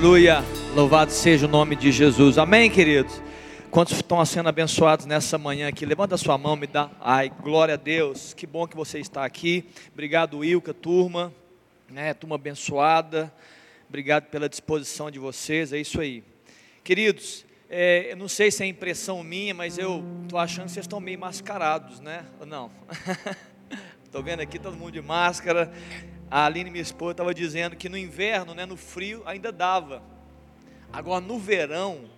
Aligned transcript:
Aleluia. 0.00 0.42
Louvado 0.74 1.12
seja 1.12 1.44
o 1.44 1.48
nome 1.48 1.76
de 1.76 1.92
Jesus. 1.92 2.38
Amém, 2.38 2.70
queridos. 2.70 3.20
Quantos 3.70 3.96
estão 3.96 4.24
sendo 4.24 4.48
abençoados 4.48 5.04
nessa 5.04 5.36
manhã 5.36 5.68
aqui? 5.68 5.84
Levanta 5.84 6.14
a 6.14 6.18
sua 6.18 6.38
mão, 6.38 6.56
me 6.56 6.66
dá. 6.66 6.90
Ai, 6.98 7.30
glória 7.42 7.74
a 7.74 7.76
Deus. 7.76 8.32
Que 8.32 8.46
bom 8.46 8.66
que 8.66 8.74
você 8.74 8.98
está 8.98 9.26
aqui. 9.26 9.68
Obrigado, 9.92 10.42
Ilka, 10.42 10.72
turma. 10.72 11.30
Né, 11.86 12.14
turma 12.14 12.36
abençoada. 12.36 13.30
Obrigado 13.90 14.24
pela 14.30 14.48
disposição 14.48 15.10
de 15.10 15.18
vocês. 15.18 15.70
É 15.70 15.78
isso 15.78 16.00
aí. 16.00 16.24
Queridos, 16.82 17.44
é, 17.68 18.10
eu 18.12 18.16
não 18.16 18.26
sei 18.26 18.50
se 18.50 18.62
é 18.62 18.66
impressão 18.66 19.22
minha, 19.22 19.52
mas 19.52 19.76
eu 19.76 20.02
estou 20.22 20.38
achando 20.38 20.64
que 20.64 20.72
vocês 20.72 20.84
estão 20.84 20.98
meio 20.98 21.18
mascarados, 21.18 22.00
né? 22.00 22.24
Ou 22.40 22.46
não? 22.46 22.70
Estou 24.02 24.24
vendo 24.24 24.40
aqui 24.40 24.58
todo 24.58 24.76
mundo 24.76 24.90
de 24.92 25.02
máscara. 25.02 25.70
A 26.30 26.46
Aline, 26.46 26.70
minha 26.70 26.80
esposa, 26.80 27.10
estava 27.10 27.34
dizendo 27.34 27.74
que 27.74 27.88
no 27.88 27.98
inverno, 27.98 28.54
né, 28.54 28.64
no 28.64 28.76
frio, 28.76 29.20
ainda 29.26 29.50
dava. 29.50 30.00
Agora 30.92 31.20
no 31.20 31.40
verão, 31.40 32.08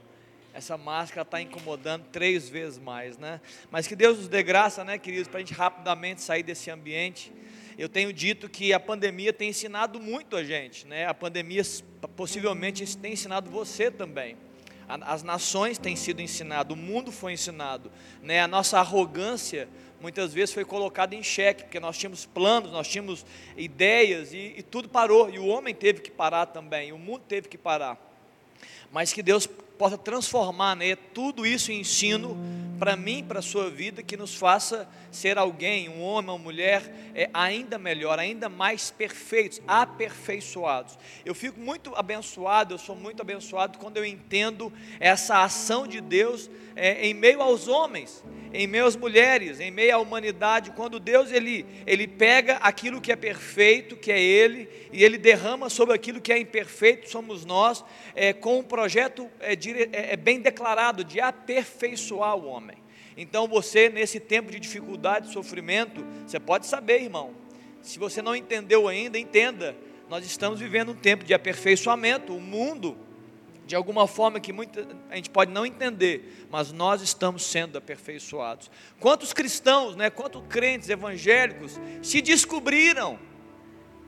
essa 0.53 0.77
máscara 0.77 1.23
está 1.23 1.41
incomodando 1.41 2.05
três 2.13 2.47
vezes 2.47 2.79
mais, 2.79 3.17
né? 3.17 3.41
Mas 3.71 3.87
que 3.87 3.97
Deus 3.97 4.19
nos 4.19 4.29
dê 4.29 4.43
graça, 4.43 4.85
né, 4.85 4.99
queridos, 4.99 5.29
para 5.29 5.39
a 5.39 5.41
gente 5.41 5.55
rapidamente 5.55 6.21
sair 6.21 6.43
desse 6.43 6.71
ambiente. 6.71 7.33
Eu 7.79 7.89
tenho 7.89 8.13
dito 8.13 8.51
que 8.51 8.75
a 8.75 8.79
pandemia 8.79 9.33
tem 9.33 9.49
ensinado 9.49 9.99
muito 9.99 10.37
a 10.37 10.45
gente, 10.45 10.87
né? 10.87 11.07
A 11.07 11.15
pandemia 11.15 11.63
possivelmente 12.15 12.97
tem 12.99 13.15
ensinado 13.15 13.51
você 13.51 13.91
também. 13.91 14.37
As 14.87 15.23
nações 15.23 15.79
têm 15.79 15.97
sido 15.97 16.21
ensinadas, 16.21 16.77
o 16.77 16.79
mundo 16.79 17.11
foi 17.11 17.33
ensinado, 17.33 17.91
né? 18.21 18.43
A 18.43 18.49
nossa 18.49 18.79
arrogância 18.79 19.67
muitas 20.03 20.35
vezes 20.35 20.53
foi 20.53 20.65
colocada 20.65 21.15
em 21.15 21.23
xeque, 21.23 21.63
porque 21.63 21.79
nós 21.79 21.97
tínhamos 21.97 22.27
planos, 22.27 22.73
nós 22.73 22.89
tínhamos 22.89 23.25
ideias 23.57 24.35
e, 24.35 24.55
e 24.57 24.63
tudo 24.63 24.89
parou, 24.89 25.31
e 25.31 25.39
o 25.39 25.47
homem 25.47 25.73
teve 25.73 26.01
que 26.01 26.11
parar 26.11 26.47
também, 26.47 26.93
o 26.93 26.99
mundo 26.99 27.23
teve 27.29 27.49
que 27.49 27.57
parar. 27.57 27.97
Mas 28.91 29.13
que 29.13 29.23
Deus 29.23 29.49
possa 29.79 29.99
transformar 29.99 30.77
né, 30.77 30.97
tudo 30.97 31.47
isso 31.47 31.73
em 31.73 31.81
ensino 31.81 32.37
para 32.79 32.97
mim, 32.97 33.23
para 33.23 33.39
a 33.39 33.43
sua 33.43 33.71
vida, 33.71 34.03
que 34.03 34.17
nos 34.17 34.35
faça 34.35 34.89
ser 35.11 35.39
alguém, 35.39 35.89
um 35.89 36.03
homem, 36.03 36.31
uma 36.31 36.39
mulher, 36.39 37.13
é, 37.15 37.31
ainda 37.33 37.79
melhor, 37.79 38.19
ainda 38.19 38.49
mais 38.49 38.91
perfeitos, 38.91 39.63
aperfeiçoados. 39.69 40.99
Eu 41.25 41.35
fico 41.35 41.61
muito 41.61 41.95
abençoado, 41.95 42.75
eu 42.75 42.79
sou 42.79 42.97
muito 42.97 43.23
abençoado 43.23 43.79
quando 43.79 43.99
eu 43.99 44.05
entendo 44.05 44.73
essa 44.99 45.45
ação 45.45 45.87
de 45.87 46.01
Deus 46.01 46.51
é, 46.75 47.07
em 47.07 47.15
meio 47.15 47.41
aos 47.41 47.69
homens 47.69 48.25
em 48.55 48.67
meio 48.67 48.87
às 48.87 48.97
mulheres, 48.97 49.61
em 49.61 49.71
meio 49.71 49.95
à 49.95 49.99
humanidade, 49.99 50.73
quando 50.73 51.01
Deus 51.01 51.33
ele, 51.33 51.65
ele 51.87 52.07
pega 52.07 52.57
aquilo 52.57 53.01
que 53.01 53.11
é 53.11 53.17
perfeito, 53.17 53.97
que 53.97 54.13
é 54.13 54.21
Ele, 54.21 54.69
e 54.93 55.03
Ele 55.03 55.17
derrama 55.17 55.71
sobre 55.71 55.95
aquilo 55.95 56.21
que 56.21 56.33
é 56.33 56.39
imperfeito, 56.39 57.09
somos 57.09 57.45
nós, 57.45 57.83
é, 58.15 58.33
com 58.33 58.59
um 58.59 58.63
projeto 58.63 59.31
é, 59.77 60.13
é, 60.13 60.17
bem 60.17 60.41
declarado 60.41 61.05
de 61.05 61.21
aperfeiçoar 61.21 62.37
o 62.37 62.47
homem. 62.47 62.77
Então 63.17 63.47
você, 63.47 63.89
nesse 63.89 64.19
tempo 64.19 64.51
de 64.51 64.59
dificuldade, 64.59 65.33
sofrimento, 65.33 66.05
você 66.27 66.41
pode 66.41 66.67
saber, 66.67 67.03
irmão, 67.03 67.35
se 67.81 67.99
você 67.99 68.23
não 68.23 68.35
entendeu 68.35 68.89
ainda, 68.89 69.19
entenda, 69.19 69.77
nós 70.09 70.25
estamos 70.25 70.61
vivendo 70.61 70.93
um 70.93 70.97
tempo 70.97 71.25
de 71.25 71.35
aperfeiçoamento, 71.35 72.35
o 72.35 72.41
mundo 72.41 72.97
de 73.67 73.77
alguma 73.77 74.07
forma 74.07 74.41
que 74.41 74.53
muita, 74.53 74.87
a 75.09 75.17
gente 75.17 75.31
pode 75.31 75.51
não 75.51 75.65
entender, 75.65 76.47
mas 76.51 76.73
nós 76.73 77.01
estamos 77.01 77.45
sendo 77.45 77.79
aperfeiçoados. 77.79 78.71
Quantos 78.99 79.33
cristãos, 79.33 79.97
né, 79.97 80.11
quantos 80.11 80.43
crentes 80.49 80.89
evangélicos 80.89 81.81
se 82.03 82.21
descobriram, 82.21 83.19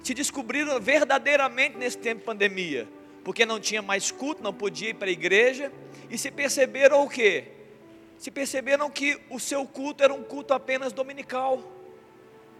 se 0.03 0.13
descobriram 0.13 0.79
verdadeiramente 0.81 1.77
nesse 1.77 1.97
tempo 1.97 2.21
de 2.21 2.27
pandemia, 2.27 2.89
porque 3.25 3.45
não 3.45 3.59
tinha 3.59 3.83
mais 3.83 4.11
culto, 4.13 4.43
não 4.43 4.53
podia 4.55 4.91
ir 4.91 4.95
para 4.95 5.09
a 5.09 5.13
igreja, 5.13 5.73
e 6.09 6.17
se 6.17 6.31
perceberam 6.31 7.03
o 7.03 7.09
quê? 7.09 7.49
Se 8.19 8.31
perceberam 8.31 8.89
que 8.89 9.19
o 9.29 9.41
seu 9.41 9.67
culto 9.67 10.05
era 10.05 10.15
um 10.15 10.23
culto 10.23 10.55
apenas 10.55 10.93
dominical. 10.93 11.73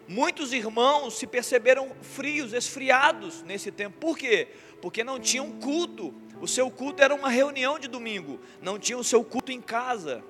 Muitos 0.09 0.53
irmãos 0.53 1.19
se 1.19 1.27
perceberam 1.27 1.93
frios, 2.03 2.53
esfriados 2.53 3.43
nesse 3.43 3.71
tempo. 3.71 3.97
Por 3.99 4.19
quê? 4.19 4.49
Porque 4.81 5.05
não 5.05 5.21
tinham 5.21 5.53
culto 5.53 6.13
o 6.41 6.49
seu 6.49 6.71
culto 6.71 7.03
era 7.03 7.15
uma 7.15 7.29
reunião 7.31 7.79
de 7.79 7.89
domingo, 7.89 8.39
não 8.61 8.79
tinha 8.79 8.99
o 8.99 9.05
seu 9.05 9.25
culto 9.25 9.51
em 9.51 9.61
casa. 9.61 10.23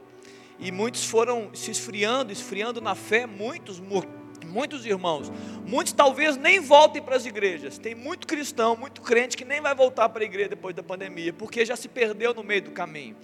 E 0.61 0.71
muitos 0.71 1.05
foram 1.05 1.53
se 1.55 1.71
esfriando, 1.71 2.33
esfriando 2.33 2.81
na 2.81 2.95
fé, 2.95 3.27
muitos, 3.27 3.81
muitos 4.45 4.85
irmãos. 4.87 5.33
Muitos 5.67 5.93
talvez 5.93 6.37
nem 6.37 6.61
voltem 6.61 7.03
para 7.03 7.17
as 7.17 7.27
igrejas. 7.27 7.79
Tem 7.79 7.95
muito 7.95 8.27
cristão, 8.27 8.77
muito 8.77 9.01
crente 9.01 9.37
que 9.37 9.45
nem 9.45 9.61
vai 9.61 9.75
voltar 9.75 10.09
para 10.09 10.23
a 10.23 10.25
igreja 10.25 10.51
depois 10.51 10.75
da 10.75 10.83
pandemia, 10.83 11.33
porque 11.33 11.65
já 11.65 11.75
se 11.75 11.89
perdeu 11.89 12.35
no 12.35 12.45
meio 12.45 12.63
do 12.63 12.71
caminho. 12.71 13.17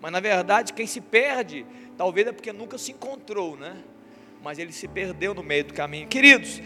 Mas 0.00 0.12
na 0.12 0.20
verdade, 0.20 0.72
quem 0.72 0.86
se 0.86 1.00
perde, 1.00 1.64
talvez 1.96 2.26
é 2.26 2.32
porque 2.32 2.52
nunca 2.52 2.76
se 2.76 2.92
encontrou, 2.92 3.56
né? 3.56 3.76
Mas 4.42 4.58
ele 4.58 4.72
se 4.72 4.86
perdeu 4.86 5.32
no 5.32 5.42
meio 5.42 5.64
do 5.64 5.72
caminho. 5.72 6.06
Queridos, 6.08 6.60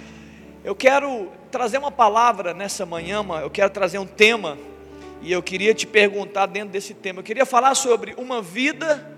eu 0.64 0.74
quero 0.74 1.30
trazer 1.50 1.78
uma 1.78 1.92
palavra 1.92 2.52
nessa 2.52 2.84
manhã, 2.84 3.24
eu 3.40 3.50
quero 3.50 3.70
trazer 3.70 3.98
um 3.98 4.06
tema 4.06 4.58
e 5.22 5.30
eu 5.30 5.42
queria 5.42 5.72
te 5.72 5.86
perguntar 5.86 6.46
dentro 6.46 6.70
desse 6.70 6.94
tema, 6.94 7.20
eu 7.20 7.24
queria 7.24 7.46
falar 7.46 7.74
sobre 7.74 8.14
uma 8.16 8.42
vida 8.42 9.17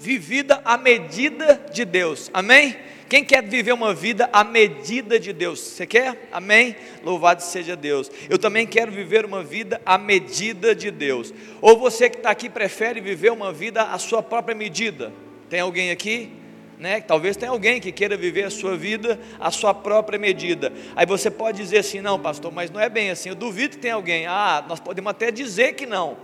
vivida 0.00 0.60
à 0.64 0.78
medida 0.78 1.60
de 1.72 1.84
Deus. 1.84 2.30
Amém? 2.32 2.76
Quem 3.08 3.24
quer 3.24 3.42
viver 3.42 3.72
uma 3.72 3.92
vida 3.92 4.30
à 4.32 4.44
medida 4.44 5.18
de 5.18 5.32
Deus? 5.32 5.58
Você 5.58 5.84
quer? 5.84 6.28
Amém? 6.30 6.76
Louvado 7.04 7.42
seja 7.42 7.74
Deus. 7.74 8.10
Eu 8.28 8.38
também 8.38 8.66
quero 8.66 8.92
viver 8.92 9.24
uma 9.24 9.42
vida 9.42 9.80
à 9.84 9.98
medida 9.98 10.74
de 10.74 10.90
Deus. 10.90 11.34
Ou 11.60 11.76
você 11.76 12.08
que 12.08 12.18
está 12.18 12.30
aqui 12.30 12.48
prefere 12.48 13.00
viver 13.00 13.32
uma 13.32 13.52
vida 13.52 13.82
à 13.82 13.98
sua 13.98 14.22
própria 14.22 14.54
medida? 14.54 15.12
Tem 15.48 15.60
alguém 15.60 15.90
aqui? 15.90 16.30
né? 16.78 16.98
Talvez 16.98 17.36
tenha 17.36 17.50
alguém 17.50 17.78
que 17.78 17.92
queira 17.92 18.16
viver 18.16 18.44
a 18.44 18.50
sua 18.50 18.74
vida 18.74 19.20
à 19.38 19.50
sua 19.50 19.74
própria 19.74 20.18
medida. 20.18 20.72
Aí 20.96 21.04
você 21.04 21.30
pode 21.30 21.58
dizer 21.58 21.78
assim: 21.78 22.00
não, 22.00 22.18
pastor, 22.18 22.50
mas 22.50 22.70
não 22.70 22.80
é 22.80 22.88
bem 22.88 23.10
assim. 23.10 23.28
Eu 23.28 23.34
duvido 23.34 23.76
que 23.76 23.82
tenha 23.82 23.94
alguém. 23.94 24.26
Ah, 24.26 24.64
nós 24.66 24.80
podemos 24.80 25.10
até 25.10 25.30
dizer 25.30 25.74
que 25.74 25.84
não, 25.84 26.16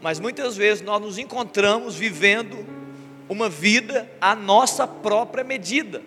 mas 0.00 0.20
muitas 0.20 0.56
vezes 0.56 0.84
nós 0.84 1.00
nos 1.00 1.18
encontramos 1.18 1.96
vivendo 1.96 2.83
uma 3.28 3.48
vida 3.48 4.10
à 4.20 4.34
nossa 4.34 4.86
própria 4.86 5.44
medida. 5.44 6.02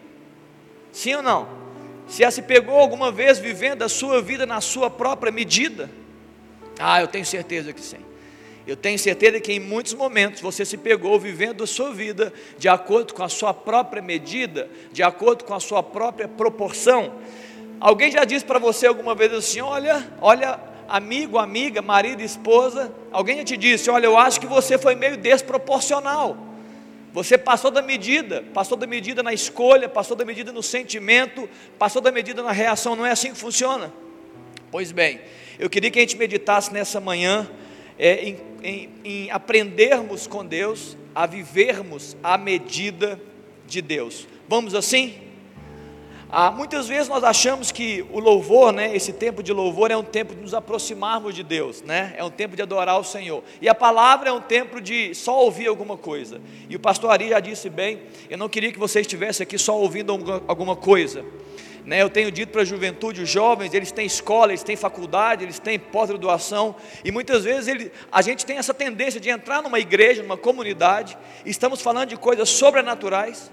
Sim 0.91 1.15
ou 1.15 1.21
não? 1.23 1.47
Se 2.07 2.19
já 2.19 2.31
se 2.31 2.41
pegou 2.41 2.77
alguma 2.77 3.11
vez 3.11 3.37
vivendo 3.37 3.83
a 3.83 3.89
sua 3.89 4.21
vida 4.21 4.45
na 4.45 4.61
sua 4.61 4.89
própria 4.89 5.31
medida? 5.31 5.89
Ah, 6.79 7.01
eu 7.01 7.07
tenho 7.07 7.25
certeza 7.25 7.73
que 7.73 7.81
sim. 7.81 7.97
Eu 8.65 8.75
tenho 8.75 8.99
certeza 8.99 9.39
que 9.39 9.53
em 9.53 9.59
muitos 9.59 9.93
momentos 9.93 10.41
você 10.41 10.65
se 10.65 10.77
pegou 10.77 11.17
vivendo 11.19 11.63
a 11.63 11.67
sua 11.67 11.91
vida 11.93 12.33
de 12.57 12.67
acordo 12.67 13.13
com 13.13 13.23
a 13.23 13.29
sua 13.29 13.53
própria 13.53 14.01
medida, 14.01 14.69
de 14.91 15.01
acordo 15.01 15.45
com 15.45 15.53
a 15.53 15.59
sua 15.59 15.81
própria 15.81 16.27
proporção. 16.27 17.13
Alguém 17.79 18.11
já 18.11 18.25
disse 18.25 18.43
para 18.43 18.59
você 18.59 18.85
alguma 18.85 19.15
vez 19.15 19.33
assim: 19.33 19.61
olha, 19.61 20.05
olha, 20.19 20.59
amigo, 20.87 21.37
amiga, 21.37 21.81
marido, 21.81 22.21
esposa. 22.21 22.91
Alguém 23.11 23.37
já 23.37 23.43
te 23.45 23.57
disse: 23.57 23.89
olha, 23.89 24.05
eu 24.05 24.17
acho 24.17 24.39
que 24.39 24.47
você 24.47 24.77
foi 24.77 24.95
meio 24.95 25.15
desproporcional. 25.15 26.37
Você 27.13 27.37
passou 27.37 27.71
da 27.71 27.81
medida, 27.81 28.43
passou 28.53 28.77
da 28.77 28.85
medida 28.85 29.23
na 29.23 29.33
escolha, 29.33 29.89
passou 29.89 30.15
da 30.15 30.25
medida 30.25 30.51
no 30.51 30.61
sentimento, 30.61 31.49
passou 31.79 32.01
da 32.01 32.11
medida 32.11 32.43
na 32.43 32.51
reação. 32.51 32.95
Não 32.95 33.05
é 33.05 33.11
assim 33.11 33.31
que 33.31 33.37
funciona? 33.37 33.91
Pois 34.69 34.91
bem, 34.91 35.21
eu 35.57 35.69
queria 35.69 35.89
que 35.89 35.99
a 35.99 36.01
gente 36.01 36.17
meditasse 36.17 36.71
nessa 36.73 36.99
manhã 36.99 37.49
é, 37.97 38.23
em, 38.23 38.37
em, 38.63 38.89
em 39.03 39.31
aprendermos 39.31 40.27
com 40.27 40.45
Deus 40.45 40.97
a 41.15 41.25
vivermos 41.25 42.15
à 42.21 42.37
medida 42.37 43.19
de 43.65 43.81
Deus. 43.81 44.27
Vamos 44.47 44.75
assim? 44.75 45.26
Ah, 46.29 46.51
muitas 46.51 46.89
vezes 46.89 47.07
nós 47.07 47.23
achamos 47.23 47.71
que 47.71 48.05
o 48.11 48.19
louvor, 48.19 48.73
né, 48.73 48.93
esse 48.93 49.13
tempo 49.13 49.41
de 49.41 49.53
louvor 49.53 49.91
é 49.91 49.95
um 49.95 50.03
tempo 50.03 50.35
de 50.35 50.41
nos 50.41 50.53
aproximarmos 50.53 51.33
de 51.33 51.41
Deus, 51.41 51.81
né, 51.81 52.13
é 52.17 52.23
um 52.23 52.29
tempo 52.29 52.53
de 52.53 52.61
adorar 52.61 52.99
o 52.99 53.03
Senhor. 53.03 53.41
E 53.61 53.69
a 53.69 53.73
palavra 53.73 54.29
é 54.29 54.33
um 54.33 54.41
tempo 54.41 54.81
de 54.81 55.15
só 55.15 55.39
ouvir 55.39 55.67
alguma 55.67 55.95
coisa. 55.95 56.41
E 56.67 56.75
o 56.75 56.79
pastor 56.79 57.11
Ari 57.11 57.29
já 57.29 57.39
disse 57.39 57.69
bem: 57.69 58.01
eu 58.29 58.37
não 58.37 58.49
queria 58.49 58.73
que 58.73 58.79
você 58.79 58.99
estivesse 58.99 59.41
aqui 59.41 59.57
só 59.57 59.77
ouvindo 59.77 60.11
alguma 60.47 60.75
coisa. 60.75 61.23
Né, 61.85 62.01
eu 62.01 62.09
tenho 62.09 62.29
dito 62.29 62.51
para 62.51 62.63
a 62.63 62.65
juventude, 62.65 63.21
os 63.21 63.29
jovens, 63.29 63.73
eles 63.73 63.93
têm 63.93 64.05
escola, 64.05 64.51
eles 64.51 64.63
têm 64.63 64.75
faculdade, 64.75 65.45
eles 65.45 65.57
têm 65.57 65.79
pós-graduação, 65.79 66.75
e 67.05 67.09
muitas 67.09 67.45
vezes 67.45 67.69
ele, 67.69 67.89
a 68.11 68.21
gente 68.21 68.45
tem 68.45 68.57
essa 68.57 68.73
tendência 68.73 69.21
de 69.21 69.29
entrar 69.29 69.61
numa 69.61 69.79
igreja, 69.79 70.21
numa 70.21 70.35
comunidade, 70.35 71.17
estamos 71.45 71.81
falando 71.81 72.09
de 72.09 72.17
coisas 72.17 72.49
sobrenaturais, 72.49 73.49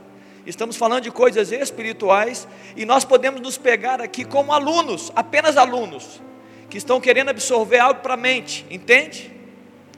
estamos 0.50 0.76
falando 0.76 1.02
de 1.02 1.10
coisas 1.10 1.50
espirituais, 1.52 2.46
e 2.76 2.84
nós 2.84 3.04
podemos 3.04 3.40
nos 3.40 3.58
pegar 3.58 4.00
aqui 4.00 4.24
como 4.24 4.52
alunos, 4.52 5.12
apenas 5.16 5.56
alunos, 5.56 6.20
que 6.70 6.78
estão 6.78 7.00
querendo 7.00 7.30
absorver 7.30 7.78
algo 7.78 8.00
para 8.00 8.14
a 8.14 8.16
mente, 8.16 8.64
entende? 8.70 9.33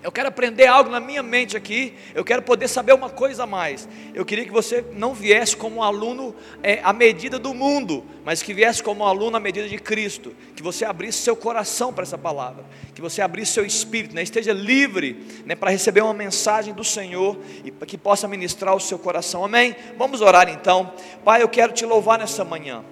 Eu 0.06 0.12
quero 0.12 0.28
aprender 0.28 0.68
algo 0.68 0.88
na 0.88 1.00
minha 1.00 1.20
mente 1.20 1.56
aqui. 1.56 1.92
Eu 2.14 2.24
quero 2.24 2.40
poder 2.40 2.68
saber 2.68 2.92
uma 2.92 3.10
coisa 3.10 3.42
a 3.42 3.46
mais. 3.46 3.88
Eu 4.14 4.24
queria 4.24 4.44
que 4.44 4.52
você 4.52 4.84
não 4.92 5.12
viesse 5.12 5.56
como 5.56 5.78
um 5.78 5.82
aluno 5.82 6.32
é, 6.62 6.78
à 6.84 6.92
medida 6.92 7.40
do 7.40 7.52
mundo, 7.52 8.04
mas 8.24 8.40
que 8.40 8.54
viesse 8.54 8.80
como 8.80 9.02
um 9.02 9.06
aluno 9.08 9.36
à 9.36 9.40
medida 9.40 9.68
de 9.68 9.76
Cristo. 9.78 10.32
Que 10.54 10.62
você 10.62 10.84
abrisse 10.84 11.18
seu 11.18 11.34
coração 11.34 11.92
para 11.92 12.04
essa 12.04 12.16
palavra. 12.16 12.64
Que 12.94 13.02
você 13.02 13.20
abrisse 13.20 13.50
seu 13.50 13.66
espírito, 13.66 14.14
né? 14.14 14.22
esteja 14.22 14.52
livre 14.52 15.42
né, 15.44 15.56
para 15.56 15.72
receber 15.72 16.02
uma 16.02 16.14
mensagem 16.14 16.72
do 16.72 16.84
Senhor 16.84 17.36
e 17.64 17.72
que 17.72 17.98
possa 17.98 18.28
ministrar 18.28 18.76
o 18.76 18.80
seu 18.80 19.00
coração. 19.00 19.44
Amém? 19.44 19.74
Vamos 19.98 20.20
orar 20.20 20.48
então. 20.48 20.92
Pai, 21.24 21.42
eu 21.42 21.48
quero 21.48 21.72
te 21.72 21.84
louvar 21.84 22.16
nessa 22.16 22.44
manhã. 22.44 22.84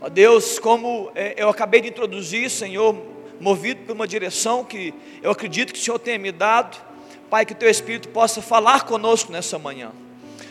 Ó 0.00 0.08
Deus, 0.08 0.60
como 0.60 1.10
é, 1.16 1.34
eu 1.36 1.48
acabei 1.48 1.80
de 1.80 1.88
introduzir, 1.88 2.48
Senhor 2.48 3.11
movido 3.42 3.84
por 3.84 3.96
uma 3.96 4.06
direção 4.06 4.64
que 4.64 4.94
eu 5.20 5.32
acredito 5.32 5.72
que 5.72 5.78
o 5.78 5.82
Senhor 5.82 5.98
tenha 5.98 6.16
me 6.16 6.30
dado. 6.30 6.80
Pai, 7.28 7.44
que 7.44 7.56
Teu 7.56 7.68
Espírito 7.68 8.08
possa 8.10 8.40
falar 8.40 8.84
conosco 8.84 9.32
nessa 9.32 9.58
manhã. 9.58 9.90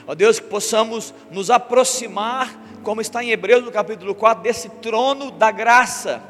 Ó 0.05 0.13
Deus, 0.13 0.41
que 0.41 0.47
possamos 0.47 1.13
nos 1.31 1.49
aproximar, 1.49 2.53
como 2.83 2.99
está 2.99 3.23
em 3.23 3.29
Hebreus 3.29 3.63
no 3.63 3.71
capítulo 3.71 4.13
4, 4.13 4.43
desse 4.43 4.67
trono 4.67 5.31
da 5.31 5.51
graça. 5.51 6.21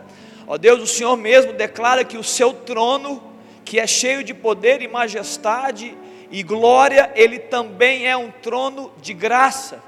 Ó 0.46 0.56
Deus, 0.56 0.80
o 0.82 0.86
Senhor 0.86 1.18
mesmo 1.18 1.52
declara 1.52 2.04
que 2.04 2.16
o 2.16 2.24
seu 2.24 2.54
trono, 2.54 3.24
que 3.66 3.80
é 3.80 3.88
cheio 3.88 4.24
de 4.24 4.34
poder 4.36 4.84
e 4.84 4.88
majestade 4.88 5.98
e 6.30 6.44
glória, 6.44 7.12
ele 7.16 7.40
também 7.40 8.08
é 8.08 8.16
um 8.16 8.30
trono 8.30 8.92
de 9.02 9.16
graça. 9.16 9.82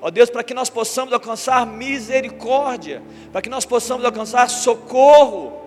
Ó 0.00 0.10
Deus, 0.10 0.28
para 0.28 0.42
que 0.42 0.54
nós 0.54 0.68
possamos 0.68 1.12
alcançar 1.12 1.64
misericórdia, 1.64 3.00
para 3.30 3.40
que 3.40 3.48
nós 3.48 3.64
possamos 3.64 4.04
alcançar 4.04 4.50
socorro, 4.50 5.65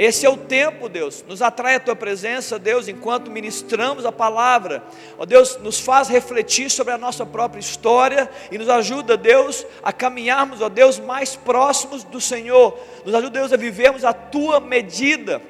esse 0.00 0.24
é 0.24 0.30
o 0.30 0.36
tempo, 0.36 0.88
Deus. 0.88 1.24
Nos 1.26 1.42
atrai 1.42 1.74
a 1.74 1.80
tua 1.80 1.96
presença, 1.96 2.56
Deus, 2.56 2.86
enquanto 2.86 3.32
ministramos 3.32 4.06
a 4.06 4.12
palavra. 4.12 4.80
Ó 5.18 5.26
Deus, 5.26 5.58
nos 5.58 5.80
faz 5.80 6.06
refletir 6.06 6.70
sobre 6.70 6.94
a 6.94 6.98
nossa 6.98 7.26
própria 7.26 7.58
história 7.58 8.30
e 8.52 8.56
nos 8.56 8.68
ajuda, 8.68 9.16
Deus, 9.16 9.66
a 9.82 9.92
caminharmos, 9.92 10.60
ó 10.60 10.68
Deus, 10.68 11.00
mais 11.00 11.34
próximos 11.34 12.04
do 12.04 12.20
Senhor. 12.20 12.78
Nos 13.04 13.12
ajuda, 13.12 13.40
Deus, 13.40 13.52
a 13.52 13.56
vivermos 13.56 14.04
a 14.04 14.12
tua 14.12 14.60
medida. 14.60 15.42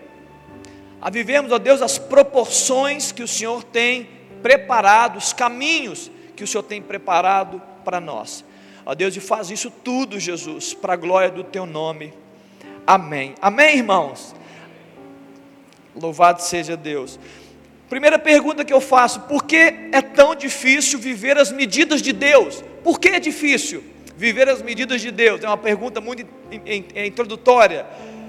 A 0.98 1.10
vivermos, 1.10 1.52
ó 1.52 1.58
Deus, 1.58 1.82
as 1.82 1.98
proporções 1.98 3.12
que 3.12 3.22
o 3.22 3.28
Senhor 3.28 3.62
tem 3.62 4.08
preparado, 4.42 5.18
os 5.18 5.34
caminhos 5.34 6.10
que 6.34 6.42
o 6.42 6.46
Senhor 6.46 6.62
tem 6.62 6.80
preparado 6.80 7.60
para 7.84 8.00
nós. 8.00 8.42
Ó 8.86 8.94
Deus, 8.94 9.14
e 9.14 9.20
faz 9.20 9.50
isso 9.50 9.70
tudo, 9.70 10.18
Jesus, 10.18 10.72
para 10.72 10.94
a 10.94 10.96
glória 10.96 11.30
do 11.30 11.44
teu 11.44 11.66
nome. 11.66 12.14
Amém. 12.86 13.34
Amém, 13.42 13.76
irmãos? 13.76 14.37
Louvado 16.00 16.42
seja 16.42 16.76
Deus. 16.76 17.18
Primeira 17.88 18.18
pergunta 18.18 18.64
que 18.64 18.72
eu 18.72 18.80
faço: 18.80 19.20
por 19.22 19.44
que 19.44 19.56
é 19.92 20.02
tão 20.02 20.34
difícil 20.34 20.98
viver 20.98 21.38
as 21.38 21.50
medidas 21.50 22.02
de 22.02 22.12
Deus? 22.12 22.62
Por 22.82 22.98
que 23.00 23.08
é 23.08 23.20
difícil 23.20 23.82
viver 24.16 24.48
as 24.48 24.62
medidas 24.62 25.00
de 25.00 25.10
Deus? 25.10 25.42
É 25.42 25.46
uma 25.46 25.56
pergunta 25.56 26.00
muito 26.00 26.26
introdutória. 26.94 27.86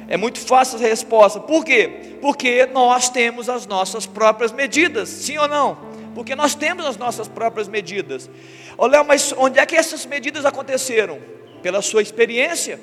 É 0.08 0.18
muito 0.18 0.40
fácil 0.40 0.78
a 0.78 0.82
resposta. 0.82 1.40
Por 1.40 1.64
quê? 1.64 2.18
Porque 2.20 2.66
nós 2.68 3.10
temos 3.10 3.48
as 3.48 3.68
nossas 3.68 4.06
próprias 4.08 4.52
medidas, 4.52 5.08
sim 5.08 5.38
ou 5.38 5.48
não? 5.48 5.78
Porque 6.16 6.36
nós 6.36 6.56
temos 6.56 6.86
as 6.86 6.98
nossas 6.98 7.28
próprias 7.28 7.68
medidas. 7.68 8.30
Ô 8.76 8.88
Léo, 8.88 9.06
mas 9.06 9.34
onde 9.38 9.60
é 9.60 9.66
que 9.66 9.76
essas 9.76 10.06
medidas 10.06 10.46
aconteceram? 10.46 11.20
Pela 11.62 11.82
sua 11.82 12.02
experiência 12.02 12.80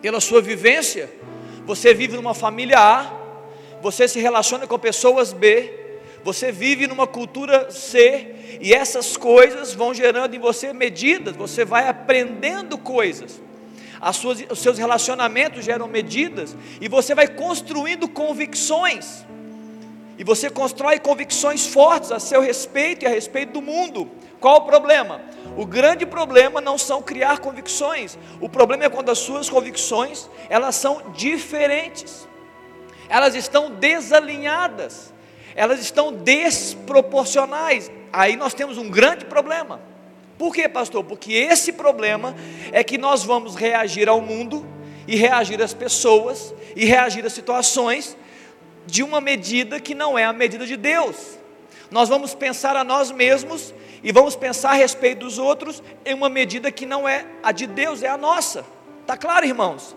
pela 0.00 0.20
sua 0.20 0.40
vivência. 0.40 1.10
Você 1.66 1.92
vive 1.92 2.16
numa 2.16 2.34
família 2.34 2.78
A, 2.78 3.12
você 3.80 4.08
se 4.08 4.20
relaciona 4.20 4.66
com 4.66 4.78
pessoas 4.78 5.32
B, 5.32 5.72
você 6.24 6.50
vive 6.50 6.86
numa 6.86 7.06
cultura 7.06 7.70
C, 7.70 8.34
e 8.60 8.74
essas 8.74 9.16
coisas 9.16 9.74
vão 9.74 9.94
gerando 9.94 10.34
em 10.34 10.38
você 10.38 10.72
medidas, 10.72 11.36
você 11.36 11.64
vai 11.64 11.88
aprendendo 11.88 12.76
coisas. 12.76 13.40
Suas, 14.12 14.44
os 14.50 14.58
seus 14.60 14.78
relacionamentos 14.78 15.64
geram 15.64 15.88
medidas, 15.88 16.56
e 16.80 16.88
você 16.88 17.14
vai 17.14 17.28
construindo 17.28 18.08
convicções. 18.08 19.24
E 20.18 20.24
você 20.24 20.50
constrói 20.50 20.98
convicções 20.98 21.66
fortes 21.66 22.10
a 22.10 22.18
seu 22.18 22.40
respeito 22.40 23.04
e 23.04 23.06
a 23.06 23.10
respeito 23.10 23.52
do 23.52 23.62
mundo. 23.62 24.10
Qual 24.40 24.58
o 24.58 24.60
problema? 24.62 25.20
O 25.56 25.64
grande 25.64 26.04
problema 26.04 26.60
não 26.60 26.76
são 26.76 27.00
criar 27.00 27.38
convicções. 27.38 28.18
O 28.40 28.48
problema 28.48 28.84
é 28.84 28.88
quando 28.88 29.10
as 29.10 29.18
suas 29.18 29.48
convicções, 29.48 30.28
elas 30.48 30.74
são 30.74 31.12
diferentes. 31.14 32.26
Elas 33.08 33.34
estão 33.34 33.70
desalinhadas. 33.70 35.12
Elas 35.54 35.80
estão 35.80 36.12
desproporcionais. 36.12 37.90
Aí 38.12 38.36
nós 38.36 38.54
temos 38.54 38.78
um 38.78 38.88
grande 38.88 39.24
problema. 39.24 39.80
Por 40.38 40.54
quê, 40.54 40.68
pastor? 40.68 41.02
Porque 41.02 41.32
esse 41.32 41.72
problema 41.72 42.34
é 42.70 42.84
que 42.84 42.96
nós 42.96 43.24
vamos 43.24 43.56
reagir 43.56 44.08
ao 44.08 44.20
mundo 44.20 44.64
e 45.06 45.16
reagir 45.16 45.60
às 45.60 45.74
pessoas 45.74 46.54
e 46.76 46.84
reagir 46.84 47.26
às 47.26 47.32
situações 47.32 48.16
de 48.86 49.02
uma 49.02 49.20
medida 49.20 49.80
que 49.80 49.94
não 49.94 50.18
é 50.18 50.24
a 50.24 50.32
medida 50.32 50.64
de 50.64 50.76
Deus. 50.76 51.38
Nós 51.90 52.08
vamos 52.08 52.34
pensar 52.34 52.76
a 52.76 52.84
nós 52.84 53.10
mesmos 53.10 53.74
e 54.02 54.12
vamos 54.12 54.36
pensar 54.36 54.70
a 54.70 54.74
respeito 54.74 55.20
dos 55.20 55.38
outros 55.38 55.82
em 56.04 56.14
uma 56.14 56.28
medida 56.28 56.70
que 56.70 56.86
não 56.86 57.08
é 57.08 57.26
a 57.42 57.50
de 57.50 57.66
Deus, 57.66 58.02
é 58.02 58.08
a 58.08 58.16
nossa. 58.16 58.64
Tá 59.06 59.16
claro, 59.16 59.44
irmãos? 59.44 59.96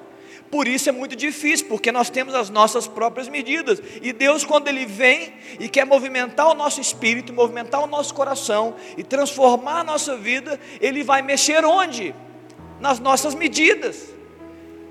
Por 0.51 0.67
isso 0.67 0.89
é 0.89 0.91
muito 0.91 1.15
difícil, 1.15 1.67
porque 1.67 1.93
nós 1.93 2.09
temos 2.09 2.35
as 2.35 2.49
nossas 2.49 2.85
próprias 2.85 3.29
medidas. 3.29 3.81
E 4.01 4.11
Deus, 4.11 4.43
quando 4.43 4.67
Ele 4.67 4.85
vem 4.85 5.33
e 5.57 5.69
quer 5.69 5.85
movimentar 5.85 6.47
o 6.49 6.53
nosso 6.53 6.81
espírito, 6.81 7.31
movimentar 7.31 7.81
o 7.81 7.87
nosso 7.87 8.13
coração 8.13 8.75
e 8.97 9.03
transformar 9.03 9.79
a 9.79 9.83
nossa 9.85 10.17
vida, 10.17 10.59
Ele 10.81 11.03
vai 11.03 11.21
mexer 11.21 11.63
onde? 11.63 12.13
Nas 12.81 12.99
nossas 12.99 13.33
medidas. 13.33 14.13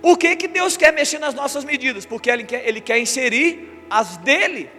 Por 0.01 0.17
que, 0.17 0.35
que 0.35 0.49
Deus 0.49 0.79
quer 0.79 0.95
mexer 0.95 1.19
nas 1.19 1.35
nossas 1.35 1.63
medidas? 1.63 2.07
Porque 2.07 2.31
Ele 2.31 2.45
quer, 2.45 2.67
Ele 2.67 2.81
quer 2.81 2.99
inserir 2.99 3.85
as 3.91 4.17
dele. 4.17 4.71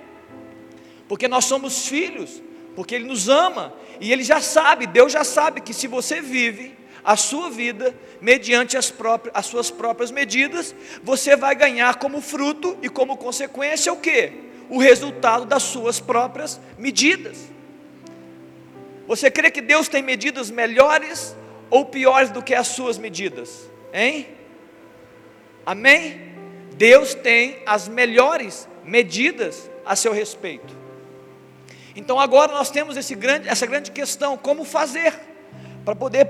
Porque 1.08 1.28
nós 1.28 1.46
somos 1.46 1.88
filhos, 1.88 2.42
porque 2.76 2.96
Ele 2.96 3.06
nos 3.06 3.30
ama, 3.30 3.72
e 4.00 4.12
Ele 4.12 4.24
já 4.24 4.42
sabe, 4.42 4.88
Deus 4.88 5.12
já 5.12 5.24
sabe 5.24 5.62
que 5.62 5.76
se 5.76 5.86
você 5.86 6.22
vive 6.22 6.81
a 7.04 7.16
sua 7.16 7.50
vida 7.50 7.96
mediante 8.20 8.78
as, 8.78 8.92
próprias, 8.92 9.36
as 9.36 9.46
suas 9.46 9.72
próprias 9.72 10.12
medidas, 10.12 10.76
você 11.04 11.36
vai 11.36 11.56
ganhar 11.56 11.96
como 11.96 12.22
fruto 12.22 12.78
e 12.82 12.90
como 12.90 13.18
consequência 13.18 13.92
o 13.92 13.98
que? 13.98 14.32
O 14.70 14.78
resultado 14.78 15.46
das 15.46 15.64
suas 15.64 16.00
próprias 16.00 16.60
medidas. 16.78 17.38
Você 19.08 19.30
crê 19.30 19.52
que 19.52 19.62
Deus 19.62 19.88
tem 19.88 20.02
medidas 20.02 20.50
melhores 20.50 21.36
ou 21.70 21.86
piores 21.86 22.30
do 22.30 22.42
que 22.42 22.54
as 22.54 22.68
suas 22.68 22.98
medidas? 22.98 23.70
Hein? 23.94 24.28
Amém? 25.66 26.32
Deus 26.76 27.14
tem 27.14 27.62
as 27.66 27.88
melhores 27.88 28.68
medidas 28.84 29.70
a 29.86 29.96
seu 29.96 30.14
respeito. 30.14 30.76
Então 31.96 32.20
agora 32.20 32.54
nós 32.54 32.70
temos 32.70 32.98
grande, 33.12 33.50
essa 33.50 33.66
grande 33.66 33.92
questão: 33.92 34.38
como 34.38 34.64
fazer 34.64 35.31
para 35.84 35.96
poder 35.96 36.30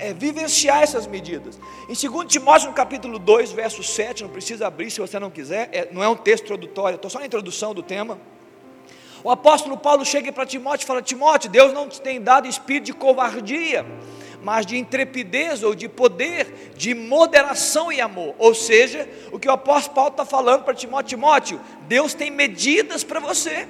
é, 0.00 0.12
vivenciar 0.12 0.82
essas 0.82 1.06
medidas. 1.06 1.58
Em 1.88 1.94
2 1.94 2.26
Timóteo, 2.26 2.68
no 2.68 2.74
capítulo 2.74 3.18
2, 3.18 3.52
verso 3.52 3.82
7, 3.82 4.24
não 4.24 4.30
precisa 4.30 4.66
abrir 4.66 4.90
se 4.90 5.00
você 5.00 5.18
não 5.18 5.30
quiser, 5.30 5.68
é, 5.72 5.88
não 5.92 6.02
é 6.02 6.08
um 6.08 6.16
texto 6.16 6.44
introdutório, 6.44 6.96
estou 6.96 7.10
só 7.10 7.18
na 7.18 7.26
introdução 7.26 7.74
do 7.74 7.82
tema. 7.82 8.18
O 9.22 9.30
apóstolo 9.30 9.76
Paulo 9.76 10.04
chega 10.04 10.32
para 10.32 10.46
Timóteo 10.46 10.84
e 10.84 10.86
fala: 10.86 11.02
Timóteo, 11.02 11.50
Deus 11.50 11.72
não 11.72 11.88
te 11.88 12.00
tem 12.00 12.20
dado 12.20 12.46
espírito 12.46 12.86
de 12.86 12.92
covardia, 12.92 13.84
mas 14.42 14.64
de 14.64 14.78
intrepidez 14.78 15.62
ou 15.62 15.74
de 15.74 15.88
poder, 15.88 16.72
de 16.76 16.94
moderação 16.94 17.90
e 17.90 18.00
amor. 18.00 18.34
Ou 18.38 18.54
seja, 18.54 19.08
o 19.32 19.38
que 19.38 19.48
o 19.48 19.52
apóstolo 19.52 19.94
Paulo 19.94 20.10
está 20.10 20.24
falando 20.24 20.62
para 20.62 20.74
Timóteo: 20.74 21.18
Timóteo, 21.18 21.60
Deus 21.88 22.14
tem 22.14 22.30
medidas 22.30 23.02
para 23.02 23.18
você 23.18 23.66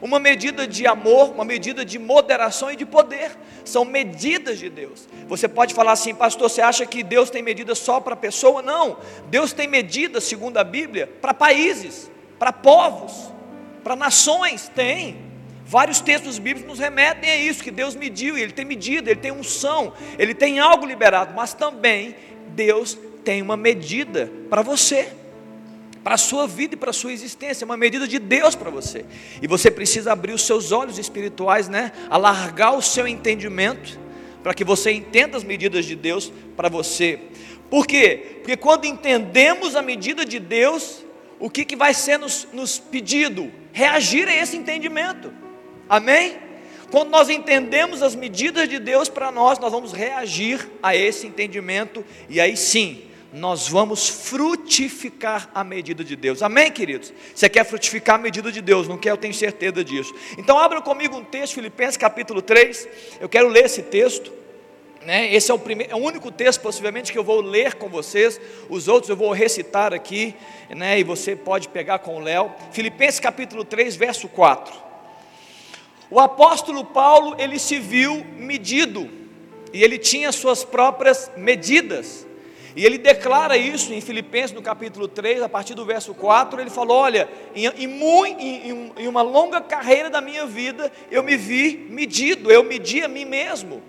uma 0.00 0.18
medida 0.18 0.66
de 0.66 0.86
amor, 0.86 1.32
uma 1.32 1.44
medida 1.44 1.84
de 1.84 1.98
moderação 1.98 2.70
e 2.70 2.76
de 2.76 2.86
poder. 2.86 3.32
São 3.64 3.84
medidas 3.84 4.58
de 4.58 4.68
Deus. 4.68 5.08
Você 5.28 5.46
pode 5.46 5.74
falar 5.74 5.92
assim, 5.92 6.14
pastor, 6.14 6.48
você 6.48 6.62
acha 6.62 6.86
que 6.86 7.02
Deus 7.02 7.30
tem 7.30 7.42
medidas 7.42 7.78
só 7.78 8.00
para 8.00 8.16
pessoa? 8.16 8.62
Não. 8.62 8.96
Deus 9.28 9.52
tem 9.52 9.68
medidas, 9.68 10.24
segundo 10.24 10.56
a 10.56 10.64
Bíblia, 10.64 11.06
para 11.20 11.34
países, 11.34 12.10
para 12.38 12.52
povos, 12.52 13.32
para 13.84 13.94
nações. 13.94 14.70
Tem. 14.74 15.30
Vários 15.66 16.00
textos 16.00 16.38
bíblicos 16.38 16.68
nos 16.68 16.78
remetem 16.80 17.30
a 17.30 17.36
isso, 17.36 17.62
que 17.62 17.70
Deus 17.70 17.94
mediu, 17.94 18.36
Ele 18.36 18.52
tem 18.52 18.64
medida, 18.64 19.10
Ele 19.10 19.20
tem 19.20 19.30
unção, 19.30 19.92
Ele 20.18 20.34
tem 20.34 20.58
algo 20.58 20.84
liberado, 20.84 21.32
mas 21.32 21.54
também 21.54 22.16
Deus 22.48 22.98
tem 23.24 23.40
uma 23.40 23.56
medida 23.56 24.32
para 24.48 24.62
você 24.62 25.19
para 26.02 26.14
a 26.14 26.18
sua 26.18 26.46
vida 26.46 26.74
e 26.74 26.76
para 26.76 26.90
a 26.90 26.94
sua 26.94 27.12
existência, 27.12 27.64
é 27.64 27.66
uma 27.66 27.76
medida 27.76 28.08
de 28.08 28.18
Deus 28.18 28.54
para 28.54 28.70
você. 28.70 29.04
E 29.42 29.46
você 29.46 29.70
precisa 29.70 30.12
abrir 30.12 30.32
os 30.32 30.42
seus 30.42 30.72
olhos 30.72 30.98
espirituais, 30.98 31.68
né? 31.68 31.92
Alargar 32.08 32.76
o 32.76 32.82
seu 32.82 33.06
entendimento 33.06 33.98
para 34.42 34.54
que 34.54 34.64
você 34.64 34.90
entenda 34.92 35.36
as 35.36 35.44
medidas 35.44 35.84
de 35.84 35.94
Deus 35.94 36.32
para 36.56 36.68
você. 36.68 37.20
Por 37.68 37.86
quê? 37.86 38.38
Porque 38.38 38.56
quando 38.56 38.86
entendemos 38.86 39.76
a 39.76 39.82
medida 39.82 40.24
de 40.24 40.38
Deus, 40.38 41.04
o 41.38 41.50
que, 41.50 41.64
que 41.64 41.76
vai 41.76 41.94
ser 41.94 42.18
nos, 42.18 42.48
nos 42.52 42.78
pedido? 42.78 43.50
Reagir 43.72 44.26
a 44.26 44.34
esse 44.34 44.56
entendimento, 44.56 45.32
amém? 45.88 46.36
Quando 46.90 47.10
nós 47.10 47.30
entendemos 47.30 48.02
as 48.02 48.16
medidas 48.16 48.68
de 48.68 48.80
Deus 48.80 49.08
para 49.08 49.30
nós, 49.30 49.58
nós 49.60 49.70
vamos 49.70 49.92
reagir 49.92 50.68
a 50.82 50.96
esse 50.96 51.26
entendimento, 51.26 52.04
e 52.28 52.40
aí 52.40 52.56
sim, 52.56 53.02
nós 53.32 53.68
vamos 53.68 54.08
frutificar 54.08 55.48
a 55.54 55.62
medida 55.62 56.02
de 56.02 56.16
Deus. 56.16 56.42
Amém, 56.42 56.70
queridos? 56.70 57.12
Você 57.34 57.48
quer 57.48 57.64
frutificar 57.64 58.16
a 58.16 58.18
medida 58.18 58.50
de 58.50 58.60
Deus, 58.60 58.88
não 58.88 58.98
quer? 58.98 59.10
Eu 59.10 59.16
tenho 59.16 59.34
certeza 59.34 59.84
disso. 59.84 60.12
Então, 60.36 60.58
abra 60.58 60.80
comigo 60.80 61.16
um 61.16 61.24
texto, 61.24 61.54
Filipenses 61.54 61.96
capítulo 61.96 62.42
3. 62.42 62.88
Eu 63.20 63.28
quero 63.28 63.48
ler 63.48 63.66
esse 63.66 63.82
texto. 63.82 64.32
Né? 65.04 65.32
Esse 65.32 65.50
é 65.50 65.54
o, 65.54 65.58
primeiro, 65.58 65.92
é 65.92 65.94
o 65.94 65.98
único 65.98 66.30
texto, 66.30 66.60
possivelmente, 66.60 67.12
que 67.12 67.18
eu 67.18 67.24
vou 67.24 67.40
ler 67.40 67.74
com 67.74 67.88
vocês. 67.88 68.40
Os 68.68 68.88
outros 68.88 69.08
eu 69.08 69.16
vou 69.16 69.32
recitar 69.32 69.94
aqui, 69.94 70.34
né? 70.68 70.98
e 70.98 71.04
você 71.04 71.36
pode 71.36 71.68
pegar 71.68 72.00
com 72.00 72.16
o 72.16 72.20
Léo. 72.20 72.52
Filipenses 72.72 73.20
capítulo 73.20 73.64
3, 73.64 73.96
verso 73.96 74.28
4. 74.28 74.74
O 76.10 76.18
apóstolo 76.18 76.84
Paulo, 76.84 77.36
ele 77.38 77.58
se 77.58 77.78
viu 77.78 78.26
medido, 78.36 79.08
e 79.72 79.84
ele 79.84 79.96
tinha 79.96 80.32
suas 80.32 80.64
próprias 80.64 81.30
medidas. 81.36 82.26
E 82.76 82.84
ele 82.84 82.98
declara 82.98 83.56
isso 83.56 83.92
em 83.92 84.00
Filipenses, 84.00 84.52
no 84.52 84.62
capítulo 84.62 85.08
3, 85.08 85.42
a 85.42 85.48
partir 85.48 85.74
do 85.74 85.84
verso 85.84 86.14
4. 86.14 86.60
Ele 86.60 86.70
falou: 86.70 86.98
Olha, 86.98 87.28
em, 87.54 87.66
em, 87.66 88.92
em, 88.96 89.08
uma 89.08 89.22
longa 89.22 89.60
carreira 89.60 90.08
da 90.08 90.20
minha 90.20 90.46
vida, 90.46 90.90
eu 91.10 91.22
me 91.22 91.36
vi 91.36 91.86
medido, 91.90 92.50
eu 92.50 92.62
medi 92.62 93.02
a 93.02 93.08
mim 93.08 93.24
mesmo. 93.24 93.82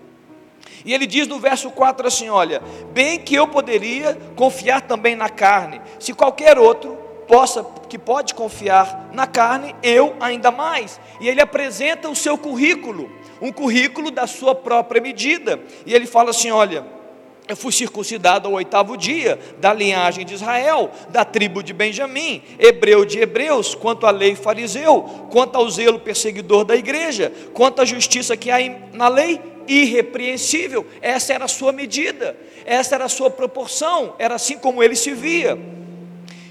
E 0.84 0.92
ele 0.92 1.06
diz 1.06 1.28
no 1.28 1.38
verso 1.38 1.70
4 1.70 2.06
assim: 2.06 2.28
Olha, 2.28 2.60
bem 2.92 3.20
que 3.20 3.34
eu 3.34 3.46
poderia 3.46 4.18
confiar 4.34 4.80
também 4.82 5.14
na 5.14 5.28
carne, 5.28 5.80
se 6.00 6.12
qualquer 6.12 6.58
outro 6.58 6.98
possa, 7.28 7.64
que 7.88 7.98
pode 7.98 8.34
confiar 8.34 9.10
na 9.12 9.26
carne, 9.28 9.76
eu 9.82 10.16
ainda 10.18 10.50
mais. 10.50 11.00
E 11.20 11.28
ele 11.28 11.40
apresenta 11.40 12.08
o 12.08 12.16
seu 12.16 12.36
currículo, 12.36 13.10
um 13.40 13.52
currículo 13.52 14.10
da 14.10 14.26
sua 14.26 14.56
própria 14.56 15.00
medida. 15.00 15.60
E 15.86 15.94
ele 15.94 16.06
fala 16.06 16.30
assim: 16.30 16.50
Olha 16.50 17.01
eu 17.48 17.56
fui 17.56 17.72
circuncidado 17.72 18.48
ao 18.48 18.54
oitavo 18.54 18.96
dia, 18.96 19.38
da 19.58 19.74
linhagem 19.74 20.24
de 20.24 20.34
Israel, 20.34 20.90
da 21.10 21.24
tribo 21.24 21.62
de 21.62 21.72
Benjamim, 21.72 22.42
hebreu 22.58 23.04
de 23.04 23.18
hebreus, 23.18 23.74
quanto 23.74 24.06
à 24.06 24.10
lei 24.10 24.34
fariseu, 24.34 25.02
quanto 25.30 25.56
ao 25.56 25.68
zelo 25.68 25.98
perseguidor 25.98 26.64
da 26.64 26.76
igreja, 26.76 27.32
quanto 27.52 27.82
à 27.82 27.84
justiça 27.84 28.36
que 28.36 28.50
há 28.50 28.58
na 28.92 29.08
lei, 29.08 29.40
irrepreensível. 29.66 30.86
Essa 31.00 31.34
era 31.34 31.44
a 31.44 31.48
sua 31.48 31.72
medida, 31.72 32.36
essa 32.64 32.94
era 32.94 33.04
a 33.04 33.08
sua 33.08 33.30
proporção, 33.30 34.14
era 34.18 34.36
assim 34.36 34.56
como 34.56 34.82
ele 34.82 34.94
se 34.94 35.12
via. 35.12 35.58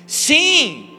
Sim, 0.05 0.98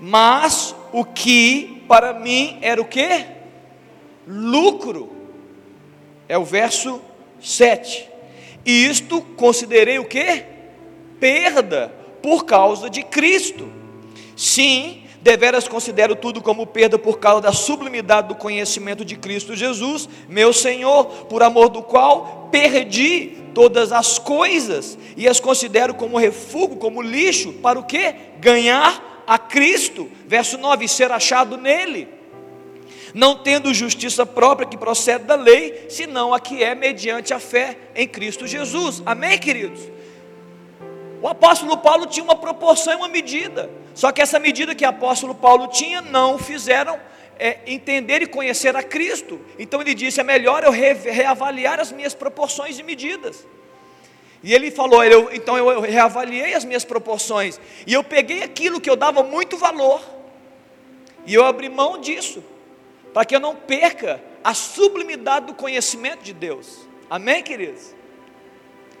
mas 0.00 0.74
o 0.92 1.04
que 1.04 1.84
para 1.86 2.12
mim 2.12 2.58
era 2.60 2.80
o 2.80 2.84
que? 2.84 3.24
Lucro. 4.26 5.10
É 6.28 6.38
o 6.38 6.44
verso 6.44 7.00
7. 7.40 8.08
Isto 8.64 9.22
considerei 9.36 9.98
o 9.98 10.04
que? 10.04 10.44
Perda 11.18 11.92
por 12.22 12.44
causa 12.44 12.90
de 12.90 13.02
Cristo. 13.02 13.68
Sim, 14.36 15.02
deveras 15.20 15.68
considero 15.68 16.16
tudo 16.16 16.42
como 16.42 16.66
perda 16.66 16.98
por 16.98 17.18
causa 17.18 17.42
da 17.42 17.52
sublimidade 17.52 18.28
do 18.28 18.34
conhecimento 18.34 19.04
de 19.04 19.16
Cristo 19.16 19.56
Jesus, 19.56 20.08
meu 20.28 20.52
Senhor, 20.52 21.06
por 21.26 21.42
amor 21.42 21.68
do 21.68 21.82
qual 21.82 22.48
perdi 22.50 23.38
todas 23.54 23.92
as 23.92 24.18
coisas 24.18 24.98
e 25.16 25.28
as 25.28 25.40
considero 25.40 25.94
como 25.94 26.18
refúgio, 26.18 26.76
como 26.76 27.02
lixo, 27.02 27.52
para 27.54 27.78
o 27.78 27.84
que? 27.84 28.14
Ganhar 28.40 29.24
a 29.26 29.38
Cristo. 29.38 30.08
Verso 30.26 30.58
9: 30.58 30.88
ser 30.88 31.10
achado 31.12 31.56
nele 31.56 32.19
não 33.14 33.36
tendo 33.36 33.72
justiça 33.74 34.24
própria 34.24 34.68
que 34.68 34.76
procede 34.76 35.24
da 35.24 35.34
lei, 35.34 35.86
senão 35.88 36.32
a 36.32 36.40
que 36.40 36.62
é 36.62 36.74
mediante 36.74 37.34
a 37.34 37.38
fé 37.38 37.76
em 37.94 38.06
Cristo 38.06 38.46
Jesus. 38.46 39.02
Amém, 39.04 39.38
queridos? 39.38 39.80
O 41.22 41.28
apóstolo 41.28 41.76
Paulo 41.76 42.06
tinha 42.06 42.24
uma 42.24 42.36
proporção 42.36 42.94
e 42.94 42.96
uma 42.96 43.08
medida, 43.08 43.70
só 43.94 44.10
que 44.10 44.22
essa 44.22 44.38
medida 44.38 44.74
que 44.74 44.84
o 44.84 44.88
apóstolo 44.88 45.34
Paulo 45.34 45.68
tinha 45.68 46.00
não 46.00 46.38
fizeram 46.38 46.98
é, 47.38 47.58
entender 47.66 48.22
e 48.22 48.26
conhecer 48.26 48.74
a 48.74 48.82
Cristo. 48.82 49.38
Então 49.58 49.80
ele 49.80 49.94
disse: 49.94 50.20
é 50.20 50.24
melhor 50.24 50.64
eu 50.64 50.70
re, 50.70 50.94
reavaliar 50.94 51.78
as 51.78 51.92
minhas 51.92 52.14
proporções 52.14 52.78
e 52.78 52.82
medidas. 52.82 53.46
E 54.42 54.54
ele 54.54 54.70
falou: 54.70 55.04
eu, 55.04 55.30
então 55.32 55.58
eu 55.58 55.80
reavaliei 55.80 56.54
as 56.54 56.64
minhas 56.64 56.84
proporções, 56.86 57.60
e 57.86 57.92
eu 57.92 58.02
peguei 58.02 58.42
aquilo 58.42 58.80
que 58.80 58.88
eu 58.88 58.96
dava 58.96 59.22
muito 59.22 59.58
valor, 59.58 60.00
e 61.26 61.34
eu 61.34 61.44
abri 61.44 61.68
mão 61.68 62.00
disso 62.00 62.42
para 63.12 63.24
que 63.24 63.34
eu 63.34 63.40
não 63.40 63.54
perca 63.54 64.22
a 64.42 64.54
sublimidade 64.54 65.46
do 65.46 65.54
conhecimento 65.54 66.22
de 66.22 66.32
Deus. 66.32 66.88
Amém, 67.08 67.42
queridos? 67.42 67.94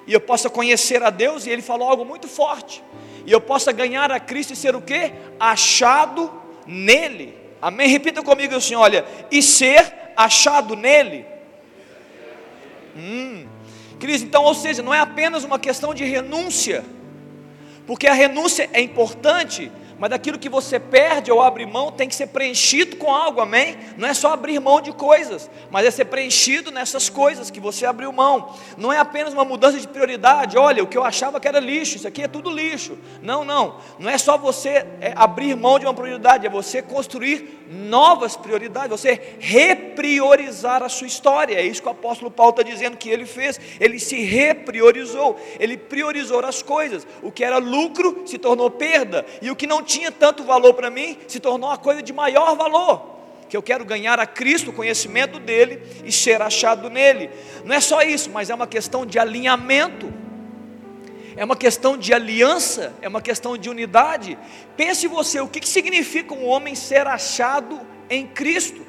E 0.06 0.12
eu 0.12 0.20
possa 0.20 0.50
conhecer 0.50 1.02
a 1.02 1.10
Deus, 1.10 1.46
e 1.46 1.50
ele 1.50 1.62
falou 1.62 1.88
algo 1.88 2.04
muito 2.04 2.26
forte. 2.26 2.82
E 3.26 3.32
eu 3.32 3.40
possa 3.40 3.70
ganhar 3.70 4.10
a 4.10 4.18
Cristo 4.18 4.52
e 4.52 4.56
ser 4.56 4.74
o 4.74 4.82
que? 4.82 5.12
Achado 5.38 6.32
nele. 6.66 7.36
Amém? 7.60 7.88
Repita 7.88 8.22
comigo 8.22 8.54
assim: 8.54 8.74
olha, 8.74 9.04
e 9.30 9.42
ser 9.42 9.92
achado 10.16 10.74
nele. 10.74 11.26
Hum. 12.96 13.46
Queridos, 13.98 14.22
então, 14.22 14.42
ou 14.44 14.54
seja, 14.54 14.82
não 14.82 14.94
é 14.94 14.98
apenas 14.98 15.44
uma 15.44 15.58
questão 15.58 15.92
de 15.92 16.04
renúncia, 16.04 16.82
porque 17.86 18.06
a 18.06 18.14
renúncia 18.14 18.68
é 18.72 18.80
importante, 18.80 19.70
mas 20.00 20.08
daquilo 20.08 20.38
que 20.38 20.48
você 20.48 20.80
perde 20.80 21.30
ou 21.30 21.42
abre 21.42 21.66
mão 21.66 21.92
tem 21.92 22.08
que 22.08 22.14
ser 22.14 22.28
preenchido 22.28 22.96
com 22.96 23.14
algo, 23.14 23.38
amém? 23.38 23.76
Não 23.98 24.08
é 24.08 24.14
só 24.14 24.32
abrir 24.32 24.58
mão 24.58 24.80
de 24.80 24.92
coisas, 24.92 25.50
mas 25.70 25.84
é 25.84 25.90
ser 25.90 26.06
preenchido 26.06 26.70
nessas 26.70 27.10
coisas 27.10 27.50
que 27.50 27.60
você 27.60 27.84
abriu 27.84 28.10
mão. 28.10 28.56
Não 28.78 28.90
é 28.90 28.96
apenas 28.96 29.34
uma 29.34 29.44
mudança 29.44 29.78
de 29.78 29.86
prioridade. 29.86 30.56
Olha, 30.56 30.82
o 30.82 30.86
que 30.86 30.96
eu 30.96 31.04
achava 31.04 31.38
que 31.38 31.46
era 31.46 31.60
lixo, 31.60 31.96
isso 31.96 32.08
aqui 32.08 32.22
é 32.22 32.28
tudo 32.28 32.48
lixo. 32.48 32.96
Não, 33.20 33.44
não. 33.44 33.76
Não 33.98 34.08
é 34.08 34.16
só 34.16 34.38
você 34.38 34.86
é, 35.02 35.12
abrir 35.14 35.54
mão 35.54 35.78
de 35.78 35.84
uma 35.84 35.92
prioridade, 35.92 36.46
é 36.46 36.50
você 36.50 36.80
construir 36.80 37.60
novas 37.70 38.36
prioridades, 38.36 38.98
você 38.98 39.36
repriorizar 39.38 40.82
a 40.82 40.88
sua 40.88 41.06
história. 41.06 41.56
É 41.56 41.62
isso 41.62 41.82
que 41.82 41.88
o 41.88 41.92
apóstolo 41.92 42.30
Paulo 42.30 42.52
está 42.52 42.62
dizendo 42.62 42.96
que 42.96 43.10
ele 43.10 43.26
fez. 43.26 43.60
Ele 43.78 44.00
se 44.00 44.22
repriorizou, 44.24 45.38
ele 45.58 45.76
priorizou 45.76 46.40
as 46.42 46.62
coisas. 46.62 47.06
O 47.22 47.30
que 47.30 47.44
era 47.44 47.58
lucro 47.58 48.22
se 48.24 48.38
tornou 48.38 48.70
perda, 48.70 49.26
e 49.42 49.50
o 49.50 49.56
que 49.56 49.66
não 49.66 49.89
tinha 49.90 50.12
tanto 50.12 50.44
valor 50.44 50.74
para 50.74 50.88
mim, 50.88 51.18
se 51.26 51.40
tornou 51.40 51.68
uma 51.68 51.76
coisa 51.76 52.00
de 52.00 52.12
maior 52.12 52.54
valor. 52.54 53.18
Que 53.48 53.56
eu 53.56 53.62
quero 53.62 53.84
ganhar 53.84 54.20
a 54.20 54.26
Cristo, 54.26 54.70
o 54.70 54.72
conhecimento 54.72 55.40
dele 55.40 55.82
e 56.04 56.12
ser 56.12 56.40
achado 56.40 56.88
nele. 56.88 57.28
Não 57.64 57.74
é 57.74 57.80
só 57.80 58.00
isso, 58.02 58.30
mas 58.30 58.48
é 58.48 58.54
uma 58.54 58.68
questão 58.68 59.04
de 59.04 59.18
alinhamento, 59.18 60.12
é 61.36 61.44
uma 61.44 61.56
questão 61.56 61.98
de 61.98 62.14
aliança, 62.14 62.94
é 63.02 63.08
uma 63.08 63.20
questão 63.20 63.58
de 63.58 63.68
unidade. 63.68 64.38
Pense 64.76 65.08
você, 65.08 65.40
o 65.40 65.48
que, 65.48 65.58
que 65.58 65.68
significa 65.68 66.32
um 66.32 66.46
homem 66.46 66.76
ser 66.76 67.08
achado 67.08 67.80
em 68.08 68.28
Cristo? 68.28 68.86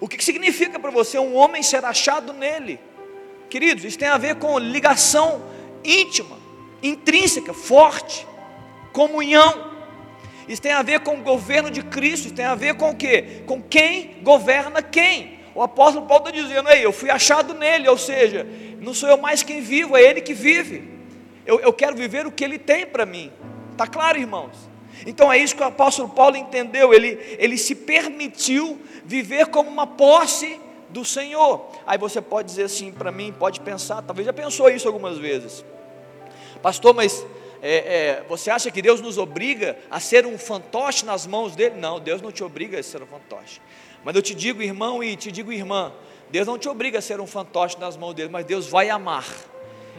O 0.00 0.08
que, 0.08 0.16
que 0.16 0.24
significa 0.24 0.80
para 0.80 0.90
você 0.90 1.18
um 1.18 1.36
homem 1.36 1.62
ser 1.62 1.84
achado 1.84 2.32
nele? 2.32 2.80
Queridos, 3.48 3.84
isso 3.84 3.98
tem 3.98 4.08
a 4.08 4.18
ver 4.18 4.36
com 4.36 4.58
ligação 4.58 5.42
íntima, 5.84 6.36
intrínseca, 6.82 7.54
forte, 7.54 8.26
comunhão. 8.92 9.69
Isso 10.48 10.62
tem 10.62 10.72
a 10.72 10.82
ver 10.82 11.00
com 11.00 11.16
o 11.16 11.22
governo 11.22 11.70
de 11.70 11.82
Cristo, 11.82 12.26
isso 12.26 12.34
tem 12.34 12.44
a 12.44 12.54
ver 12.54 12.74
com 12.74 12.90
o 12.90 12.96
quê? 12.96 13.42
Com 13.46 13.62
quem 13.62 14.16
governa 14.22 14.82
quem. 14.82 15.40
O 15.54 15.62
apóstolo 15.62 16.06
Paulo 16.06 16.28
está 16.28 16.40
dizendo, 16.40 16.68
aí, 16.68 16.82
eu 16.82 16.92
fui 16.92 17.10
achado 17.10 17.54
nele, 17.54 17.88
ou 17.88 17.98
seja, 17.98 18.46
não 18.80 18.94
sou 18.94 19.08
eu 19.08 19.16
mais 19.16 19.42
quem 19.42 19.60
vivo, 19.60 19.96
é 19.96 20.02
ele 20.02 20.20
que 20.20 20.32
vive. 20.32 20.88
Eu, 21.44 21.60
eu 21.60 21.72
quero 21.72 21.96
viver 21.96 22.26
o 22.26 22.32
que 22.32 22.44
ele 22.44 22.58
tem 22.58 22.86
para 22.86 23.04
mim. 23.04 23.32
Está 23.72 23.86
claro, 23.86 24.18
irmãos? 24.18 24.70
Então 25.06 25.32
é 25.32 25.38
isso 25.38 25.56
que 25.56 25.62
o 25.62 25.66
apóstolo 25.66 26.08
Paulo 26.08 26.36
entendeu, 26.36 26.92
ele, 26.92 27.18
ele 27.38 27.56
se 27.56 27.74
permitiu 27.74 28.78
viver 29.04 29.46
como 29.46 29.70
uma 29.70 29.86
posse 29.86 30.60
do 30.90 31.04
Senhor. 31.04 31.68
Aí 31.86 31.96
você 31.96 32.20
pode 32.20 32.48
dizer 32.48 32.64
assim 32.64 32.92
para 32.92 33.10
mim, 33.10 33.34
pode 33.36 33.60
pensar, 33.60 34.02
talvez 34.02 34.26
já 34.26 34.32
pensou 34.32 34.68
isso 34.68 34.86
algumas 34.86 35.16
vezes, 35.18 35.64
pastor, 36.62 36.94
mas 36.94 37.24
é, 37.62 37.76
é, 37.76 38.24
você 38.28 38.50
acha 38.50 38.70
que 38.70 38.80
Deus 38.80 39.00
nos 39.00 39.18
obriga 39.18 39.76
a 39.90 40.00
ser 40.00 40.26
um 40.26 40.38
fantoche 40.38 41.04
nas 41.04 41.26
mãos 41.26 41.54
dele? 41.54 41.76
Não, 41.76 42.00
Deus 42.00 42.22
não 42.22 42.32
te 42.32 42.42
obriga 42.42 42.78
a 42.78 42.82
ser 42.82 43.02
um 43.02 43.06
fantoche. 43.06 43.60
Mas 44.04 44.16
eu 44.16 44.22
te 44.22 44.34
digo, 44.34 44.62
irmão, 44.62 45.04
e 45.04 45.14
te 45.16 45.30
digo, 45.30 45.52
irmã, 45.52 45.92
Deus 46.30 46.46
não 46.46 46.58
te 46.58 46.68
obriga 46.68 46.98
a 46.98 47.02
ser 47.02 47.20
um 47.20 47.26
fantoche 47.26 47.78
nas 47.78 47.96
mãos 47.96 48.14
dele, 48.14 48.30
mas 48.30 48.46
Deus 48.46 48.66
vai 48.66 48.88
amar. 48.88 49.26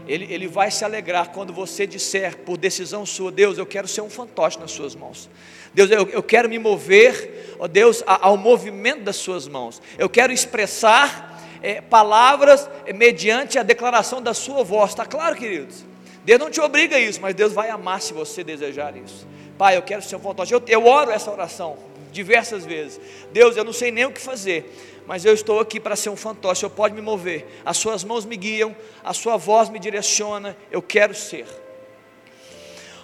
Ele, 0.07 0.25
ele 0.33 0.47
vai 0.47 0.71
se 0.71 0.83
alegrar 0.83 1.29
quando 1.29 1.53
você 1.53 1.85
disser, 1.85 2.39
por 2.39 2.57
decisão 2.57 3.05
sua, 3.05 3.31
Deus, 3.31 3.57
eu 3.57 3.65
quero 3.65 3.87
ser 3.87 4.01
um 4.01 4.09
fantoche 4.09 4.59
nas 4.59 4.71
suas 4.71 4.95
mãos. 4.95 5.29
Deus, 5.73 5.91
eu, 5.91 6.09
eu 6.09 6.23
quero 6.23 6.49
me 6.49 6.57
mover, 6.57 7.55
ó 7.59 7.67
Deus, 7.67 8.03
ao 8.05 8.35
movimento 8.35 9.03
das 9.03 9.17
suas 9.17 9.47
mãos. 9.47 9.81
Eu 9.99 10.09
quero 10.09 10.33
expressar 10.33 11.47
é, 11.61 11.79
palavras 11.79 12.67
é, 12.85 12.91
mediante 12.91 13.59
a 13.59 13.63
declaração 13.63 14.21
da 14.21 14.33
sua 14.33 14.63
voz. 14.63 14.91
Está 14.91 15.05
claro, 15.05 15.35
queridos? 15.35 15.90
Deus 16.23 16.39
não 16.39 16.49
te 16.49 16.61
obriga 16.61 16.95
a 16.95 16.99
isso, 16.99 17.19
mas 17.21 17.33
Deus 17.33 17.53
vai 17.53 17.69
amar 17.69 18.01
se 18.01 18.13
você 18.13 18.43
desejar 18.43 18.95
isso. 18.95 19.27
Pai, 19.57 19.77
eu 19.77 19.81
quero 19.81 20.01
ser 20.01 20.15
um 20.15 20.19
fantoche. 20.19 20.53
Eu, 20.53 20.61
eu 20.67 20.85
oro 20.85 21.11
essa 21.11 21.31
oração 21.31 21.77
diversas 22.11 22.65
vezes. 22.65 22.99
Deus, 23.31 23.55
eu 23.55 23.63
não 23.63 23.73
sei 23.73 23.91
nem 23.91 24.05
o 24.05 24.11
que 24.11 24.21
fazer, 24.21 25.01
mas 25.07 25.25
eu 25.25 25.33
estou 25.33 25.59
aqui 25.59 25.79
para 25.79 25.95
ser 25.95 26.09
um 26.09 26.15
fantoche. 26.15 26.63
Eu 26.63 26.69
pode 26.69 26.93
me 26.93 27.01
mover. 27.01 27.47
As 27.65 27.77
suas 27.77 28.03
mãos 28.03 28.25
me 28.25 28.37
guiam, 28.37 28.75
a 29.03 29.13
sua 29.13 29.37
voz 29.37 29.69
me 29.69 29.79
direciona. 29.79 30.55
Eu 30.69 30.81
quero 30.81 31.15
ser. 31.15 31.45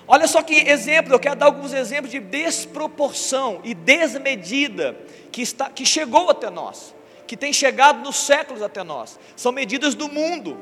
Olha 0.08 0.26
só 0.26 0.42
que 0.42 0.56
exemplo, 0.56 1.14
eu 1.14 1.20
quero 1.20 1.36
dar 1.36 1.48
alguns 1.48 1.74
exemplos 1.74 2.12
de 2.12 2.20
desproporção 2.20 3.60
e 3.64 3.74
desmedida 3.74 4.98
que, 5.32 5.42
está, 5.42 5.70
que 5.70 5.86
chegou 5.86 6.30
até 6.30 6.50
nós, 6.50 6.96
que 7.28 7.36
tem 7.36 7.52
chegado 7.52 8.00
nos 8.00 8.16
séculos 8.16 8.62
até 8.62 8.84
nós. 8.84 9.20
São 9.36 9.52
medidas 9.52 9.96
do 9.96 10.08
mundo, 10.08 10.58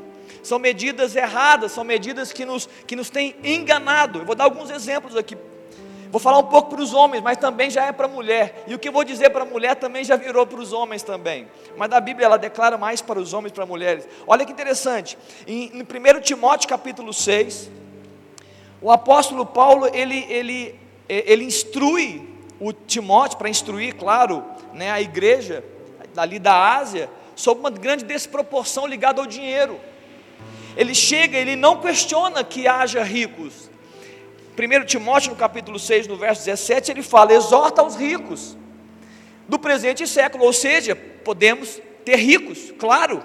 são 0.45 0.59
medidas 0.59 1.15
erradas, 1.15 1.71
são 1.71 1.83
medidas 1.83 2.31
que 2.31 2.45
nos, 2.45 2.69
que 2.85 2.95
nos 2.95 3.09
têm 3.09 3.35
enganado. 3.43 4.19
Eu 4.19 4.25
vou 4.25 4.35
dar 4.35 4.43
alguns 4.43 4.69
exemplos 4.69 5.15
aqui. 5.15 5.35
Vou 6.11 6.19
falar 6.19 6.37
um 6.37 6.43
pouco 6.43 6.69
para 6.69 6.81
os 6.81 6.93
homens, 6.93 7.21
mas 7.21 7.37
também 7.37 7.69
já 7.69 7.85
é 7.85 7.91
para 7.91 8.05
a 8.05 8.09
mulher. 8.09 8.63
E 8.67 8.75
o 8.75 8.79
que 8.79 8.87
eu 8.87 8.91
vou 8.93 9.03
dizer 9.03 9.31
para 9.31 9.41
a 9.41 9.45
mulher 9.45 9.75
também 9.75 10.03
já 10.03 10.15
virou 10.15 10.45
para 10.45 10.59
os 10.59 10.71
homens 10.71 11.01
também. 11.01 11.47
Mas 11.75 11.91
a 11.91 11.99
Bíblia 11.99 12.27
ela 12.27 12.37
declara 12.37 12.77
mais 12.77 13.01
para 13.01 13.19
os 13.19 13.33
homens 13.33 13.51
para 13.51 13.65
mulheres. 13.65 14.07
Olha 14.27 14.45
que 14.45 14.51
interessante. 14.51 15.17
Em, 15.47 15.71
em 15.73 15.81
1 15.81 16.21
Timóteo 16.21 16.69
capítulo 16.69 17.11
6, 17.11 17.69
o 18.81 18.91
apóstolo 18.91 19.47
Paulo, 19.47 19.89
ele, 19.93 20.25
ele, 20.29 20.79
ele 21.09 21.43
instrui 21.43 22.29
o 22.59 22.71
Timóteo, 22.71 23.37
para 23.37 23.49
instruir, 23.49 23.95
claro, 23.95 24.43
né, 24.73 24.91
a 24.91 25.01
igreja 25.01 25.63
ali 26.15 26.37
da 26.37 26.77
Ásia, 26.77 27.09
sobre 27.35 27.61
uma 27.61 27.71
grande 27.71 28.05
desproporção 28.05 28.85
ligada 28.85 29.19
ao 29.19 29.27
dinheiro. 29.27 29.79
Ele 30.75 30.93
chega, 30.93 31.37
ele 31.37 31.55
não 31.55 31.79
questiona 31.79 32.43
que 32.43 32.67
haja 32.67 33.03
ricos. 33.03 33.69
1 34.57 34.85
Timóteo, 34.85 35.31
no 35.31 35.35
capítulo 35.35 35.77
6, 35.77 36.07
no 36.07 36.15
verso 36.15 36.45
17, 36.45 36.91
ele 36.91 37.03
fala: 37.03 37.33
exorta 37.33 37.83
os 37.83 37.95
ricos 37.95 38.57
do 39.47 39.59
presente 39.59 40.07
século, 40.07 40.45
ou 40.45 40.53
seja, 40.53 40.95
podemos 40.95 41.79
ter 42.03 42.15
ricos, 42.15 42.73
claro, 42.77 43.23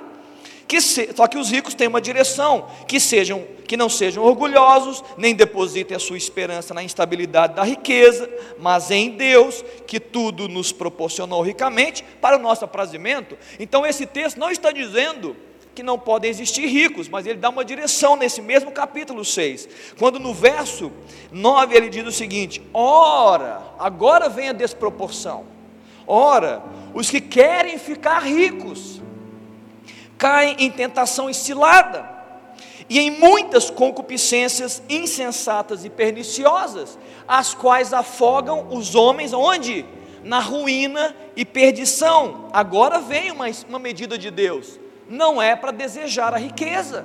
que 0.67 0.81
se, 0.81 1.11
só 1.17 1.27
que 1.27 1.39
os 1.39 1.51
ricos 1.51 1.75
têm 1.75 1.89
uma 1.89 2.01
direção, 2.01 2.69
que 2.87 3.01
sejam, 3.01 3.45
que 3.67 3.77
não 3.77 3.89
sejam 3.89 4.23
orgulhosos, 4.23 5.03
nem 5.17 5.35
depositem 5.35 5.97
a 5.97 6.01
sua 6.01 6.17
esperança 6.17 6.73
na 6.73 6.83
instabilidade 6.83 7.55
da 7.55 7.65
riqueza, 7.65 8.31
mas 8.59 8.91
em 8.91 9.11
Deus, 9.11 9.65
que 9.87 9.99
tudo 9.99 10.49
nos 10.49 10.71
proporcionou 10.73 11.43
ricamente 11.43 12.05
para 12.21 12.37
o 12.37 12.41
nosso 12.41 12.65
aprazimento. 12.65 13.37
Então 13.59 13.85
esse 13.85 14.07
texto 14.07 14.39
não 14.39 14.51
está 14.51 14.71
dizendo 14.71 15.37
que 15.81 15.87
não 15.87 15.99
podem 15.99 16.31
existir 16.31 16.67
ricos, 16.67 17.09
mas 17.09 17.27
ele 17.27 17.39
dá 17.39 17.49
uma 17.49 17.65
direção 17.65 18.15
nesse 18.15 18.43
mesmo 18.43 18.71
capítulo 18.71 19.25
6. 19.25 19.67
Quando 19.99 20.21
no 20.21 20.35
verso 20.35 20.93
9 21.33 21.75
ele 21.75 21.89
diz 21.89 22.07
o 22.07 22.13
seguinte: 22.13 22.63
Ora, 22.75 23.63
agora 23.79 24.29
vem 24.29 24.51
a 24.51 24.53
desproporção. 24.53 25.47
Ora, 26.07 26.63
os 26.93 27.09
que 27.09 27.19
querem 27.19 27.79
ficar 27.79 28.19
ricos 28.19 29.01
caem 30.19 30.55
em 30.59 30.71
tentação 30.71 31.31
estilada 31.31 32.07
e 32.87 32.99
em 32.99 33.13
muitas 33.13 33.71
concupiscências 33.71 34.83
insensatas 34.87 35.87
e 35.87 35.89
perniciosas, 35.89 36.99
as 37.27 37.55
quais 37.55 37.95
afogam 37.95 38.69
os 38.71 38.95
homens 38.95 39.33
onde? 39.33 39.87
Na 40.23 40.41
ruína 40.41 41.17
e 41.35 41.47
perdição. 41.47 42.51
Agora 42.53 43.01
vem 43.01 43.31
uma, 43.31 43.47
uma 43.67 43.79
medida 43.79 44.19
de 44.19 44.31
Deus. 44.31 44.79
Não 45.11 45.43
é 45.43 45.57
para 45.57 45.73
desejar 45.73 46.33
a 46.33 46.39
riqueza. 46.39 47.05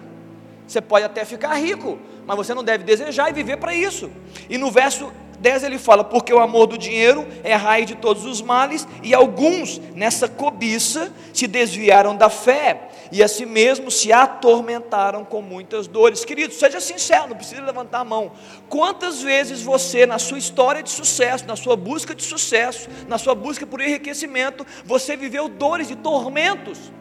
Você 0.68 0.80
pode 0.80 1.04
até 1.04 1.26
ficar 1.26 1.56
rico, 1.56 1.98
mas 2.26 2.38
você 2.38 2.54
não 2.54 2.64
deve 2.64 2.84
desejar 2.84 3.30
e 3.30 3.34
viver 3.34 3.58
para 3.58 3.74
isso. 3.74 4.12
E 4.48 4.60
no 4.60 4.70
verso 4.70 5.12
10 5.40 5.64
ele 5.64 5.80
fala: 5.80 6.04
Porque 6.04 6.32
o 6.32 6.40
amor 6.40 6.68
do 6.68 6.78
dinheiro 6.78 7.28
é 7.44 7.56
raiz 7.56 7.88
de 7.88 7.96
todos 7.96 8.24
os 8.26 8.42
males, 8.42 8.88
e 9.02 9.14
alguns 9.14 9.80
nessa 9.96 10.28
cobiça 10.28 11.12
se 11.34 11.48
desviaram 11.48 12.16
da 12.16 12.30
fé 12.30 12.90
e 13.12 13.24
a 13.24 13.28
si 13.28 13.46
mesmo 13.46 13.90
se 13.90 14.12
atormentaram 14.12 15.24
com 15.26 15.42
muitas 15.42 15.88
dores. 15.88 16.26
Querido, 16.26 16.54
seja 16.54 16.80
sincero, 16.80 17.30
não 17.30 17.36
precisa 17.36 17.62
levantar 17.62 18.00
a 18.00 18.06
mão. 18.06 18.32
Quantas 18.70 19.22
vezes 19.22 19.62
você, 19.62 20.06
na 20.06 20.20
sua 20.20 20.38
história 20.38 20.84
de 20.84 20.90
sucesso, 20.90 21.46
na 21.48 21.56
sua 21.56 21.76
busca 21.76 22.14
de 22.14 22.24
sucesso, 22.24 22.88
na 23.08 23.18
sua 23.18 23.34
busca 23.34 23.66
por 23.66 23.82
enriquecimento, 23.82 24.66
você 24.84 25.16
viveu 25.16 25.48
dores 25.48 25.90
e 25.90 25.96
tormentos 25.96 26.92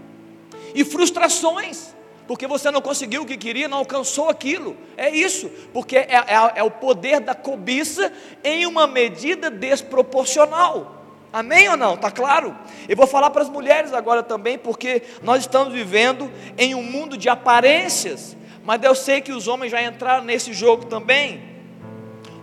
e 0.75 0.85
frustrações? 0.85 1.95
porque 2.27 2.47
você 2.47 2.71
não 2.71 2.81
conseguiu 2.81 3.23
o 3.23 3.27
que 3.27 3.37
queria, 3.37 3.69
não 3.69 3.79
alcançou 3.79 4.29
aquilo. 4.29 4.77
É 4.97 5.11
isso, 5.11 5.49
porque 5.73 5.97
é, 5.97 6.09
é, 6.27 6.53
é, 6.57 6.63
o 6.63 6.71
poder 6.71 7.21
da 7.21 7.35
cobiça 7.35 8.13
em 8.43 8.67
uma 8.67 8.87
medida 8.87 9.51
desproporcional. 9.51 11.03
Amém 11.33 11.69
ou 11.69 11.77
não? 11.77 11.95
Está 11.95 12.11
claro? 12.11 12.57
Eu 12.89 12.97
vou 12.97 13.07
falar 13.07 13.31
para 13.31 13.43
as 13.43 13.49
mulheres 13.49 13.93
agora 13.93 14.23
também, 14.23 14.57
porque 14.57 15.03
nós 15.23 15.41
estamos 15.41 15.73
vivendo 15.73 16.31
em 16.57 16.75
um 16.75 16.83
mundo 16.83 17.17
de 17.17 17.29
aparências, 17.29 18.37
mas 18.65 18.83
eu 18.83 18.95
sei 18.95 19.21
que 19.21 19.33
os 19.33 19.49
homens 19.49 19.73
já 19.73 19.83
entraram 19.83 20.25
nesse 20.25 20.53
jogo 20.53 20.87
também. 20.87 21.43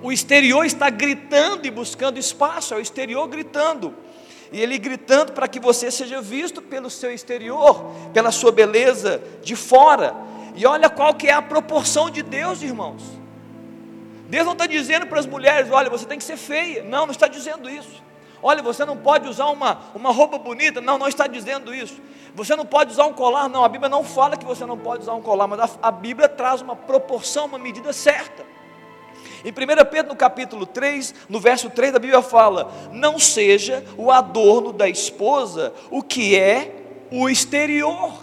O 0.03 0.11
exterior 0.11 0.65
está 0.65 0.89
gritando 0.89 1.65
e 1.65 1.71
buscando 1.71 2.19
espaço, 2.19 2.73
é 2.73 2.77
o 2.77 2.81
exterior 2.81 3.27
gritando. 3.27 3.95
E 4.51 4.61
ele 4.61 4.77
gritando 4.77 5.31
para 5.31 5.47
que 5.47 5.59
você 5.59 5.89
seja 5.89 6.21
visto 6.21 6.61
pelo 6.61 6.89
seu 6.89 7.11
exterior, 7.13 7.85
pela 8.13 8.31
sua 8.31 8.51
beleza 8.51 9.21
de 9.41 9.55
fora. 9.55 10.13
E 10.55 10.65
olha 10.65 10.89
qual 10.89 11.13
que 11.13 11.27
é 11.27 11.33
a 11.33 11.41
proporção 11.41 12.09
de 12.09 12.21
Deus, 12.21 12.61
irmãos. 12.61 13.01
Deus 14.27 14.45
não 14.45 14.53
está 14.53 14.65
dizendo 14.65 15.07
para 15.07 15.19
as 15.19 15.25
mulheres, 15.25 15.71
olha, 15.71 15.89
você 15.89 16.05
tem 16.05 16.17
que 16.17 16.23
ser 16.23 16.37
feia. 16.37 16.83
Não, 16.83 17.05
não 17.05 17.11
está 17.11 17.27
dizendo 17.27 17.69
isso. 17.69 18.01
Olha, 18.43 18.61
você 18.61 18.83
não 18.83 18.97
pode 18.97 19.29
usar 19.29 19.45
uma, 19.47 19.79
uma 19.93 20.11
roupa 20.11 20.37
bonita. 20.37 20.81
Não, 20.81 20.97
não 20.97 21.07
está 21.07 21.27
dizendo 21.27 21.73
isso. 21.73 22.01
Você 22.33 22.55
não 22.55 22.65
pode 22.65 22.91
usar 22.91 23.05
um 23.05 23.13
colar. 23.13 23.47
Não, 23.47 23.63
a 23.63 23.69
Bíblia 23.69 23.89
não 23.89 24.03
fala 24.03 24.35
que 24.35 24.45
você 24.45 24.65
não 24.65 24.77
pode 24.77 25.03
usar 25.03 25.13
um 25.13 25.21
colar, 25.21 25.47
mas 25.47 25.59
a, 25.59 25.69
a 25.83 25.91
Bíblia 25.91 26.27
traz 26.27 26.61
uma 26.61 26.75
proporção, 26.75 27.45
uma 27.45 27.59
medida 27.59 27.93
certa. 27.93 28.43
Em 29.43 29.49
1 29.49 29.53
Pedro, 29.89 30.09
no 30.09 30.15
capítulo 30.15 30.65
3, 30.65 31.15
no 31.27 31.39
verso 31.39 31.69
3, 31.69 31.95
a 31.95 31.99
Bíblia 31.99 32.21
fala: 32.21 32.71
Não 32.91 33.17
seja 33.17 33.83
o 33.97 34.11
adorno 34.11 34.71
da 34.71 34.87
esposa 34.87 35.73
o 35.89 36.03
que 36.03 36.37
é 36.37 36.75
o 37.11 37.27
exterior, 37.27 38.13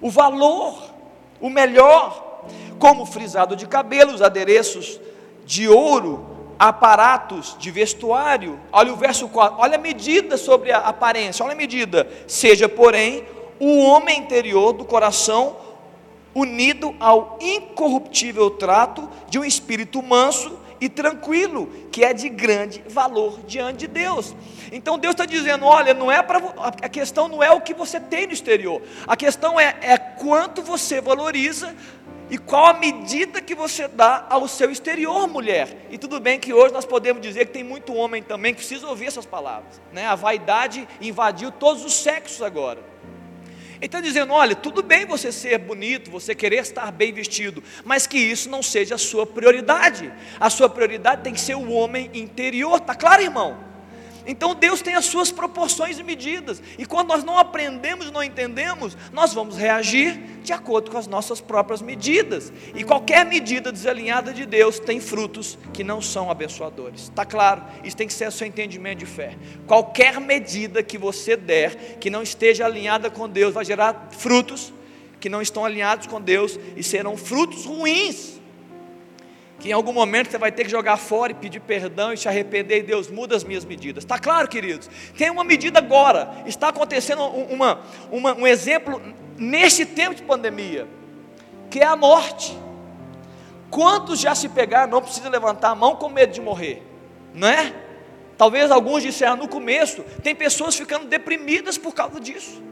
o 0.00 0.10
valor, 0.10 0.90
o 1.40 1.48
melhor, 1.48 2.42
como 2.78 3.06
frisado 3.06 3.56
de 3.56 3.66
cabelos, 3.66 4.20
adereços 4.20 5.00
de 5.44 5.68
ouro, 5.68 6.54
aparatos 6.58 7.56
de 7.58 7.70
vestuário. 7.70 8.58
Olha 8.72 8.92
o 8.92 8.96
verso 8.96 9.28
4, 9.28 9.56
olha 9.60 9.76
a 9.76 9.80
medida 9.80 10.36
sobre 10.36 10.72
a 10.72 10.78
aparência, 10.78 11.44
olha 11.44 11.54
a 11.54 11.56
medida. 11.56 12.08
Seja, 12.26 12.68
porém, 12.68 13.24
o 13.58 13.78
homem 13.78 14.18
interior 14.18 14.72
do 14.72 14.84
coração 14.84 15.56
unido 16.36 16.94
ao 17.00 17.38
incorruptível 17.40 18.50
trato 18.50 19.08
de 19.26 19.38
um 19.38 19.44
espírito 19.44 20.02
manso 20.02 20.58
e 20.78 20.86
tranquilo, 20.86 21.66
que 21.90 22.04
é 22.04 22.12
de 22.12 22.28
grande 22.28 22.84
valor 22.86 23.40
diante 23.46 23.78
de 23.78 23.86
Deus. 23.86 24.36
Então 24.70 24.98
Deus 24.98 25.14
está 25.14 25.24
dizendo: 25.24 25.64
olha, 25.64 25.94
não 25.94 26.12
é 26.12 26.22
para 26.22 26.38
a 26.58 26.88
questão 26.90 27.26
não 27.26 27.42
é 27.42 27.50
o 27.50 27.62
que 27.62 27.72
você 27.72 27.98
tem 27.98 28.26
no 28.26 28.34
exterior, 28.34 28.82
a 29.06 29.16
questão 29.16 29.58
é, 29.58 29.76
é 29.80 29.96
quanto 29.96 30.60
você 30.60 31.00
valoriza 31.00 31.74
e 32.28 32.36
qual 32.36 32.66
a 32.66 32.74
medida 32.74 33.40
que 33.40 33.54
você 33.54 33.86
dá 33.88 34.26
ao 34.28 34.48
seu 34.48 34.70
exterior, 34.70 35.26
mulher? 35.28 35.86
E 35.90 35.96
tudo 35.96 36.18
bem 36.18 36.40
que 36.40 36.52
hoje 36.52 36.74
nós 36.74 36.84
podemos 36.84 37.22
dizer 37.22 37.46
que 37.46 37.52
tem 37.52 37.64
muito 37.64 37.94
homem 37.94 38.22
também 38.22 38.52
que 38.52 38.58
precisa 38.58 38.88
ouvir 38.88 39.06
essas 39.06 39.24
palavras. 39.24 39.80
Né? 39.92 40.04
A 40.06 40.16
vaidade 40.16 40.88
invadiu 41.00 41.52
todos 41.52 41.84
os 41.84 41.94
sexos 41.94 42.42
agora. 42.42 42.80
Ele 43.76 43.86
está 43.86 44.00
dizendo: 44.00 44.32
olha, 44.32 44.54
tudo 44.54 44.82
bem 44.82 45.06
você 45.06 45.30
ser 45.30 45.58
bonito, 45.58 46.10
você 46.10 46.34
querer 46.34 46.58
estar 46.58 46.90
bem 46.90 47.12
vestido, 47.12 47.62
mas 47.84 48.06
que 48.06 48.18
isso 48.18 48.48
não 48.48 48.62
seja 48.62 48.94
a 48.94 48.98
sua 48.98 49.26
prioridade. 49.26 50.12
A 50.40 50.50
sua 50.50 50.68
prioridade 50.68 51.22
tem 51.22 51.32
que 51.32 51.40
ser 51.40 51.54
o 51.54 51.70
homem 51.70 52.10
interior, 52.14 52.78
está 52.78 52.94
claro, 52.94 53.22
irmão? 53.22 53.75
Então 54.26 54.54
Deus 54.54 54.82
tem 54.82 54.94
as 54.94 55.04
suas 55.04 55.30
proporções 55.30 55.98
e 55.98 56.02
medidas. 56.02 56.60
E 56.76 56.84
quando 56.84 57.08
nós 57.08 57.22
não 57.22 57.38
aprendemos, 57.38 58.10
não 58.10 58.22
entendemos, 58.22 58.96
nós 59.12 59.32
vamos 59.32 59.56
reagir 59.56 60.20
de 60.42 60.52
acordo 60.52 60.90
com 60.90 60.98
as 60.98 61.06
nossas 61.06 61.40
próprias 61.40 61.80
medidas. 61.80 62.52
E 62.74 62.82
qualquer 62.82 63.24
medida 63.24 63.70
desalinhada 63.70 64.32
de 64.32 64.44
Deus 64.44 64.80
tem 64.80 65.00
frutos 65.00 65.56
que 65.72 65.84
não 65.84 66.02
são 66.02 66.30
abençoadores. 66.30 67.02
Está 67.02 67.24
claro? 67.24 67.62
Isso 67.84 67.96
tem 67.96 68.06
que 68.06 68.14
ser 68.14 68.28
o 68.28 68.32
seu 68.32 68.46
entendimento 68.46 68.98
de 68.98 69.06
fé. 69.06 69.36
Qualquer 69.66 70.20
medida 70.20 70.82
que 70.82 70.98
você 70.98 71.36
der 71.36 71.98
que 72.00 72.10
não 72.10 72.22
esteja 72.22 72.66
alinhada 72.66 73.08
com 73.08 73.28
Deus 73.28 73.54
vai 73.54 73.64
gerar 73.64 74.08
frutos 74.10 74.72
que 75.20 75.28
não 75.28 75.40
estão 75.40 75.64
alinhados 75.64 76.06
com 76.06 76.20
Deus 76.20 76.58
e 76.76 76.82
serão 76.82 77.16
frutos 77.16 77.64
ruins 77.64 78.35
que 79.58 79.70
em 79.70 79.72
algum 79.72 79.92
momento 79.92 80.30
você 80.30 80.38
vai 80.38 80.52
ter 80.52 80.64
que 80.64 80.70
jogar 80.70 80.96
fora 80.96 81.32
e 81.32 81.34
pedir 81.34 81.60
perdão 81.60 82.12
e 82.12 82.16
se 82.16 82.28
arrepender, 82.28 82.78
e 82.78 82.82
Deus 82.82 83.10
muda 83.10 83.34
as 83.34 83.44
minhas 83.44 83.64
medidas. 83.64 84.04
Está 84.04 84.18
claro, 84.18 84.48
queridos? 84.48 84.88
Tem 85.16 85.30
uma 85.30 85.44
medida 85.44 85.78
agora, 85.78 86.42
está 86.46 86.68
acontecendo 86.68 87.22
uma, 87.22 87.80
uma, 88.10 88.34
um 88.34 88.46
exemplo 88.46 89.00
neste 89.36 89.86
tempo 89.86 90.14
de 90.14 90.22
pandemia, 90.22 90.86
que 91.70 91.80
é 91.80 91.86
a 91.86 91.96
morte. 91.96 92.56
Quantos 93.70 94.20
já 94.20 94.34
se 94.34 94.48
pegaram, 94.48 94.90
não 94.90 95.02
precisa 95.02 95.28
levantar 95.28 95.70
a 95.70 95.74
mão 95.74 95.96
com 95.96 96.08
medo 96.08 96.32
de 96.32 96.40
morrer, 96.40 96.82
não 97.34 97.48
é? 97.48 97.72
Talvez 98.36 98.70
alguns 98.70 99.02
disseram 99.02 99.36
no 99.36 99.48
começo, 99.48 100.02
tem 100.22 100.34
pessoas 100.34 100.76
ficando 100.76 101.06
deprimidas 101.06 101.78
por 101.78 101.94
causa 101.94 102.20
disso. 102.20 102.62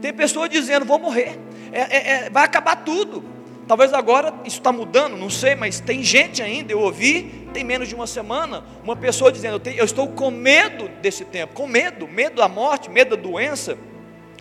Tem 0.00 0.12
pessoas 0.12 0.48
dizendo, 0.48 0.86
vou 0.86 0.98
morrer, 0.98 1.38
é, 1.72 1.80
é, 1.80 2.10
é, 2.26 2.30
vai 2.30 2.44
acabar 2.44 2.76
tudo. 2.76 3.39
Talvez 3.70 3.92
agora 3.92 4.34
isso 4.44 4.58
está 4.58 4.72
mudando, 4.72 5.16
não 5.16 5.30
sei, 5.30 5.54
mas 5.54 5.78
tem 5.78 6.02
gente 6.02 6.42
ainda, 6.42 6.72
eu 6.72 6.80
ouvi, 6.80 7.48
tem 7.54 7.62
menos 7.62 7.88
de 7.88 7.94
uma 7.94 8.04
semana, 8.04 8.64
uma 8.82 8.96
pessoa 8.96 9.30
dizendo, 9.30 9.62
eu, 9.64 9.84
estou 9.84 10.08
com 10.08 10.28
medo 10.28 10.88
desse 11.00 11.24
tempo, 11.24 11.54
com 11.54 11.68
medo, 11.68 12.08
medo 12.08 12.34
da 12.34 12.48
morte, 12.48 12.90
medo 12.90 13.16
da 13.16 13.22
doença, 13.22 13.78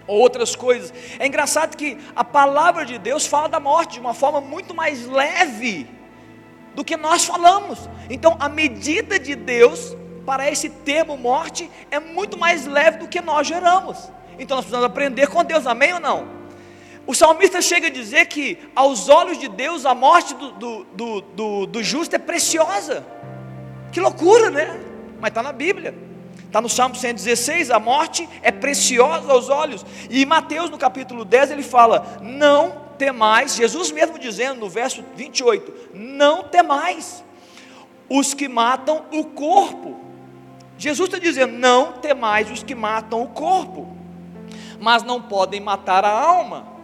ou 0.08 0.18
outras 0.18 0.56
coisas. 0.56 0.92
É 1.20 1.28
engraçado 1.28 1.78
que 1.78 1.96
a 2.16 2.24
palavra 2.24 2.84
de 2.88 2.98
Deus 2.98 3.28
fala 3.28 3.48
da 3.48 3.60
morte 3.60 3.94
de 3.94 4.00
uma 4.00 4.16
forma 4.16 4.42
muito 4.42 4.74
mais 4.74 5.06
leve 5.06 5.88
do 6.74 6.84
que 6.84 6.98
nós 6.98 7.24
falamos. 7.24 7.88
Então, 8.10 8.36
a 8.40 8.50
medida 8.50 9.20
de 9.20 9.36
Deus 9.36 9.96
para 10.26 10.50
esse 10.50 10.72
termo 10.72 11.16
morte 11.16 11.70
é 11.92 12.00
muito 12.00 12.36
mais 12.36 12.66
leve 12.66 12.98
do 12.98 13.08
que 13.08 13.22
nós 13.22 13.46
geramos. 13.46 14.12
Então, 14.40 14.58
nós 14.58 14.66
precisamos 14.66 14.88
aprender 14.88 15.28
com 15.28 15.44
Deus, 15.44 15.68
amém 15.68 15.94
ou 15.94 16.00
não? 16.00 16.39
O 17.10 17.16
salmista 17.16 17.60
chega 17.60 17.88
a 17.88 17.90
dizer 17.90 18.28
que, 18.28 18.60
aos 18.76 19.10
olhos 19.10 19.40
de 19.40 19.48
Deus, 19.48 19.84
a 19.84 19.96
morte 19.96 20.36
do, 20.36 20.52
do, 20.52 20.84
do, 20.84 21.22
do, 21.22 21.66
do 21.66 21.84
justo 21.84 22.16
é 22.16 22.20
preciosa. 22.20 23.04
Que 23.92 24.00
loucura, 24.00 24.52
né? 24.52 24.80
Mas 25.20 25.30
está 25.30 25.42
na 25.42 25.52
Bíblia. 25.52 25.96
Está 26.46 26.62
no 26.62 26.70
Salmo 26.70 26.94
116, 26.94 27.72
a 27.72 27.80
morte 27.80 28.30
é 28.44 28.52
preciosa 28.52 29.32
aos 29.32 29.50
olhos. 29.50 29.84
E 30.08 30.24
Mateus, 30.24 30.70
no 30.70 30.78
capítulo 30.78 31.26
10, 31.26 31.50
ele 31.50 31.64
fala: 31.64 32.20
Não 32.22 32.80
temais, 32.96 33.56
Jesus 33.56 33.90
mesmo 33.90 34.20
dizendo 34.20 34.60
no 34.60 34.70
verso 34.70 35.04
28, 35.16 35.90
não 35.96 36.44
temais 36.44 37.24
os 38.08 38.36
que 38.36 38.48
matam 38.48 39.06
o 39.12 39.24
corpo. 39.24 40.00
Jesus 40.78 41.10
está 41.10 41.18
dizendo: 41.18 41.54
não 41.54 41.94
temais 41.94 42.52
os 42.52 42.62
que 42.62 42.76
matam 42.76 43.24
o 43.24 43.30
corpo, 43.30 43.98
mas 44.80 45.02
não 45.02 45.20
podem 45.20 45.60
matar 45.60 46.06
a 46.06 46.12
alma. 46.12 46.78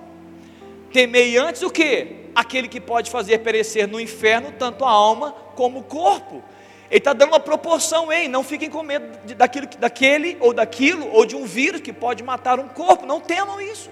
Temei 0.96 1.36
antes 1.36 1.62
o 1.62 1.70
que? 1.70 2.30
Aquele 2.34 2.70
que 2.70 2.80
pode 2.80 3.12
fazer 3.12 3.40
perecer 3.40 3.86
no 3.86 4.00
inferno 4.00 4.54
tanto 4.58 4.86
a 4.86 4.90
alma 4.90 5.34
como 5.54 5.80
o 5.80 5.84
corpo. 5.84 6.42
Ele 6.90 7.00
está 7.00 7.12
dando 7.12 7.32
uma 7.32 7.40
proporção, 7.42 8.14
hein? 8.14 8.30
Não 8.30 8.46
fiquem 8.46 8.70
com 8.70 8.82
medo 8.82 9.06
daquilo, 9.36 9.68
daquele 9.78 10.38
ou 10.40 10.54
daquilo, 10.54 11.12
ou 11.12 11.26
de 11.26 11.36
um 11.36 11.44
vírus 11.44 11.82
que 11.82 11.92
pode 11.92 12.24
matar 12.24 12.62
um 12.62 12.70
corpo. 12.70 13.06
Não 13.06 13.20
temam 13.20 13.60
isso. 13.60 13.90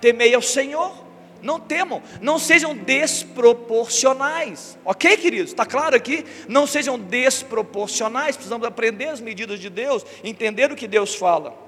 Temei 0.00 0.32
ao 0.32 0.40
Senhor. 0.40 0.94
Não 1.42 1.58
temam, 1.58 2.00
não 2.20 2.38
sejam 2.38 2.74
desproporcionais, 2.74 4.78
ok, 4.84 5.16
queridos? 5.18 5.50
Está 5.50 5.66
claro 5.66 5.94
aqui? 5.94 6.24
Não 6.48 6.66
sejam 6.66 6.98
desproporcionais, 6.98 8.36
precisamos 8.36 8.66
aprender 8.66 9.08
as 9.08 9.20
medidas 9.20 9.60
de 9.60 9.68
Deus, 9.68 10.04
entender 10.24 10.72
o 10.72 10.76
que 10.76 10.88
Deus 10.88 11.14
fala. 11.14 11.65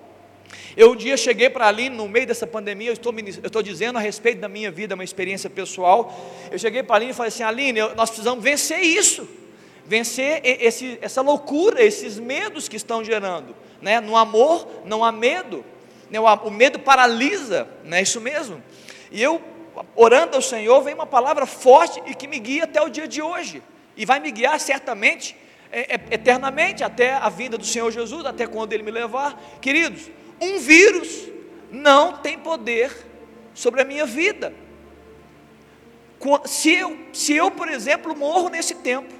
Eu 0.77 0.93
um 0.93 0.97
dia 0.97 1.17
cheguei 1.17 1.51
para 1.51 1.67
ali 1.67 1.89
no 1.89 2.09
meio 2.09 2.27
dessa 2.27 2.47
pandemia, 2.47 2.91
eu 2.91 2.95
estou, 2.95 3.13
eu 3.13 3.47
estou 3.47 3.63
dizendo 3.63 3.99
a 3.99 4.01
respeito 4.01 4.41
da 4.41 4.49
minha 4.49 4.71
vida, 4.71 4.95
uma 4.95 5.05
experiência 5.05 5.51
pessoal. 5.51 6.15
Eu 6.51 6.59
cheguei 6.59 6.83
para 6.83 6.95
a 6.95 6.99
Aline 6.99 7.11
e 7.11 7.15
falei 7.15 7.29
assim: 7.29 7.43
Aline, 7.43 7.81
nós 7.97 8.11
precisamos 8.11 8.43
vencer 8.43 8.81
isso, 8.81 9.29
vencer 9.85 10.41
esse, 10.45 10.99
essa 11.01 11.21
loucura, 11.21 11.83
esses 11.83 12.19
medos 12.19 12.69
que 12.69 12.77
estão 12.77 13.03
gerando. 13.05 13.55
Né? 13.81 14.01
No 14.01 14.17
amor 14.17 14.69
não 14.85 15.05
há 15.05 15.13
medo, 15.13 15.65
né? 16.11 16.19
o 16.21 16.51
medo 16.51 16.79
paralisa, 16.79 17.69
não 17.85 17.97
é 17.97 18.03
isso 18.03 18.21
mesmo? 18.21 18.63
E 19.11 19.23
eu, 19.23 19.41
orando 19.97 20.37
ao 20.37 20.43
Senhor, 20.43 20.81
vem 20.83 20.95
uma 20.95 21.07
palavra 21.07 21.47
forte 21.47 22.03
e 22.07 22.15
que 22.15 22.27
me 22.27 22.39
guia 22.39 22.65
até 22.65 22.81
o 22.83 22.89
dia 22.89 23.09
de 23.09 23.23
hoje, 23.23 23.63
e 23.97 24.05
vai 24.05 24.21
me 24.21 24.31
guiar 24.31 24.59
certamente 24.61 25.37
é, 25.71 25.95
é, 25.95 26.01
eternamente 26.11 26.83
até 26.83 27.13
a 27.15 27.29
vinda 27.29 27.59
do 27.59 27.65
Senhor 27.65 27.91
Jesus, 27.91 28.25
até 28.25 28.47
quando 28.47 28.73
Ele 28.73 28.83
me 28.83 28.91
levar. 28.91 29.41
Queridos, 29.61 30.11
um 30.41 30.59
vírus 30.59 31.29
não 31.71 32.13
tem 32.19 32.39
poder 32.39 32.91
sobre 33.55 33.83
a 33.83 33.85
minha 33.85 34.07
vida. 34.07 34.55
Se 36.45 36.73
eu, 36.73 36.99
se 37.13 37.35
eu, 37.35 37.51
por 37.51 37.69
exemplo, 37.69 38.17
morro 38.17 38.49
nesse 38.49 38.75
tempo, 38.77 39.13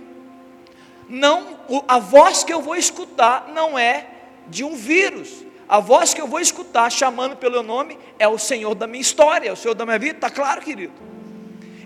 não, 1.09 1.59
a 1.87 1.99
voz 1.99 2.45
que 2.45 2.53
eu 2.53 2.61
vou 2.61 2.77
escutar 2.77 3.49
não 3.55 3.79
é 3.79 4.07
de 4.47 4.65
um 4.65 4.75
vírus. 4.75 5.45
A 5.69 5.81
voz 5.81 6.15
que 6.15 6.21
eu 6.21 6.27
vou 6.27 6.41
escutar 6.41 6.91
chamando 6.91 7.37
pelo 7.37 7.63
nome 7.63 7.99
é 8.19 8.27
o 8.27 8.39
Senhor 8.39 8.75
da 8.75 8.87
minha 8.87 9.01
história, 9.01 9.49
é 9.49 9.53
o 9.53 9.57
Senhor 9.57 9.75
da 9.75 9.85
minha 9.85 9.99
vida, 9.99 10.17
está 10.17 10.31
claro, 10.31 10.61
querido? 10.61 10.95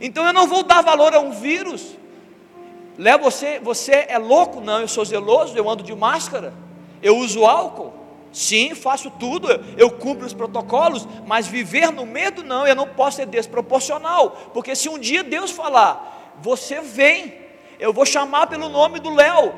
Então 0.00 0.26
eu 0.26 0.32
não 0.32 0.46
vou 0.46 0.62
dar 0.62 0.82
valor 0.82 1.14
a 1.14 1.20
um 1.20 1.32
vírus. 1.32 1.96
Léo, 2.98 3.18
você, 3.18 3.58
você 3.60 4.06
é 4.08 4.18
louco? 4.18 4.60
Não, 4.60 4.80
eu 4.80 4.88
sou 4.88 5.04
zeloso, 5.04 5.56
eu 5.56 5.68
ando 5.68 5.82
de 5.82 5.94
máscara, 5.94 6.52
eu 7.02 7.16
uso 7.16 7.44
álcool. 7.44 8.01
Sim, 8.32 8.74
faço 8.74 9.10
tudo, 9.10 9.48
eu 9.76 9.90
cumpro 9.90 10.24
os 10.24 10.32
protocolos, 10.32 11.06
mas 11.26 11.46
viver 11.46 11.92
no 11.92 12.06
medo 12.06 12.42
não, 12.42 12.66
eu 12.66 12.74
não 12.74 12.88
posso 12.88 13.18
ser 13.18 13.26
desproporcional, 13.26 14.30
porque 14.54 14.74
se 14.74 14.88
um 14.88 14.98
dia 14.98 15.22
Deus 15.22 15.50
falar, 15.50 16.34
você 16.40 16.80
vem, 16.80 17.34
eu 17.78 17.92
vou 17.92 18.06
chamar 18.06 18.46
pelo 18.46 18.70
nome 18.70 19.00
do 19.00 19.14
Léo, 19.14 19.52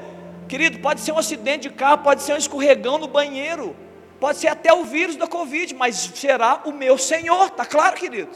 querido, 0.48 0.80
pode 0.80 1.00
ser 1.00 1.12
um 1.12 1.18
acidente 1.18 1.68
de 1.68 1.74
carro, 1.74 1.98
pode 1.98 2.22
ser 2.22 2.32
um 2.32 2.36
escorregão 2.36 2.98
no 2.98 3.06
banheiro, 3.06 3.76
pode 4.18 4.38
ser 4.38 4.48
até 4.48 4.72
o 4.72 4.84
vírus 4.84 5.14
da 5.14 5.28
Covid, 5.28 5.72
mas 5.74 5.94
será 6.14 6.62
o 6.64 6.72
meu 6.72 6.98
Senhor, 6.98 7.46
está 7.46 7.64
claro, 7.64 7.94
querido? 7.94 8.32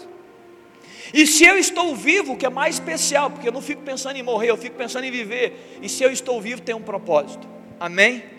E 1.13 1.27
se 1.27 1.45
eu 1.45 1.59
estou 1.59 1.97
vivo, 1.97 2.37
que 2.37 2.47
é 2.47 2.51
mais 2.51 2.77
especial, 2.77 3.29
porque 3.31 3.49
eu 3.49 3.53
não 3.53 3.63
fico 3.63 3.83
pensando 3.83 4.17
em 4.17 4.23
morrer, 4.23 4.51
eu 4.51 4.57
fico 4.57 4.77
pensando 4.77 5.05
em 5.05 5.11
viver, 5.11 5.79
e 5.83 5.89
se 5.89 6.05
eu 6.05 6.13
estou 6.13 6.41
vivo, 6.41 6.61
tem 6.61 6.77
um 6.77 6.83
propósito, 6.83 7.49
amém? 7.81 8.38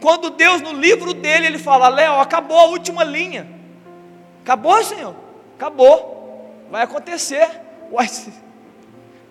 Quando 0.00 0.30
Deus, 0.30 0.60
no 0.60 0.72
livro 0.72 1.12
dele, 1.14 1.46
ele 1.46 1.58
fala: 1.58 1.88
Léo, 1.88 2.14
acabou 2.20 2.58
a 2.58 2.64
última 2.64 3.04
linha. 3.04 3.48
Acabou, 4.42 4.82
Senhor? 4.82 5.14
Acabou. 5.56 6.66
Vai 6.70 6.82
acontecer. 6.82 7.48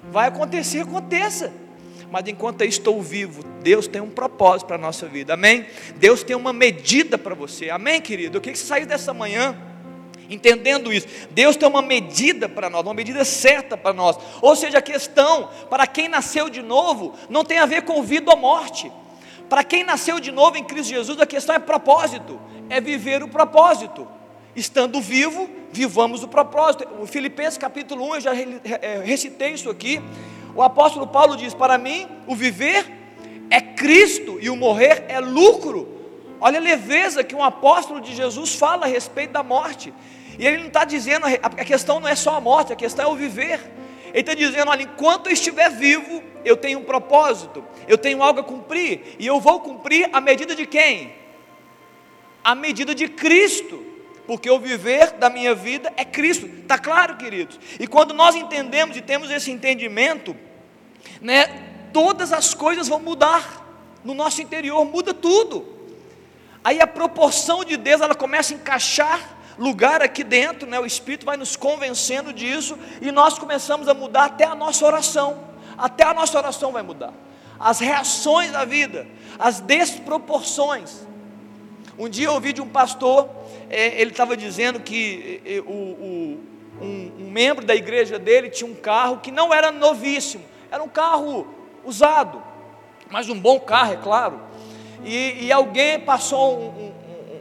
Vai 0.09 0.27
acontecer, 0.29 0.81
aconteça. 0.81 1.53
Mas 2.09 2.25
enquanto 2.27 2.61
eu 2.61 2.67
estou 2.67 3.01
vivo, 3.01 3.43
Deus 3.61 3.87
tem 3.87 4.01
um 4.01 4.09
propósito 4.09 4.67
para 4.67 4.77
a 4.77 4.79
nossa 4.79 5.05
vida, 5.07 5.33
amém? 5.33 5.65
Deus 5.97 6.23
tem 6.23 6.35
uma 6.35 6.53
medida 6.53 7.17
para 7.17 7.35
você, 7.35 7.69
amém, 7.69 7.99
querido? 7.99 8.37
Eu 8.37 8.41
que 8.41 8.55
você 8.55 8.65
saísse 8.65 8.87
dessa 8.87 9.13
manhã 9.13 9.55
entendendo 10.29 10.91
isso. 10.91 11.07
Deus 11.31 11.55
tem 11.55 11.67
uma 11.67 11.81
medida 11.81 12.47
para 12.49 12.69
nós, 12.69 12.83
uma 12.83 12.93
medida 12.93 13.23
certa 13.23 13.77
para 13.77 13.93
nós. 13.93 14.17
Ou 14.41 14.55
seja, 14.55 14.77
a 14.77 14.81
questão 14.81 15.49
para 15.69 15.87
quem 15.87 16.07
nasceu 16.07 16.49
de 16.49 16.61
novo 16.61 17.13
não 17.29 17.43
tem 17.43 17.59
a 17.59 17.65
ver 17.65 17.83
com 17.83 18.03
vida 18.03 18.31
ou 18.31 18.37
morte. 18.37 18.91
Para 19.49 19.63
quem 19.63 19.83
nasceu 19.83 20.19
de 20.19 20.31
novo 20.31 20.57
em 20.57 20.63
Cristo 20.63 20.89
Jesus, 20.89 21.19
a 21.19 21.25
questão 21.25 21.55
é 21.55 21.59
propósito, 21.59 22.39
é 22.69 22.81
viver 22.81 23.23
o 23.23 23.27
propósito. 23.27 24.07
Estando 24.55 24.99
vivo, 24.99 25.49
vivamos 25.71 26.23
o 26.23 26.27
propósito. 26.27 26.87
O 26.99 27.05
Filipenses 27.05 27.57
capítulo 27.57 28.03
1, 28.09 28.15
eu 28.15 28.21
já 28.21 28.35
é, 28.35 29.01
recitei 29.03 29.51
isso 29.51 29.69
aqui. 29.69 30.01
O 30.55 30.63
apóstolo 30.63 31.07
Paulo 31.07 31.37
diz: 31.37 31.53
Para 31.53 31.77
mim, 31.77 32.07
o 32.25 32.35
viver 32.35 32.85
é 33.49 33.61
Cristo 33.61 34.37
e 34.41 34.49
o 34.49 34.55
morrer 34.55 35.05
é 35.07 35.19
lucro. 35.19 35.95
Olha 36.39 36.59
a 36.59 36.61
leveza 36.61 37.23
que 37.23 37.35
um 37.35 37.43
apóstolo 37.43 38.01
de 38.01 38.15
Jesus 38.15 38.55
fala 38.55 38.85
a 38.85 38.89
respeito 38.89 39.31
da 39.31 39.43
morte. 39.43 39.93
E 40.37 40.45
ele 40.45 40.57
não 40.57 40.67
está 40.67 40.85
dizendo, 40.85 41.25
a 41.25 41.49
questão 41.65 41.99
não 41.99 42.07
é 42.07 42.15
só 42.15 42.35
a 42.35 42.41
morte, 42.41 42.71
a 42.71 42.75
questão 42.75 43.05
é 43.05 43.07
o 43.07 43.15
viver. 43.15 43.59
Ele 44.07 44.19
está 44.19 44.33
dizendo: 44.33 44.69
olha, 44.69 44.83
enquanto 44.83 45.27
eu 45.27 45.33
estiver 45.33 45.69
vivo, 45.71 46.21
eu 46.47 46.57
tenho 46.57 46.79
um 46.79 46.83
propósito, 46.83 47.63
eu 47.87 47.97
tenho 47.97 48.23
algo 48.23 48.39
a 48.39 48.43
cumprir, 48.43 49.15
e 49.19 49.27
eu 49.27 49.39
vou 49.39 49.59
cumprir 49.59 50.09
a 50.13 50.21
medida 50.21 50.55
de 50.55 50.65
quem? 50.65 51.13
A 52.43 52.55
medida 52.55 52.95
de 52.95 53.07
Cristo, 53.07 53.83
porque 54.25 54.49
o 54.49 54.59
viver 54.59 55.11
da 55.13 55.29
minha 55.29 55.53
vida 55.53 55.91
é 55.95 56.05
Cristo, 56.05 56.45
está 56.45 56.77
claro, 56.77 57.17
queridos? 57.17 57.59
E 57.79 57.87
quando 57.87 58.13
nós 58.13 58.35
entendemos 58.35 58.95
e 58.97 59.01
temos 59.01 59.29
esse 59.29 59.51
entendimento, 59.51 60.35
né, 61.21 61.63
todas 61.93 62.31
as 62.33 62.53
coisas 62.53 62.87
vão 62.87 62.99
mudar 62.99 63.65
no 64.03 64.13
nosso 64.13 64.41
interior, 64.41 64.85
muda 64.85 65.13
tudo. 65.13 65.77
Aí 66.63 66.81
a 66.81 66.87
proporção 66.87 67.63
de 67.63 67.77
Deus 67.77 68.01
ela 68.01 68.15
começa 68.15 68.53
a 68.53 68.57
encaixar 68.57 69.37
lugar 69.57 70.01
aqui 70.01 70.23
dentro, 70.23 70.69
né? 70.69 70.79
O 70.79 70.85
Espírito 70.85 71.25
vai 71.25 71.37
nos 71.37 71.55
convencendo 71.55 72.31
disso 72.31 72.77
e 73.01 73.11
nós 73.11 73.39
começamos 73.39 73.87
a 73.87 73.93
mudar 73.93 74.25
até 74.25 74.45
a 74.45 74.55
nossa 74.55 74.85
oração. 74.85 75.47
Até 75.77 76.03
a 76.03 76.13
nossa 76.13 76.37
oração 76.37 76.71
vai 76.71 76.81
mudar. 76.81 77.13
As 77.59 77.79
reações 77.79 78.51
da 78.51 78.65
vida, 78.65 79.07
as 79.37 79.59
desproporções. 79.59 81.05
Um 81.97 82.07
dia 82.07 82.27
eu 82.27 82.33
ouvi 82.33 82.53
de 82.53 82.61
um 82.61 82.67
pastor, 82.67 83.29
é, 83.69 83.99
ele 83.99 84.11
estava 84.11 84.37
dizendo 84.37 84.79
que 84.79 85.41
é, 85.45 85.59
o, 85.59 85.71
o, 85.71 86.43
um, 86.81 87.11
um 87.19 87.31
membro 87.31 87.65
da 87.65 87.75
igreja 87.75 88.19
dele 88.19 88.49
tinha 88.49 88.69
um 88.69 88.75
carro 88.75 89.17
que 89.17 89.31
não 89.31 89.53
era 89.53 89.71
novíssimo, 89.71 90.43
era 90.71 90.83
um 90.83 90.87
carro 90.87 91.47
usado, 91.83 92.41
mas 93.09 93.29
um 93.29 93.39
bom 93.39 93.59
carro, 93.59 93.93
é 93.93 93.97
claro. 93.97 94.41
E, 95.03 95.45
e 95.45 95.51
alguém 95.51 95.99
passou 95.99 96.59
um, 96.59 96.67
um, 96.67 96.91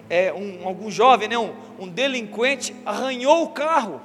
é, 0.08 0.32
um, 0.32 0.66
algum 0.66 0.90
jovem, 0.90 1.28
né, 1.28 1.36
um, 1.36 1.52
um 1.78 1.88
delinquente, 1.88 2.74
arranhou 2.84 3.42
o 3.42 3.48
carro 3.48 4.00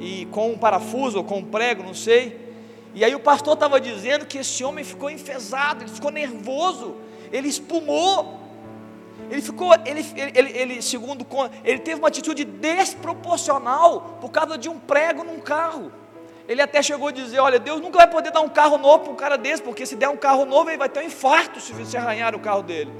e 0.00 0.26
com 0.26 0.52
um 0.52 0.58
parafuso 0.58 1.18
ou 1.18 1.24
com 1.24 1.38
um 1.38 1.44
prego, 1.44 1.82
não 1.82 1.94
sei, 1.94 2.47
E 2.98 3.04
aí 3.04 3.14
o 3.14 3.20
pastor 3.20 3.54
estava 3.54 3.80
dizendo 3.80 4.26
que 4.26 4.38
esse 4.38 4.64
homem 4.64 4.84
ficou 4.84 5.08
enfesado, 5.08 5.84
ele 5.84 5.90
ficou 5.90 6.10
nervoso, 6.10 6.96
ele 7.30 7.46
espumou. 7.46 8.40
Ele 9.30 9.40
ficou, 9.40 9.72
ele, 9.84 10.04
ele, 10.34 10.58
ele, 10.58 10.82
segundo 10.82 11.24
ele 11.62 11.78
teve 11.78 12.00
uma 12.00 12.08
atitude 12.08 12.44
desproporcional 12.44 14.18
por 14.20 14.30
causa 14.32 14.58
de 14.58 14.68
um 14.68 14.80
prego 14.80 15.22
num 15.22 15.38
carro. 15.38 15.92
Ele 16.48 16.60
até 16.60 16.82
chegou 16.82 17.06
a 17.06 17.12
dizer: 17.12 17.38
Olha, 17.38 17.60
Deus 17.60 17.80
nunca 17.80 17.98
vai 17.98 18.10
poder 18.10 18.32
dar 18.32 18.40
um 18.40 18.48
carro 18.48 18.76
novo 18.78 19.04
para 19.04 19.12
um 19.12 19.16
cara 19.16 19.38
desse, 19.38 19.62
porque 19.62 19.86
se 19.86 19.94
der 19.94 20.08
um 20.08 20.16
carro 20.16 20.44
novo, 20.44 20.68
ele 20.68 20.78
vai 20.78 20.88
ter 20.88 20.98
um 20.98 21.04
infarto 21.06 21.60
se 21.60 21.72
você 21.72 21.96
arranhar 21.96 22.34
o 22.34 22.40
carro 22.40 22.64
dele. 22.64 22.90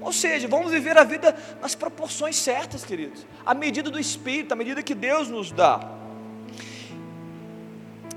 Ou 0.00 0.12
seja, 0.12 0.46
vamos 0.46 0.70
viver 0.70 0.96
a 0.96 1.02
vida 1.02 1.36
nas 1.60 1.74
proporções 1.74 2.36
certas, 2.36 2.84
queridos, 2.84 3.26
à 3.44 3.54
medida 3.54 3.90
do 3.90 3.98
Espírito, 3.98 4.52
à 4.52 4.56
medida 4.56 4.84
que 4.84 4.94
Deus 4.94 5.28
nos 5.28 5.50
dá. 5.50 6.01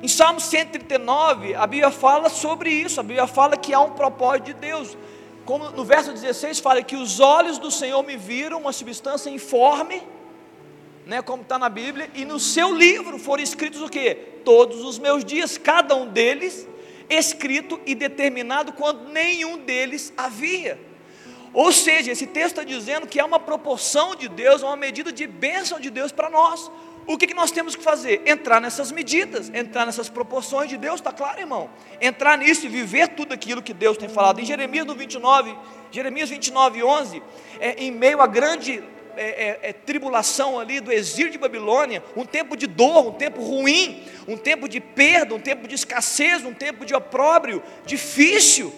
Em 0.05 0.07
Salmo 0.07 0.39
139, 0.39 1.55
a 1.55 1.65
Bíblia 1.65 1.89
fala 1.89 2.29
sobre 2.29 2.69
isso, 2.69 2.99
a 2.99 3.03
Bíblia 3.03 3.25
fala 3.25 3.57
que 3.57 3.73
há 3.73 3.81
um 3.81 3.93
propósito 3.93 4.45
de 4.45 4.53
Deus. 4.53 4.95
Como 5.43 5.71
no 5.71 5.83
verso 5.83 6.13
16 6.13 6.59
fala 6.59 6.83
que 6.83 6.95
os 6.95 7.19
olhos 7.19 7.57
do 7.57 7.71
Senhor 7.71 8.03
me 8.03 8.15
viram 8.15 8.59
uma 8.59 8.71
substância 8.71 9.31
informe, 9.31 10.03
né, 11.07 11.23
como 11.23 11.41
está 11.41 11.57
na 11.57 11.69
Bíblia, 11.69 12.07
e 12.13 12.23
no 12.23 12.39
seu 12.39 12.71
livro 12.71 13.17
foram 13.17 13.41
escritos 13.41 13.81
o 13.81 13.89
que? 13.89 14.13
Todos 14.45 14.85
os 14.85 14.99
meus 14.99 15.25
dias, 15.25 15.57
cada 15.57 15.95
um 15.95 16.05
deles 16.05 16.67
escrito 17.09 17.81
e 17.83 17.95
determinado 17.95 18.73
quando 18.73 19.09
nenhum 19.09 19.57
deles 19.57 20.13
havia. 20.15 20.79
Ou 21.51 21.71
seja, 21.71 22.11
esse 22.11 22.27
texto 22.27 22.59
está 22.59 22.63
dizendo 22.63 23.07
que 23.07 23.19
há 23.19 23.25
uma 23.25 23.39
proporção 23.39 24.15
de 24.15 24.27
Deus, 24.27 24.61
uma 24.61 24.75
medida 24.75 25.11
de 25.11 25.25
bênção 25.25 25.79
de 25.79 25.89
Deus 25.89 26.11
para 26.11 26.29
nós. 26.29 26.69
O 27.07 27.17
que, 27.17 27.27
que 27.27 27.33
nós 27.33 27.51
temos 27.51 27.75
que 27.75 27.83
fazer? 27.83 28.23
Entrar 28.25 28.59
nessas 28.59 28.91
medidas, 28.91 29.51
entrar 29.53 29.85
nessas 29.85 30.09
proporções 30.09 30.69
de 30.69 30.77
Deus, 30.77 30.95
está 30.95 31.11
claro, 31.11 31.39
irmão? 31.39 31.69
Entrar 32.01 32.37
nisso 32.37 32.65
e 32.65 32.69
viver 32.69 33.09
tudo 33.09 33.33
aquilo 33.33 33.61
que 33.61 33.73
Deus 33.73 33.97
tem 33.97 34.09
falado. 34.09 34.39
Em 34.39 34.45
Jeremias 34.45 34.85
no 34.85 34.95
29, 34.95 35.55
Jeremias 35.91 36.29
29, 36.29 36.83
11, 36.83 37.21
é, 37.59 37.83
em 37.83 37.91
meio 37.91 38.21
à 38.21 38.27
grande 38.27 38.83
é, 39.17 39.23
é, 39.23 39.69
é, 39.69 39.73
tribulação 39.73 40.59
ali 40.59 40.79
do 40.79 40.91
exílio 40.91 41.31
de 41.31 41.37
Babilônia, 41.37 42.03
um 42.17 42.25
tempo 42.25 42.57
de 42.57 42.67
dor, 42.67 43.07
um 43.07 43.13
tempo 43.13 43.41
ruim, 43.41 44.03
um 44.27 44.35
tempo 44.35 44.67
de 44.67 44.81
perda, 44.81 45.35
um 45.35 45.39
tempo 45.39 45.67
de 45.67 45.75
escassez, 45.75 46.43
um 46.43 46.53
tempo 46.53 46.85
de 46.85 46.93
opróbrio, 46.93 47.63
difícil. 47.85 48.73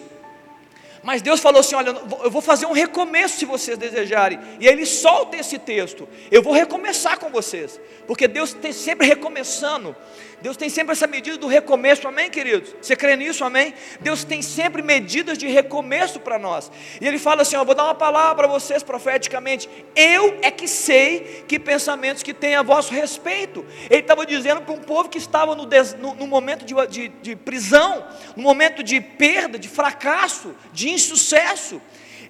Mas 1.08 1.22
Deus 1.22 1.40
falou 1.40 1.60
assim: 1.60 1.74
Olha, 1.74 1.96
eu 2.22 2.30
vou 2.30 2.42
fazer 2.42 2.66
um 2.66 2.72
recomeço 2.72 3.38
se 3.38 3.46
vocês 3.46 3.78
desejarem. 3.78 4.38
E 4.60 4.68
aí 4.68 4.74
ele 4.74 4.84
solta 4.84 5.38
esse 5.38 5.58
texto. 5.58 6.06
Eu 6.30 6.42
vou 6.42 6.52
recomeçar 6.52 7.18
com 7.18 7.30
vocês. 7.30 7.80
Porque 8.06 8.28
Deus 8.28 8.52
tem 8.52 8.74
sempre 8.74 9.06
recomeçando. 9.06 9.96
Deus 10.40 10.56
tem 10.56 10.68
sempre 10.68 10.92
essa 10.92 11.06
medida 11.06 11.36
do 11.36 11.48
recomeço, 11.48 12.06
amém, 12.06 12.30
queridos? 12.30 12.74
Você 12.80 12.94
crê 12.94 13.16
nisso, 13.16 13.44
amém? 13.44 13.74
Deus 14.00 14.22
tem 14.22 14.40
sempre 14.40 14.82
medidas 14.82 15.36
de 15.36 15.48
recomeço 15.48 16.20
para 16.20 16.38
nós. 16.38 16.70
E 17.00 17.06
Ele 17.06 17.18
fala 17.18 17.42
assim: 17.42 17.56
ó, 17.56 17.64
vou 17.64 17.74
dar 17.74 17.84
uma 17.84 17.94
palavra 17.94 18.34
para 18.36 18.46
vocês 18.46 18.82
profeticamente. 18.82 19.68
Eu 19.96 20.38
é 20.42 20.50
que 20.50 20.68
sei 20.68 21.44
que 21.48 21.58
pensamentos 21.58 22.22
que 22.22 22.32
têm 22.32 22.54
a 22.54 22.62
vosso 22.62 22.94
respeito. 22.94 23.66
Ele 23.90 24.00
estava 24.00 24.24
dizendo 24.24 24.62
para 24.62 24.74
um 24.74 24.80
povo 24.80 25.08
que 25.08 25.18
estava 25.18 25.54
no, 25.54 25.66
des, 25.66 25.94
no, 25.94 26.14
no 26.14 26.26
momento 26.26 26.64
de, 26.64 26.74
de, 26.86 27.08
de 27.08 27.36
prisão, 27.36 28.06
no 28.36 28.42
momento 28.42 28.82
de 28.82 29.00
perda, 29.00 29.58
de 29.58 29.68
fracasso, 29.68 30.54
de 30.72 30.90
insucesso. 30.90 31.80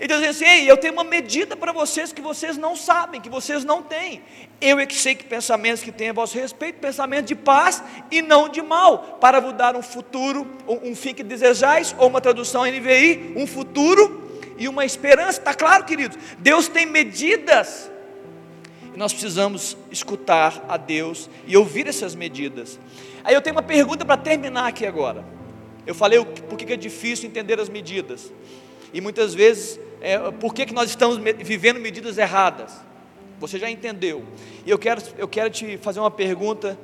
Ele 0.01 0.15
diz 0.15 0.29
assim: 0.29 0.45
Ei, 0.45 0.71
eu 0.71 0.77
tenho 0.77 0.93
uma 0.93 1.05
medida 1.05 1.57
para 1.57 1.73
vocês 1.73 2.13
que 2.13 2.21
vocês 2.21 2.57
não 2.57 2.77
sabem, 2.77 3.21
que 3.21 3.29
vocês 3.29 3.65
não 3.65 3.83
têm. 3.83 4.23
Eu 4.61 4.79
é 4.79 4.87
que 4.87 4.95
sei 4.95 5.15
que 5.15 5.25
pensamentos 5.25 5.83
que 5.83 5.91
têm 5.91 6.11
a 6.11 6.13
vosso 6.13 6.39
respeito, 6.39 6.79
pensamento 6.79 7.27
de 7.27 7.35
paz 7.35 7.83
e 8.11 8.23
não 8.23 8.49
de 8.49 8.63
mal, 8.63 9.19
para 9.21 9.41
vos 9.41 9.55
dar 9.55 9.75
um 9.75 9.83
futuro, 9.83 10.47
um, 10.69 10.91
um 10.91 10.97
fim 10.97 11.13
que 11.13 11.23
desejais, 11.23 11.95
ou 11.99 12.09
uma 12.09 12.21
tradução 12.21 12.65
NVI, 12.65 13.35
um 13.37 13.47
futuro 13.47 14.29
e 14.57 14.69
uma 14.69 14.85
esperança. 14.85 15.41
Está 15.41 15.53
claro, 15.53 15.85
queridos? 15.85 16.17
Deus 16.39 16.69
tem 16.69 16.87
medidas. 16.87 17.91
E 18.95 18.97
nós 18.97 19.13
precisamos 19.13 19.77
escutar 19.91 20.65
a 20.69 20.77
Deus 20.77 21.29
e 21.47 21.57
ouvir 21.57 21.89
essas 21.89 22.15
medidas. 22.15 22.79
Aí 23.25 23.35
eu 23.35 23.43
tenho 23.43 23.57
uma 23.57 23.63
pergunta 23.63 24.05
para 24.05 24.17
terminar 24.17 24.69
aqui 24.69 24.87
agora. 24.87 25.25
Eu 25.85 25.95
falei 25.95 26.25
por 26.25 26.57
que 26.57 26.73
é 26.73 26.77
difícil 26.77 27.29
entender 27.29 27.59
as 27.59 27.69
medidas. 27.69 28.33
E 28.93 29.01
muitas 29.01 29.35
vezes 29.35 29.79
é, 30.01 30.19
por 30.33 30.55
que, 30.55 30.67
que 30.67 30.75
nós 30.75 30.89
estamos 30.89 31.17
vivendo 31.17 31.81
medidas 31.81 32.19
erradas. 32.19 32.73
Você 33.39 33.59
já 33.59 33.71
entendeu. 33.71 34.25
E 34.67 34.71
eu 34.71 34.79
quero, 34.79 35.03
eu 35.17 35.29
quero 35.29 35.51
te 35.51 35.79
fazer 35.79 36.01
uma 36.01 36.11
pergunta. 36.11 36.79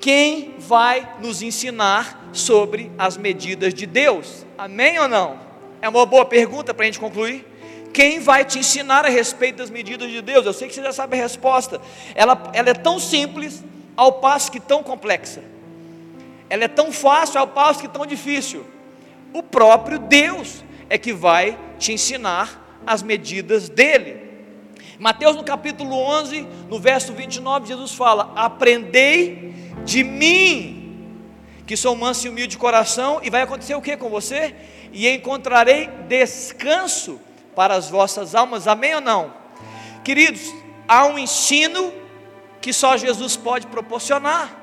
Quem 0.00 0.54
vai 0.58 1.16
nos 1.20 1.42
ensinar 1.42 2.30
sobre 2.32 2.90
as 2.98 3.16
medidas 3.16 3.72
de 3.72 3.86
Deus? 3.86 4.44
Amém 4.58 4.98
ou 4.98 5.08
não? 5.08 5.38
É 5.80 5.88
uma 5.88 6.04
boa 6.04 6.24
pergunta 6.24 6.74
para 6.74 6.84
a 6.84 6.86
gente 6.86 6.98
concluir. 6.98 7.44
Quem 7.92 8.20
vai 8.20 8.44
te 8.44 8.58
ensinar 8.58 9.06
a 9.06 9.08
respeito 9.08 9.56
das 9.56 9.70
medidas 9.70 10.10
de 10.10 10.20
Deus? 10.20 10.44
Eu 10.44 10.52
sei 10.52 10.68
que 10.68 10.74
você 10.74 10.82
já 10.82 10.92
sabe 10.92 11.16
a 11.16 11.22
resposta. 11.22 11.80
Ela, 12.14 12.50
ela 12.52 12.70
é 12.70 12.74
tão 12.74 12.98
simples, 12.98 13.64
ao 13.96 14.14
passo 14.14 14.52
que 14.52 14.60
tão 14.60 14.82
complexa. 14.82 15.42
Ela 16.50 16.64
é 16.64 16.68
tão 16.68 16.92
fácil, 16.92 17.40
ao 17.40 17.48
passo 17.48 17.80
que 17.80 17.88
tão 17.88 18.04
difícil. 18.04 18.64
O 19.32 19.42
próprio 19.42 19.98
Deus 19.98 20.62
é 20.88 20.98
que 20.98 21.12
vai 21.12 21.58
te 21.78 21.92
ensinar 21.92 22.80
as 22.86 23.02
medidas 23.02 23.68
dele. 23.68 24.24
Mateus 24.98 25.36
no 25.36 25.44
capítulo 25.44 25.94
11, 25.94 26.46
no 26.68 26.78
verso 26.78 27.12
29, 27.12 27.68
Jesus 27.68 27.92
fala: 27.92 28.32
Aprendei 28.34 29.54
de 29.84 30.02
mim, 30.02 31.22
que 31.66 31.76
sou 31.76 31.94
manso 31.94 32.26
e 32.26 32.30
humilde 32.30 32.52
de 32.52 32.58
coração, 32.58 33.20
e 33.22 33.28
vai 33.28 33.42
acontecer 33.42 33.74
o 33.74 33.82
que 33.82 33.96
com 33.96 34.08
você? 34.08 34.54
E 34.92 35.08
encontrarei 35.08 35.88
descanso 36.08 37.20
para 37.54 37.74
as 37.74 37.90
vossas 37.90 38.34
almas, 38.34 38.66
amém 38.66 38.94
ou 38.94 39.00
não? 39.00 39.34
Queridos, 40.02 40.54
há 40.88 41.06
um 41.06 41.18
ensino 41.18 41.92
que 42.60 42.72
só 42.72 42.96
Jesus 42.96 43.36
pode 43.36 43.66
proporcionar, 43.66 44.56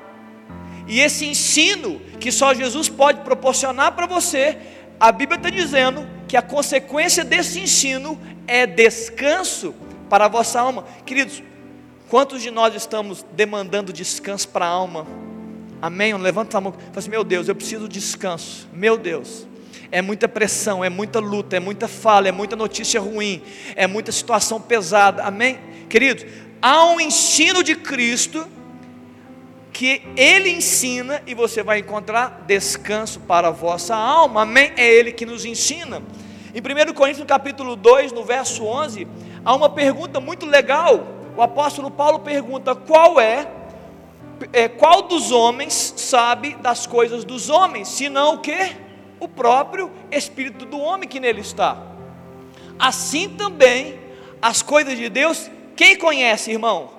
e 0.87 0.99
esse 0.99 1.25
ensino 1.25 2.01
que 2.19 2.31
só 2.31 2.53
Jesus 2.53 2.89
pode 2.89 3.21
proporcionar 3.21 3.91
para 3.91 4.05
você 4.05 4.57
a 4.99 5.11
Bíblia 5.11 5.37
está 5.37 5.49
dizendo 5.49 6.07
que 6.33 6.37
a 6.37 6.41
consequência 6.41 7.23
desse 7.23 7.59
ensino 7.59 8.19
é 8.47 8.65
descanso 8.65 9.71
para 10.09 10.25
a 10.25 10.27
vossa 10.27 10.59
alma. 10.59 10.83
Queridos, 11.05 11.43
quantos 12.09 12.41
de 12.41 12.49
nós 12.49 12.73
estamos 12.73 13.23
demandando 13.33 13.93
descanso 13.93 14.49
para 14.49 14.65
a 14.65 14.69
alma? 14.69 15.05
Amém? 15.79 16.11
Levanta 16.15 16.57
a 16.57 16.61
mão. 16.61 16.71
Fala 16.71 16.91
assim, 16.95 17.11
meu 17.11 17.23
Deus, 17.23 17.47
eu 17.47 17.53
preciso 17.53 17.87
de 17.87 17.99
descanso. 17.99 18.67
Meu 18.73 18.97
Deus. 18.97 19.45
É 19.91 20.01
muita 20.01 20.27
pressão, 20.27 20.83
é 20.83 20.89
muita 20.89 21.19
luta, 21.19 21.57
é 21.57 21.59
muita 21.59 21.87
fala, 21.87 22.27
é 22.27 22.31
muita 22.31 22.55
notícia 22.55 22.99
ruim, 22.99 23.43
é 23.75 23.85
muita 23.85 24.11
situação 24.11 24.59
pesada. 24.59 25.21
Amém? 25.21 25.59
Queridos, 25.87 26.25
há 26.59 26.83
um 26.85 26.99
ensino 26.99 27.63
de 27.63 27.75
Cristo 27.75 28.47
que 29.71 30.01
Ele 30.17 30.49
ensina 30.49 31.21
e 31.27 31.35
você 31.35 31.61
vai 31.61 31.77
encontrar 31.77 32.43
descanso 32.47 33.19
para 33.19 33.49
a 33.49 33.51
vossa 33.51 33.95
alma, 33.95 34.41
amém? 34.41 34.71
É 34.75 34.91
Ele 34.91 35.11
que 35.11 35.27
nos 35.27 35.45
ensina. 35.45 36.01
Em 36.53 36.59
1 36.59 36.93
Coríntios, 36.93 37.25
capítulo 37.25 37.75
2, 37.75 38.11
no 38.11 38.23
verso 38.23 38.63
11, 38.63 39.07
há 39.43 39.55
uma 39.55 39.69
pergunta 39.69 40.19
muito 40.19 40.45
legal. 40.45 41.07
O 41.35 41.41
apóstolo 41.41 41.89
Paulo 41.89 42.19
pergunta: 42.19 42.75
qual 42.75 43.19
é, 43.19 43.47
é 44.51 44.67
qual 44.67 45.01
dos 45.01 45.31
homens 45.31 45.95
sabe 45.97 46.53
das 46.55 46.85
coisas 46.85 47.25
dos 47.25 47.49
homens, 47.49 47.87
senão 47.87 48.35
o 48.35 48.37
que? 48.37 48.75
O 49.19 49.27
próprio 49.27 49.89
Espírito 50.11 50.63
do 50.63 50.77
homem 50.77 51.09
que 51.09 51.19
nele 51.19 51.41
está. 51.41 51.75
Assim 52.77 53.29
também, 53.29 53.99
as 54.39 54.61
coisas 54.61 54.95
de 54.95 55.09
Deus, 55.09 55.49
quem 55.75 55.97
conhece, 55.97 56.51
irmão? 56.51 56.91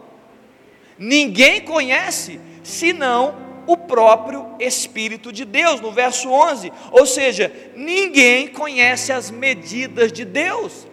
Ninguém 0.98 1.60
conhece, 1.60 2.40
senão 2.64 3.36
o 3.66 3.77
próprio 3.77 4.46
Espírito 4.59 5.33
de 5.33 5.44
Deus, 5.44 5.81
no 5.81 5.90
verso 5.90 6.31
11. 6.31 6.72
Ou 6.90 7.07
seja, 7.07 7.53
ninguém 7.74 8.48
conhece 8.48 9.12
as 9.12 9.31
medidas 9.31 10.12
de 10.12 10.24
Deus, 10.24 10.87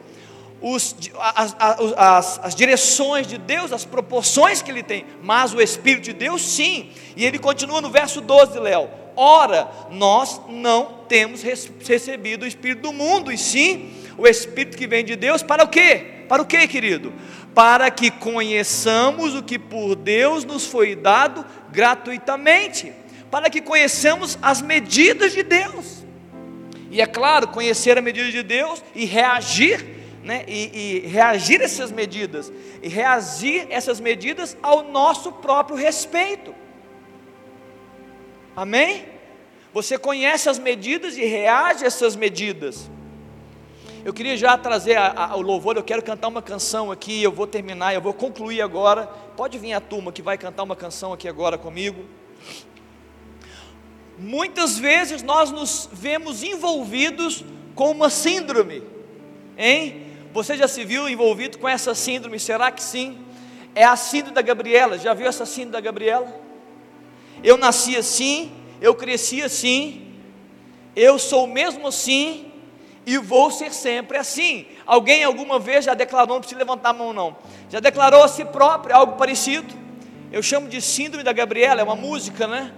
os, 0.62 0.96
as, 1.20 1.56
as, 1.98 2.40
as, 2.44 2.56
direções 2.56 3.26
de 3.26 3.38
Deus, 3.38 3.72
as 3.72 3.84
proporções 3.84 4.62
que 4.62 4.70
Ele 4.70 4.84
tem, 4.84 5.06
mas 5.24 5.54
o 5.54 5.62
Espírito 5.62 6.04
de 6.06 6.14
Deus 6.14 6.42
sim. 6.44 6.92
E 7.16 7.26
ele 7.26 7.40
continua 7.40 7.82
no 7.82 7.90
verso 7.90 8.22
12, 8.22 8.60
Léo. 8.60 8.90
Ora, 9.16 9.70
nós 9.90 10.40
não 10.48 11.00
temos 11.10 11.42
recebido 11.42 12.44
o 12.44 12.48
Espírito 12.48 12.84
do 12.84 12.94
mundo, 12.94 13.32
e 13.32 13.38
sim 13.38 13.92
o 14.18 14.28
Espírito 14.28 14.78
que 14.78 14.88
vem 14.88 15.04
de 15.04 15.16
Deus, 15.16 15.42
para 15.42 15.64
o 15.64 15.68
quê? 15.68 16.26
Para 16.30 16.42
o 16.42 16.46
quê, 16.46 16.68
querido? 16.68 17.12
Para 17.54 17.92
que 17.92 18.10
conheçamos 18.10 19.36
o 19.36 19.44
que 19.44 19.60
por 19.60 19.96
Deus 19.96 20.46
nos 20.46 20.66
foi 20.66 20.96
dado 20.96 21.46
gratuitamente, 21.72 22.94
para 23.30 23.50
que 23.50 23.62
conheçamos 23.62 24.38
as 24.42 24.62
medidas 24.62 25.34
de 25.34 25.44
Deus. 25.44 26.06
E 26.90 27.02
é 27.02 27.06
claro, 27.06 27.48
conhecer 27.48 27.98
a 27.98 28.02
medida 28.02 28.30
de 28.30 28.44
Deus 28.44 28.84
e 28.94 29.06
reagir, 29.06 29.86
né, 30.24 30.44
e, 30.48 31.04
e 31.04 31.08
reagir 31.08 31.62
a 31.62 31.64
essas 31.64 31.92
medidas, 31.92 32.52
e 32.84 32.90
reagir 32.90 33.68
essas 33.70 34.00
medidas 34.00 34.58
ao 34.62 34.84
nosso 34.84 35.32
próprio 35.32 35.78
respeito. 35.78 36.54
Amém? 38.56 39.06
Você 39.74 39.98
conhece 39.98 40.50
as 40.50 40.60
medidas 40.60 41.18
e 41.18 41.24
reage 41.24 41.86
a 41.86 41.88
essas 41.88 42.16
medidas. 42.16 42.92
Eu 44.04 44.14
queria 44.14 44.36
já 44.36 44.58
trazer 44.58 44.98
a, 44.98 45.14
a, 45.26 45.36
o 45.36 45.42
louvor, 45.42 45.78
eu 45.78 45.84
quero 45.84 46.02
cantar 46.02 46.28
uma 46.28 46.42
canção 46.42 46.92
aqui, 46.92 47.22
eu 47.22 47.32
vou 47.32 47.46
terminar, 47.46 47.94
eu 47.94 48.02
vou 48.02 48.14
concluir 48.14 48.60
agora. 48.60 49.06
Pode 49.38 49.60
vir 49.60 49.74
a 49.74 49.80
turma 49.80 50.12
que 50.12 50.24
vai 50.24 50.40
cantar 50.40 50.64
uma 50.64 50.76
canção 50.76 51.14
aqui 51.14 51.28
agora 51.28 51.56
comigo. 51.56 52.04
Muitas 54.18 54.80
vezes 54.80 55.22
nós 55.22 55.52
nos 55.52 55.88
vemos 55.94 56.42
envolvidos 56.42 57.46
com 57.76 57.92
uma 57.92 58.10
síndrome, 58.10 58.82
hein? 59.56 60.08
Você 60.34 60.58
já 60.58 60.68
se 60.68 60.84
viu 60.84 61.08
envolvido 61.08 61.60
com 61.60 61.70
essa 61.70 61.94
síndrome? 61.94 62.40
Será 62.40 62.72
que 62.72 62.82
sim? 62.82 63.20
É 63.76 63.84
a 63.84 63.96
síndrome 63.96 64.34
da 64.34 64.42
Gabriela. 64.42 64.98
Já 64.98 65.14
viu 65.14 65.28
essa 65.28 65.46
síndrome 65.46 65.74
da 65.74 65.82
Gabriela? 65.82 66.42
Eu 67.44 67.56
nasci 67.56 67.96
assim, 67.96 68.52
eu 68.82 68.96
cresci 68.96 69.44
assim, 69.44 70.16
eu 70.96 71.20
sou 71.20 71.46
mesmo 71.46 71.88
assim, 71.88 72.51
e 73.06 73.18
vou 73.18 73.52
ser 73.52 73.74
sempre 73.74 74.18
assim. 74.18 74.66
Alguém 74.86 75.24
alguma 75.24 75.60
vez 75.60 75.86
já 75.86 75.94
declarou, 75.94 76.36
não 76.36 76.42
precisa 76.42 76.60
levantar 76.60 76.90
a 76.90 76.94
mão 76.94 77.14
não, 77.14 77.36
já 77.70 77.80
declarou 77.80 78.24
a 78.24 78.28
si 78.28 78.46
próprio 78.46 78.96
algo 78.96 79.14
parecido? 79.14 79.74
Eu 80.32 80.42
chamo 80.42 80.68
de 80.68 80.82
síndrome 80.82 81.24
da 81.24 81.34
Gabriela, 81.34 81.82
é 81.82 81.84
uma 81.84 81.96
música, 81.96 82.48
né? 82.48 82.72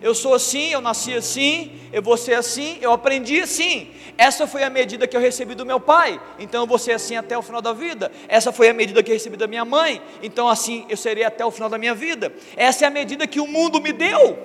Eu 0.00 0.14
sou 0.14 0.34
assim, 0.34 0.70
eu 0.70 0.80
nasci 0.80 1.14
assim, 1.14 1.72
eu 1.92 2.00
vou 2.00 2.16
ser 2.16 2.34
assim, 2.34 2.78
eu 2.80 2.92
aprendi 2.92 3.40
assim. 3.40 3.90
Essa 4.16 4.46
foi 4.46 4.62
a 4.62 4.70
medida 4.70 5.06
que 5.06 5.16
eu 5.16 5.20
recebi 5.20 5.54
do 5.54 5.66
meu 5.66 5.80
pai, 5.80 6.20
então 6.38 6.62
eu 6.62 6.66
vou 6.66 6.78
ser 6.78 6.92
assim 6.92 7.16
até 7.16 7.36
o 7.36 7.42
final 7.42 7.60
da 7.60 7.72
vida. 7.72 8.12
Essa 8.28 8.52
foi 8.52 8.68
a 8.68 8.74
medida 8.74 9.02
que 9.02 9.10
eu 9.10 9.14
recebi 9.14 9.36
da 9.36 9.46
minha 9.46 9.64
mãe, 9.64 10.00
então 10.22 10.48
assim 10.48 10.84
eu 10.88 10.96
serei 10.96 11.24
até 11.24 11.44
o 11.44 11.50
final 11.50 11.68
da 11.68 11.78
minha 11.78 11.94
vida. 11.94 12.32
Essa 12.56 12.84
é 12.84 12.88
a 12.88 12.90
medida 12.90 13.26
que 13.26 13.40
o 13.40 13.46
mundo 13.46 13.80
me 13.80 13.92
deu, 13.92 14.38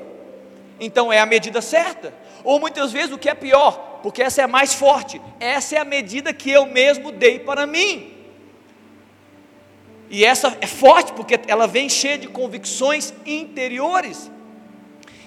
então 0.80 1.14
é 1.14 1.20
a 1.20 1.26
medida 1.26 1.62
certa. 1.62 2.14
Ou 2.44 2.60
muitas 2.60 2.92
vezes 2.92 3.12
o 3.12 3.18
que 3.18 3.30
é 3.30 3.36
pior, 3.36 3.93
porque 4.04 4.22
essa 4.22 4.42
é 4.42 4.44
a 4.44 4.48
mais 4.50 4.74
forte. 4.74 5.20
Essa 5.40 5.76
é 5.76 5.80
a 5.80 5.86
medida 5.86 6.34
que 6.34 6.52
eu 6.52 6.66
mesmo 6.66 7.10
dei 7.10 7.40
para 7.40 7.66
mim. 7.66 8.12
E 10.10 10.26
essa 10.26 10.56
é 10.60 10.68
forte 10.68 11.14
porque 11.14 11.40
ela 11.48 11.66
vem 11.66 11.88
cheia 11.88 12.18
de 12.18 12.28
convicções 12.28 13.14
interiores. 13.26 14.30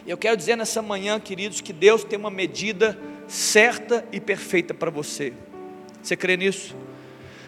Eu 0.07 0.19
quero 0.19 0.37
dizer 0.37 0.57
nessa 0.57 0.83
manhã, 0.83 1.19
queridos, 1.19 1.63
que 1.63 1.73
Deus 1.73 2.05
tem 2.05 2.19
uma 2.19 2.31
medida 2.31 2.97
certa 3.27 4.07
e 4.13 4.21
perfeita 4.21 4.75
para 4.75 4.91
você. 4.91 5.33
Você 6.03 6.15
crê 6.15 6.37
nisso? 6.37 6.77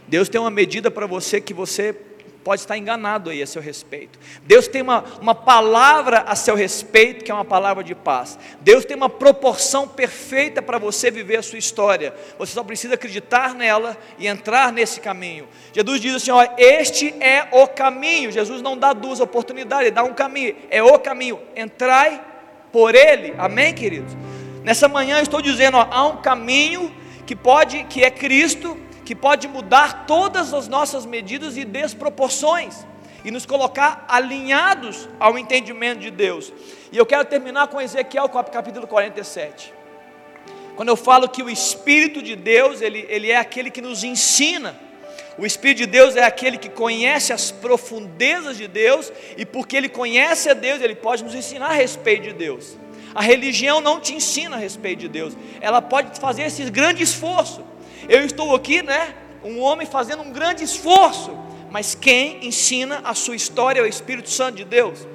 Deus 0.08 0.30
tem 0.30 0.40
uma 0.40 0.50
medida 0.50 0.90
para 0.90 1.06
você 1.06 1.42
que 1.42 1.52
você 1.52 1.94
pode 2.44 2.62
estar 2.62 2.76
enganado 2.76 3.30
aí 3.30 3.42
a 3.42 3.46
seu 3.46 3.60
respeito. 3.60 4.18
Deus 4.44 4.66
tem 4.68 4.82
uma, 4.82 5.04
uma 5.20 5.34
palavra 5.34 6.20
a 6.20 6.34
seu 6.34 6.54
respeito, 6.54 7.24
que 7.24 7.30
é 7.30 7.34
uma 7.34 7.44
palavra 7.44 7.84
de 7.84 7.94
paz. 7.94 8.38
Deus 8.60 8.84
tem 8.84 8.96
uma 8.96 9.08
proporção 9.08 9.86
perfeita 9.86 10.62
para 10.62 10.78
você 10.78 11.10
viver 11.10 11.36
a 11.36 11.42
sua 11.42 11.58
história. 11.58 12.14
Você 12.38 12.52
só 12.52 12.64
precisa 12.64 12.94
acreditar 12.94 13.54
nela 13.54 13.96
e 14.18 14.26
entrar 14.26 14.72
nesse 14.72 15.00
caminho. 15.00 15.46
Jesus 15.72 16.00
diz 16.00 16.14
assim: 16.14 16.30
ó, 16.30 16.46
este 16.56 17.14
é 17.20 17.48
o 17.52 17.66
caminho. 17.66 18.32
Jesus 18.32 18.62
não 18.62 18.76
dá 18.76 18.92
duas 18.92 19.20
oportunidades, 19.20 19.86
ele 19.86 19.94
dá 19.94 20.04
um 20.04 20.14
caminho. 20.14 20.56
É 20.70 20.82
o 20.82 20.98
caminho. 20.98 21.40
Entrai 21.54 22.24
por 22.72 22.94
ele. 22.94 23.34
Amém, 23.38 23.74
queridos? 23.74 24.16
Nessa 24.64 24.88
manhã 24.88 25.16
eu 25.16 25.22
estou 25.22 25.40
dizendo, 25.40 25.76
ó, 25.76 25.86
há 25.90 26.06
um 26.06 26.16
caminho 26.18 26.94
que 27.26 27.36
pode, 27.36 27.84
que 27.84 28.02
é 28.02 28.10
Cristo 28.10 28.76
que 29.08 29.14
pode 29.14 29.48
mudar 29.48 30.04
todas 30.06 30.52
as 30.52 30.68
nossas 30.68 31.06
medidas 31.06 31.56
e 31.56 31.64
desproporções 31.64 32.84
e 33.24 33.30
nos 33.30 33.46
colocar 33.46 34.04
alinhados 34.06 35.08
ao 35.18 35.38
entendimento 35.38 36.00
de 36.00 36.10
Deus. 36.10 36.52
E 36.92 36.98
eu 36.98 37.06
quero 37.06 37.24
terminar 37.24 37.68
com 37.68 37.80
Ezequiel 37.80 38.28
capítulo 38.28 38.86
47. 38.86 39.72
Quando 40.76 40.90
eu 40.90 40.96
falo 40.96 41.26
que 41.26 41.42
o 41.42 41.48
Espírito 41.48 42.20
de 42.20 42.36
Deus, 42.36 42.82
ele, 42.82 43.06
ele 43.08 43.30
é 43.30 43.38
aquele 43.38 43.70
que 43.70 43.80
nos 43.80 44.04
ensina. 44.04 44.78
O 45.38 45.46
Espírito 45.46 45.78
de 45.78 45.86
Deus 45.86 46.14
é 46.14 46.24
aquele 46.24 46.58
que 46.58 46.68
conhece 46.68 47.32
as 47.32 47.50
profundezas 47.50 48.58
de 48.58 48.68
Deus, 48.68 49.10
e 49.38 49.46
porque 49.46 49.74
ele 49.74 49.88
conhece 49.88 50.50
a 50.50 50.52
Deus, 50.52 50.82
ele 50.82 50.94
pode 50.94 51.24
nos 51.24 51.34
ensinar 51.34 51.68
a 51.68 51.72
respeito 51.72 52.24
de 52.24 52.34
Deus. 52.34 52.76
A 53.14 53.22
religião 53.22 53.80
não 53.80 54.00
te 54.00 54.12
ensina 54.12 54.56
a 54.56 54.58
respeito 54.58 54.98
de 54.98 55.08
Deus, 55.08 55.34
ela 55.62 55.80
pode 55.80 56.20
fazer 56.20 56.42
esse 56.42 56.62
grande 56.64 57.02
esforço, 57.02 57.64
eu 58.08 58.24
estou 58.24 58.54
aqui, 58.54 58.82
né? 58.82 59.14
Um 59.44 59.60
homem 59.60 59.86
fazendo 59.86 60.22
um 60.22 60.32
grande 60.32 60.64
esforço, 60.64 61.30
mas 61.70 61.94
quem 61.94 62.46
ensina 62.46 63.00
a 63.04 63.14
sua 63.14 63.36
história 63.36 63.80
é 63.80 63.82
o 63.82 63.86
Espírito 63.86 64.30
Santo 64.30 64.56
de 64.56 64.64
Deus. 64.64 65.06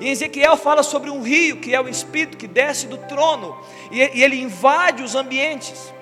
E 0.00 0.08
Ezequiel 0.08 0.56
fala 0.56 0.82
sobre 0.82 1.10
um 1.10 1.22
rio 1.22 1.58
que 1.58 1.74
é 1.74 1.80
o 1.80 1.88
Espírito 1.88 2.36
que 2.36 2.46
desce 2.46 2.86
do 2.86 2.96
trono 2.98 3.58
e, 3.90 4.00
ele 4.00 4.40
invade 4.40 5.02
os 5.02 5.14
ambientes. 5.14 5.92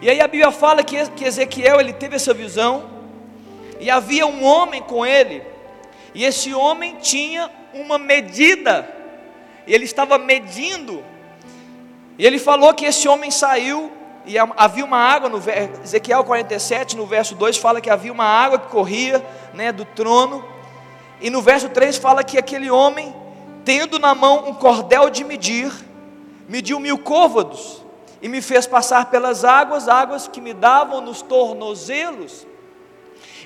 E 0.00 0.08
aí 0.08 0.20
a 0.20 0.26
Bíblia 0.28 0.50
fala 0.50 0.82
que, 0.82 0.96
Ezequiel 0.96 1.80
ele 1.80 1.92
teve 1.92 2.16
essa 2.16 2.32
visão 2.32 2.90
e 3.78 3.90
havia 3.90 4.26
um 4.26 4.44
homem 4.44 4.82
com 4.82 5.04
ele 5.04 5.42
e 6.14 6.24
esse 6.24 6.52
homem 6.52 6.96
tinha 6.96 7.50
uma 7.72 7.98
medida. 7.98 8.88
Ele 9.66 9.84
estava 9.84 10.18
medindo. 10.18 11.04
E 12.18 12.26
ele 12.26 12.38
falou 12.38 12.72
que 12.74 12.86
esse 12.86 13.06
homem 13.06 13.30
saiu 13.30 13.92
e 14.28 14.36
havia 14.38 14.84
uma 14.84 14.98
água, 14.98 15.30
no 15.30 15.42
Ezequiel 15.82 16.22
47, 16.22 16.98
no 16.98 17.06
verso 17.06 17.34
2, 17.34 17.56
fala 17.56 17.80
que 17.80 17.88
havia 17.88 18.12
uma 18.12 18.26
água 18.26 18.58
que 18.58 18.68
corria 18.68 19.24
né, 19.54 19.72
do 19.72 19.86
trono, 19.86 20.44
e 21.18 21.30
no 21.30 21.40
verso 21.40 21.70
3 21.70 21.96
fala 21.96 22.22
que 22.22 22.36
aquele 22.36 22.70
homem, 22.70 23.14
tendo 23.64 23.98
na 23.98 24.14
mão 24.14 24.46
um 24.46 24.52
cordel 24.52 25.08
de 25.08 25.24
medir, 25.24 25.72
mediu 26.46 26.78
mil 26.78 26.98
côvados, 26.98 27.82
e 28.20 28.28
me 28.28 28.42
fez 28.42 28.66
passar 28.66 29.06
pelas 29.06 29.46
águas, 29.46 29.88
águas 29.88 30.28
que 30.28 30.42
me 30.42 30.52
davam 30.52 31.00
nos 31.00 31.22
tornozelos, 31.22 32.46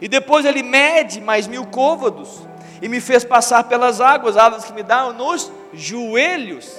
e 0.01 0.09
depois 0.09 0.45
ele 0.45 0.64
mede 0.64 1.21
mais 1.21 1.47
mil 1.47 1.64
côvados, 1.66 2.40
e 2.83 2.88
me 2.88 3.01
fez 3.01 3.23
passar 3.25 3.62
pelas 3.64 4.01
águas, 4.01 4.37
águas 4.37 4.64
que 4.64 4.73
me 4.73 4.83
davam 4.83 5.12
nos 5.12 5.53
joelhos, 5.73 6.75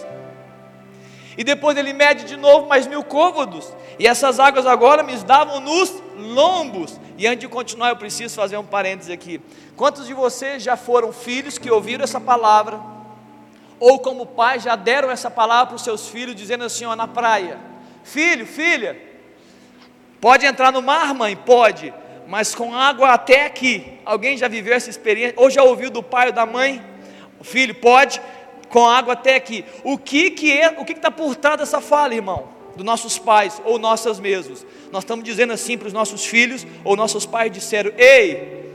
e 1.38 1.44
depois 1.44 1.78
ele 1.78 1.94
mede 1.94 2.26
de 2.26 2.38
novo 2.38 2.68
mais 2.68 2.86
mil 2.88 3.04
côvados. 3.04 3.74
E 3.98 4.08
essas 4.08 4.40
águas 4.40 4.66
agora 4.66 5.04
me 5.04 5.16
davam 5.18 5.60
nos 5.60 6.02
lombos. 6.18 7.00
E 7.18 7.28
antes 7.28 7.40
de 7.40 7.48
continuar, 7.48 7.90
eu 7.90 7.96
preciso 7.96 8.36
fazer 8.36 8.58
um 8.58 8.66
parênteses 8.66 9.12
aqui. 9.12 9.42
Quantos 9.76 10.06
de 10.08 10.14
vocês 10.14 10.62
já 10.62 10.78
foram 10.78 11.12
filhos 11.12 11.58
que 11.58 11.72
ouviram 11.72 12.04
essa 12.04 12.20
palavra? 12.20 12.80
Ou 13.80 14.00
como 14.00 14.26
pais 14.26 14.64
já 14.64 14.76
deram 14.76 15.10
essa 15.10 15.30
palavra 15.30 15.68
para 15.68 15.76
os 15.76 15.84
seus 15.84 16.08
filhos, 16.08 16.36
dizendo 16.36 16.64
assim, 16.64 16.86
ó, 16.86 16.96
na 16.96 17.08
praia: 17.08 17.60
Filho, 18.04 18.46
filha, 18.46 18.98
pode 20.22 20.46
entrar 20.46 20.72
no 20.72 20.82
mar, 20.82 21.14
mãe? 21.14 21.36
Pode, 21.36 21.94
mas 22.28 22.54
com 22.54 22.76
água 22.76 23.10
até 23.10 23.46
aqui. 23.46 24.00
Alguém 24.06 24.38
já 24.38 24.48
viveu 24.48 24.74
essa 24.74 24.90
experiência? 24.90 25.34
Ou 25.38 25.50
já 25.50 25.64
ouviu 25.64 25.90
do 25.90 26.04
pai 26.04 26.28
ou 26.28 26.34
da 26.34 26.46
mãe? 26.46 26.84
Filho 27.42 27.76
pode, 27.76 28.22
com 28.74 28.90
água 28.90 29.14
até 29.14 29.36
aqui. 29.36 29.64
O 29.84 30.00
que 30.00 30.32
que 30.32 30.52
é, 30.52 30.70
o 30.80 30.84
que 30.84 30.94
está 30.94 31.12
por 31.12 31.36
trás 31.36 31.60
dessa 31.60 31.80
fala, 31.80 32.16
irmão? 32.16 32.50
Dos 32.76 32.84
nossos 32.84 33.20
pais 33.20 33.62
ou 33.64 33.78
nossas 33.78 34.20
mesmos. 34.20 34.66
Nós 34.92 35.04
estamos 35.04 35.24
dizendo 35.24 35.54
assim 35.54 35.78
para 35.78 35.88
os 35.88 35.94
nossos 35.94 36.26
filhos, 36.26 36.66
ou 36.84 36.96
nossos 36.96 37.24
pais 37.24 37.52
disseram: 37.52 37.92
Ei, 37.96 38.74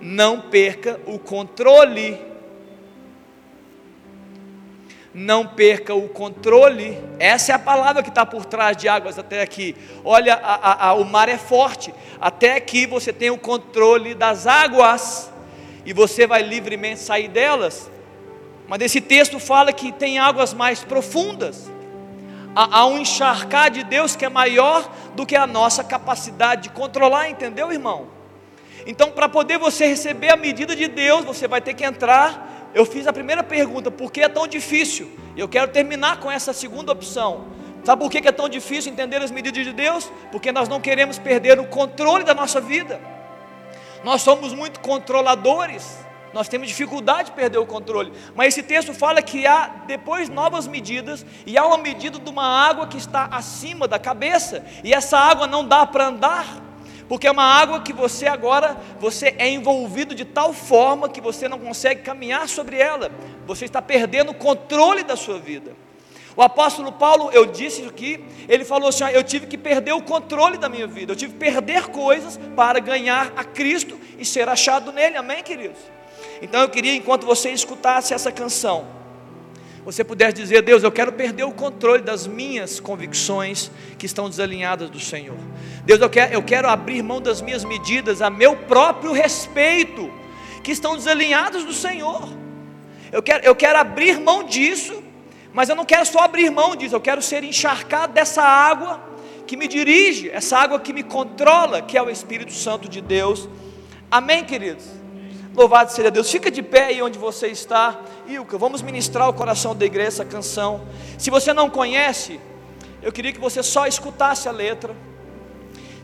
não 0.00 0.40
perca 0.40 0.98
o 1.04 1.18
controle. 1.18 2.18
Não 5.12 5.46
perca 5.46 5.94
o 5.94 6.08
controle. 6.08 6.98
Essa 7.18 7.52
é 7.52 7.54
a 7.54 7.58
palavra 7.58 8.02
que 8.02 8.08
está 8.08 8.24
por 8.24 8.46
trás 8.46 8.74
de 8.78 8.88
águas 8.88 9.18
até 9.18 9.42
aqui. 9.42 9.76
Olha, 10.02 10.34
a, 10.36 10.54
a, 10.54 10.88
a, 10.88 10.94
o 10.94 11.04
mar 11.04 11.28
é 11.28 11.36
forte. 11.36 11.94
Até 12.18 12.56
aqui 12.56 12.86
você 12.86 13.12
tem 13.12 13.28
o 13.28 13.36
controle 13.36 14.14
das 14.14 14.46
águas. 14.46 15.30
E 15.84 15.92
você 15.92 16.26
vai 16.26 16.42
livremente 16.42 17.00
sair 17.00 17.28
delas. 17.28 17.92
Mas 18.66 18.80
esse 18.80 19.00
texto 19.00 19.38
fala 19.38 19.72
que 19.72 19.92
tem 19.92 20.18
águas 20.18 20.54
mais 20.54 20.82
profundas. 20.82 21.70
Há, 22.54 22.78
há 22.78 22.86
um 22.86 22.98
encharcar 22.98 23.70
de 23.70 23.84
Deus 23.84 24.16
que 24.16 24.24
é 24.24 24.28
maior 24.28 24.88
do 25.14 25.26
que 25.26 25.36
a 25.36 25.46
nossa 25.46 25.84
capacidade 25.84 26.64
de 26.64 26.70
controlar, 26.70 27.28
entendeu, 27.28 27.70
irmão? 27.70 28.08
Então, 28.86 29.10
para 29.10 29.28
poder 29.28 29.58
você 29.58 29.86
receber 29.86 30.32
a 30.32 30.36
medida 30.36 30.76
de 30.76 30.88
Deus, 30.88 31.24
você 31.24 31.48
vai 31.48 31.60
ter 31.60 31.74
que 31.74 31.84
entrar. 31.84 32.70
Eu 32.74 32.84
fiz 32.84 33.06
a 33.06 33.12
primeira 33.12 33.42
pergunta: 33.42 33.90
por 33.90 34.12
que 34.12 34.20
é 34.20 34.28
tão 34.28 34.46
difícil? 34.46 35.10
Eu 35.36 35.48
quero 35.48 35.68
terminar 35.68 36.20
com 36.20 36.30
essa 36.30 36.52
segunda 36.52 36.92
opção. 36.92 37.46
Sabe 37.84 38.02
por 38.02 38.10
que 38.10 38.26
é 38.26 38.32
tão 38.32 38.48
difícil 38.48 38.90
entender 38.90 39.20
as 39.20 39.30
medidas 39.30 39.64
de 39.64 39.72
Deus? 39.72 40.10
Porque 40.32 40.50
nós 40.50 40.68
não 40.68 40.80
queremos 40.80 41.18
perder 41.18 41.60
o 41.60 41.66
controle 41.66 42.24
da 42.24 42.34
nossa 42.34 42.60
vida. 42.60 43.00
Nós 44.02 44.22
somos 44.22 44.54
muito 44.54 44.80
controladores. 44.80 46.03
Nós 46.34 46.48
temos 46.48 46.66
dificuldade 46.66 47.30
de 47.30 47.36
perder 47.36 47.58
o 47.58 47.64
controle. 47.64 48.12
Mas 48.34 48.48
esse 48.48 48.62
texto 48.64 48.92
fala 48.92 49.22
que 49.22 49.46
há 49.46 49.84
depois 49.86 50.28
novas 50.28 50.66
medidas, 50.66 51.24
e 51.46 51.56
há 51.56 51.64
uma 51.64 51.78
medida 51.78 52.18
de 52.18 52.28
uma 52.28 52.44
água 52.44 52.88
que 52.88 52.98
está 52.98 53.26
acima 53.30 53.86
da 53.86 54.00
cabeça, 54.00 54.64
e 54.82 54.92
essa 54.92 55.16
água 55.16 55.46
não 55.46 55.64
dá 55.64 55.86
para 55.86 56.08
andar, 56.08 56.60
porque 57.08 57.28
é 57.28 57.30
uma 57.30 57.44
água 57.44 57.82
que 57.82 57.92
você 57.92 58.26
agora, 58.26 58.76
você 58.98 59.36
é 59.38 59.48
envolvido 59.48 60.12
de 60.12 60.24
tal 60.24 60.52
forma 60.52 61.08
que 61.08 61.20
você 61.20 61.48
não 61.48 61.60
consegue 61.60 62.02
caminhar 62.02 62.48
sobre 62.48 62.78
ela, 62.78 63.12
você 63.46 63.66
está 63.66 63.80
perdendo 63.80 64.32
o 64.32 64.34
controle 64.34 65.04
da 65.04 65.14
sua 65.14 65.38
vida. 65.38 65.72
O 66.36 66.42
apóstolo 66.42 66.90
Paulo, 66.90 67.30
eu 67.32 67.46
disse 67.46 67.84
aqui, 67.84 68.24
ele 68.48 68.64
falou 68.64 68.88
assim: 68.88 69.04
eu 69.04 69.22
tive 69.22 69.46
que 69.46 69.56
perder 69.56 69.92
o 69.92 70.02
controle 70.02 70.58
da 70.58 70.68
minha 70.68 70.88
vida, 70.88 71.12
eu 71.12 71.16
tive 71.16 71.34
que 71.34 71.38
perder 71.38 71.86
coisas 71.90 72.40
para 72.56 72.80
ganhar 72.80 73.32
a 73.36 73.44
Cristo 73.44 73.96
e 74.18 74.24
ser 74.24 74.48
achado 74.48 74.90
nele, 74.90 75.16
amém, 75.16 75.44
queridos? 75.44 75.78
Então 76.44 76.60
eu 76.60 76.68
queria, 76.68 76.94
enquanto 76.94 77.26
você 77.26 77.50
escutasse 77.50 78.14
essa 78.14 78.30
canção, 78.30 78.86
você 79.84 80.04
pudesse 80.04 80.34
dizer: 80.34 80.62
Deus, 80.62 80.82
eu 80.82 80.92
quero 80.92 81.12
perder 81.12 81.44
o 81.44 81.52
controle 81.52 82.02
das 82.02 82.26
minhas 82.26 82.78
convicções 82.78 83.70
que 83.98 84.06
estão 84.06 84.28
desalinhadas 84.28 84.88
do 84.88 85.00
Senhor. 85.00 85.38
Deus, 85.84 86.00
eu 86.00 86.08
quero, 86.08 86.32
eu 86.32 86.42
quero 86.42 86.68
abrir 86.68 87.02
mão 87.02 87.20
das 87.20 87.42
minhas 87.42 87.64
medidas 87.64 88.22
a 88.22 88.30
meu 88.30 88.56
próprio 88.56 89.12
respeito, 89.12 90.10
que 90.62 90.70
estão 90.70 90.96
desalinhadas 90.96 91.64
do 91.64 91.72
Senhor. 91.72 92.28
Eu 93.10 93.22
quero, 93.22 93.44
eu 93.44 93.54
quero 93.54 93.78
abrir 93.78 94.20
mão 94.20 94.44
disso 94.44 95.02
mas 95.54 95.68
eu 95.68 95.76
não 95.76 95.84
quero 95.84 96.04
só 96.04 96.18
abrir 96.18 96.50
mão 96.50 96.74
disso, 96.74 96.96
eu 96.96 97.00
quero 97.00 97.22
ser 97.22 97.44
encharcado 97.44 98.12
dessa 98.12 98.42
água 98.42 99.00
que 99.46 99.56
me 99.56 99.68
dirige, 99.68 100.28
essa 100.28 100.58
água 100.58 100.80
que 100.80 100.92
me 100.92 101.04
controla, 101.04 101.80
que 101.80 101.96
é 101.96 102.02
o 102.02 102.10
Espírito 102.10 102.52
Santo 102.52 102.88
de 102.88 103.00
Deus. 103.00 103.48
Amém, 104.10 104.44
queridos? 104.44 105.03
Louvado 105.54 105.92
seja 105.92 106.10
Deus. 106.10 106.30
Fica 106.30 106.50
de 106.50 106.62
pé 106.62 106.86
aí 106.86 107.02
onde 107.02 107.18
você 107.18 107.46
está. 107.48 108.00
Ilka, 108.26 108.58
vamos 108.58 108.82
ministrar 108.82 109.28
o 109.28 109.32
coração 109.32 109.74
da 109.74 109.84
igreja 109.84 110.08
essa 110.08 110.24
canção. 110.24 110.82
Se 111.16 111.30
você 111.30 111.52
não 111.52 111.70
conhece, 111.70 112.40
eu 113.00 113.12
queria 113.12 113.32
que 113.32 113.40
você 113.40 113.62
só 113.62 113.86
escutasse 113.86 114.48
a 114.48 114.52
letra. 114.52 114.94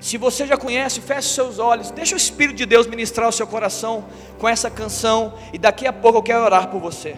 Se 0.01 0.17
você 0.17 0.47
já 0.47 0.57
conhece, 0.57 1.01
feche 1.01 1.29
seus 1.29 1.59
olhos. 1.59 1.91
Deixa 1.91 2.15
o 2.15 2.17
Espírito 2.17 2.57
de 2.57 2.65
Deus 2.65 2.87
ministrar 2.87 3.29
o 3.29 3.33
seu 3.33 3.47
coração 3.47 4.05
com 4.39 4.49
essa 4.49 4.71
canção. 4.71 5.35
E 5.53 5.59
daqui 5.59 5.87
a 5.87 5.93
pouco 5.93 6.19
eu 6.19 6.23
quero 6.23 6.45
orar 6.45 6.69
por 6.69 6.81
você. 6.81 7.17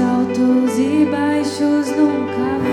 altos 0.00 0.78
e 0.78 1.06
baixos 1.10 1.90
nunca 1.96 2.65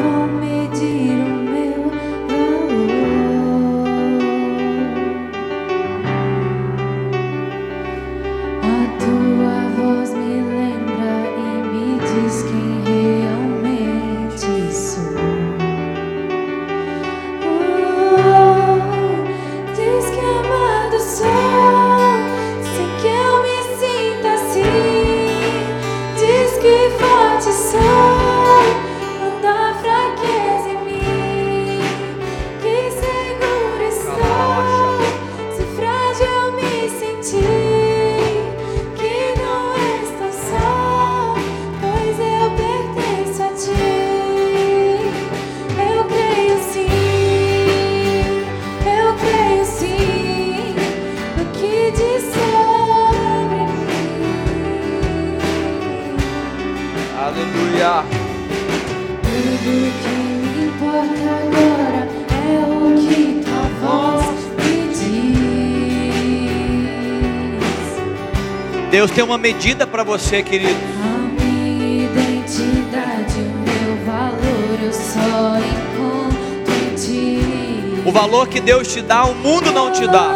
Deus 69.03 69.11
tem 69.11 69.21
uma 69.21 69.37
medida 69.37 69.85
para 69.85 70.01
você, 70.01 70.41
querido. 70.41 70.79
A 71.03 71.43
minha 71.43 72.05
identidade, 72.05 73.33
o 73.37 73.51
meu 73.59 74.05
valor, 74.05 74.79
eu 74.81 74.93
só 74.93 75.57
encontro 75.59 76.73
em 76.73 76.95
ti. 76.95 78.01
O 78.05 78.11
valor 78.13 78.47
que 78.47 78.61
Deus 78.61 78.87
te 78.87 79.01
dá, 79.01 79.25
o 79.25 79.35
mundo 79.35 79.73
não 79.73 79.91
te 79.91 80.07
dá. 80.07 80.33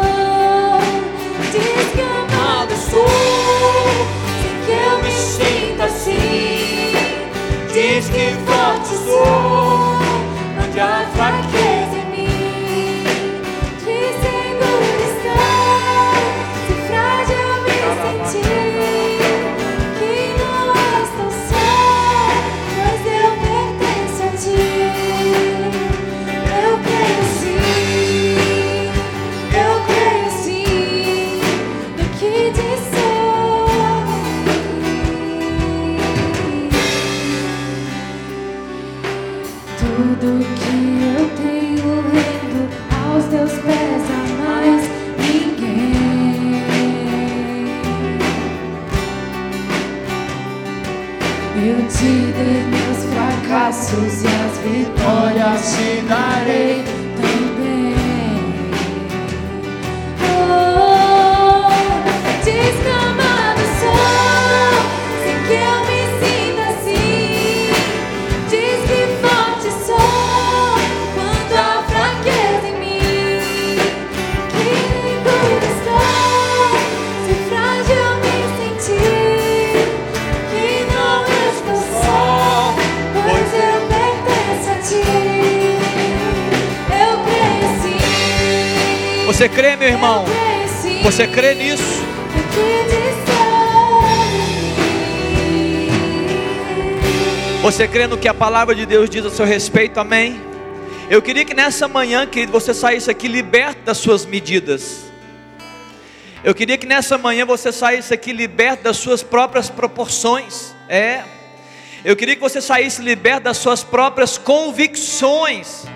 Diz 1.50 1.92
que 1.94 2.00
amado 2.02 2.74
sou, 2.90 3.06
que 4.66 4.72
eu 4.72 5.02
me 5.02 5.12
sinta 5.12 5.84
assim. 5.84 6.92
Diz 7.72 8.06
que 8.10 8.34
forte 8.44 8.94
sou, 9.06 9.96
onde 10.62 10.78
há 10.78 11.08
fraqueza 11.14 11.57
e 54.68 54.84
vitórias 54.84 55.72
te 55.72 56.02
darei 56.02 56.97
Você 89.28 89.46
crê, 89.46 89.76
meu 89.76 89.88
irmão? 89.88 90.24
Você 91.02 91.26
crê 91.26 91.54
nisso? 91.54 92.02
Você 97.60 97.86
crê 97.86 98.06
no 98.06 98.16
que 98.16 98.26
a 98.26 98.32
palavra 98.32 98.74
de 98.74 98.86
Deus 98.86 99.10
diz 99.10 99.26
a 99.26 99.30
seu 99.30 99.44
respeito? 99.44 100.00
Amém? 100.00 100.40
Eu 101.10 101.20
queria 101.20 101.44
que 101.44 101.52
nessa 101.52 101.86
manhã, 101.86 102.26
querido, 102.26 102.50
você 102.50 102.72
saísse 102.72 103.10
aqui 103.10 103.28
liberto 103.28 103.82
das 103.82 103.98
suas 103.98 104.24
medidas. 104.24 105.12
Eu 106.42 106.54
queria 106.54 106.78
que 106.78 106.86
nessa 106.86 107.18
manhã 107.18 107.44
você 107.44 107.70
saísse 107.70 108.14
aqui 108.14 108.32
liberto 108.32 108.84
das 108.84 108.96
suas 108.96 109.22
próprias 109.22 109.68
proporções. 109.68 110.74
É. 110.88 111.22
Eu 112.02 112.16
queria 112.16 112.34
que 112.34 112.40
você 112.40 112.62
saísse 112.62 113.02
liberto 113.02 113.42
das 113.42 113.58
suas 113.58 113.84
próprias 113.84 114.38
convicções. 114.38 115.86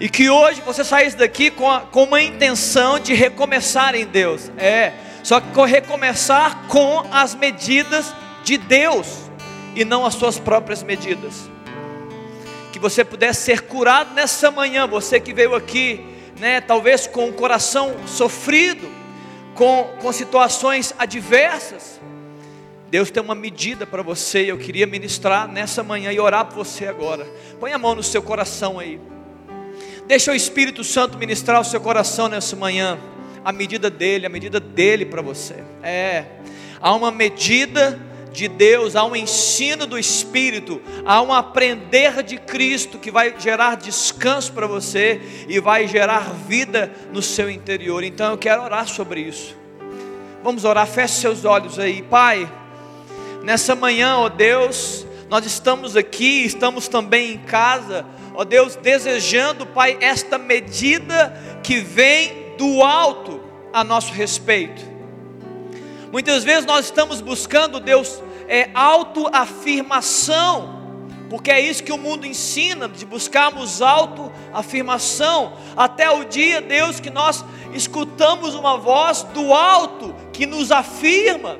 E 0.00 0.08
que 0.08 0.30
hoje 0.30 0.62
você 0.62 0.82
saísse 0.82 1.16
daqui 1.16 1.50
com, 1.50 1.70
a, 1.70 1.80
com 1.80 2.04
uma 2.04 2.22
intenção 2.22 2.98
de 2.98 3.12
recomeçar 3.12 3.94
em 3.94 4.06
Deus. 4.06 4.50
É. 4.56 4.94
Só 5.22 5.38
que 5.38 5.48
recomeçar 5.66 6.66
com 6.66 7.04
as 7.12 7.34
medidas 7.34 8.14
de 8.42 8.56
Deus 8.56 9.30
e 9.76 9.84
não 9.84 10.06
as 10.06 10.14
suas 10.14 10.38
próprias 10.38 10.82
medidas. 10.82 11.50
Que 12.72 12.78
você 12.78 13.04
pudesse 13.04 13.42
ser 13.42 13.62
curado 13.62 14.14
nessa 14.14 14.50
manhã, 14.50 14.86
você 14.86 15.20
que 15.20 15.34
veio 15.34 15.54
aqui, 15.54 16.02
né, 16.38 16.62
talvez 16.62 17.06
com 17.06 17.28
o 17.28 17.32
coração 17.34 17.94
sofrido 18.06 18.88
com, 19.54 19.84
com 20.00 20.10
situações 20.10 20.94
adversas, 20.98 22.00
Deus 22.88 23.10
tem 23.10 23.22
uma 23.22 23.34
medida 23.34 23.86
para 23.86 24.02
você. 24.02 24.50
Eu 24.50 24.56
queria 24.56 24.86
ministrar 24.86 25.46
nessa 25.46 25.82
manhã 25.82 26.10
e 26.10 26.18
orar 26.18 26.46
por 26.46 26.64
você 26.64 26.86
agora. 26.86 27.24
Põe 27.60 27.72
a 27.72 27.78
mão 27.78 27.94
no 27.94 28.02
seu 28.02 28.22
coração 28.22 28.78
aí. 28.78 28.98
Deixa 30.10 30.32
o 30.32 30.34
Espírito 30.34 30.82
Santo 30.82 31.16
ministrar 31.16 31.60
o 31.60 31.64
seu 31.64 31.80
coração 31.80 32.26
nessa 32.26 32.56
manhã. 32.56 32.98
A 33.44 33.52
medida 33.52 33.88
dele, 33.88 34.26
a 34.26 34.28
medida 34.28 34.58
dele 34.58 35.06
para 35.06 35.22
você. 35.22 35.62
É. 35.84 36.24
Há 36.80 36.92
uma 36.96 37.12
medida 37.12 37.96
de 38.32 38.48
Deus, 38.48 38.96
há 38.96 39.04
um 39.04 39.14
ensino 39.14 39.86
do 39.86 39.96
Espírito, 39.96 40.82
há 41.06 41.22
um 41.22 41.32
aprender 41.32 42.24
de 42.24 42.38
Cristo 42.38 42.98
que 42.98 43.08
vai 43.08 43.36
gerar 43.38 43.76
descanso 43.76 44.52
para 44.52 44.66
você 44.66 45.20
e 45.48 45.60
vai 45.60 45.86
gerar 45.86 46.32
vida 46.48 46.90
no 47.12 47.22
seu 47.22 47.48
interior. 47.48 48.02
Então 48.02 48.32
eu 48.32 48.36
quero 48.36 48.64
orar 48.64 48.88
sobre 48.88 49.20
isso. 49.20 49.56
Vamos 50.42 50.64
orar, 50.64 50.88
feche 50.88 51.20
seus 51.20 51.44
olhos 51.44 51.78
aí, 51.78 52.02
Pai. 52.02 52.52
Nessa 53.44 53.76
manhã, 53.76 54.16
ó 54.16 54.28
Deus, 54.28 55.06
nós 55.28 55.46
estamos 55.46 55.96
aqui, 55.96 56.44
estamos 56.44 56.88
também 56.88 57.34
em 57.34 57.38
casa, 57.38 58.04
ó 58.40 58.44
Deus, 58.44 58.74
desejando, 58.74 59.66
Pai, 59.66 59.98
esta 60.00 60.38
medida 60.38 61.38
que 61.62 61.80
vem 61.80 62.54
do 62.56 62.82
alto 62.82 63.38
a 63.70 63.84
nosso 63.84 64.14
respeito. 64.14 64.80
Muitas 66.10 66.42
vezes 66.42 66.64
nós 66.64 66.86
estamos 66.86 67.20
buscando, 67.20 67.78
Deus, 67.78 68.22
é, 68.48 68.70
autoafirmação, 68.72 70.80
porque 71.28 71.50
é 71.50 71.60
isso 71.60 71.84
que 71.84 71.92
o 71.92 71.98
mundo 71.98 72.26
ensina, 72.26 72.88
de 72.88 73.04
buscarmos 73.04 73.82
autoafirmação, 73.82 75.52
até 75.76 76.10
o 76.10 76.24
dia, 76.24 76.62
Deus, 76.62 76.98
que 76.98 77.10
nós 77.10 77.44
escutamos 77.74 78.54
uma 78.54 78.78
voz 78.78 79.22
do 79.34 79.52
alto 79.52 80.16
que 80.32 80.46
nos 80.46 80.72
afirma. 80.72 81.58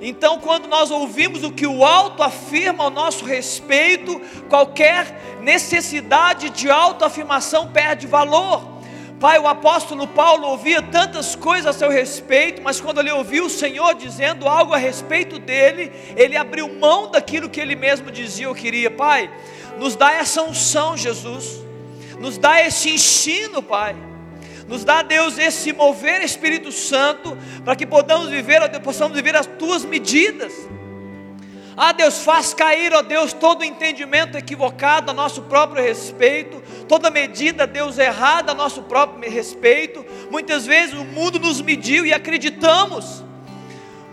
Então, 0.00 0.38
quando 0.38 0.66
nós 0.66 0.90
ouvimos 0.90 1.44
o 1.44 1.52
que 1.52 1.66
o 1.66 1.84
alto 1.84 2.22
afirma 2.22 2.84
ao 2.84 2.90
nosso 2.90 3.24
respeito, 3.24 4.18
qualquer 4.48 5.38
necessidade 5.42 6.48
de 6.48 6.70
autoafirmação 6.70 7.70
perde 7.70 8.06
valor. 8.06 8.80
Pai, 9.20 9.38
o 9.38 9.46
apóstolo 9.46 10.06
Paulo 10.06 10.46
ouvia 10.46 10.80
tantas 10.80 11.36
coisas 11.36 11.66
a 11.66 11.78
seu 11.78 11.90
respeito, 11.90 12.62
mas 12.62 12.80
quando 12.80 13.00
ele 13.00 13.10
ouviu 13.10 13.44
o 13.44 13.50
Senhor 13.50 13.94
dizendo 13.94 14.48
algo 14.48 14.72
a 14.72 14.78
respeito 14.78 15.38
dele, 15.38 15.92
ele 16.16 16.38
abriu 16.38 16.66
mão 16.78 17.10
daquilo 17.10 17.50
que 17.50 17.60
ele 17.60 17.76
mesmo 17.76 18.10
dizia 18.10 18.48
ou 18.48 18.54
queria. 18.54 18.90
Pai, 18.90 19.30
nos 19.76 19.94
dá 19.94 20.12
essa 20.12 20.42
unção, 20.42 20.96
Jesus, 20.96 21.60
nos 22.18 22.38
dá 22.38 22.64
esse 22.64 22.94
ensino, 22.94 23.62
Pai. 23.62 23.94
Nos 24.70 24.84
dá, 24.84 25.02
Deus, 25.02 25.36
esse 25.36 25.72
mover 25.72 26.22
Espírito 26.22 26.70
Santo, 26.70 27.36
para 27.64 27.74
que 27.74 27.84
possamos 27.84 28.28
viver, 28.28 28.60
possamos 28.80 29.16
viver 29.16 29.34
as 29.34 29.44
tuas 29.44 29.84
medidas. 29.84 30.52
Ah, 31.76 31.90
Deus, 31.90 32.22
faz 32.22 32.54
cair, 32.54 32.94
ó 32.94 33.02
Deus, 33.02 33.32
todo 33.32 33.64
entendimento 33.64 34.38
equivocado 34.38 35.10
a 35.10 35.14
nosso 35.14 35.42
próprio 35.42 35.82
respeito, 35.82 36.62
toda 36.86 37.10
medida, 37.10 37.66
Deus, 37.66 37.98
errada 37.98 38.52
a 38.52 38.54
nosso 38.54 38.82
próprio 38.84 39.28
respeito. 39.28 40.06
Muitas 40.30 40.66
vezes 40.66 40.94
o 40.94 41.04
mundo 41.04 41.40
nos 41.40 41.60
mediu 41.60 42.06
e 42.06 42.12
acreditamos. 42.12 43.24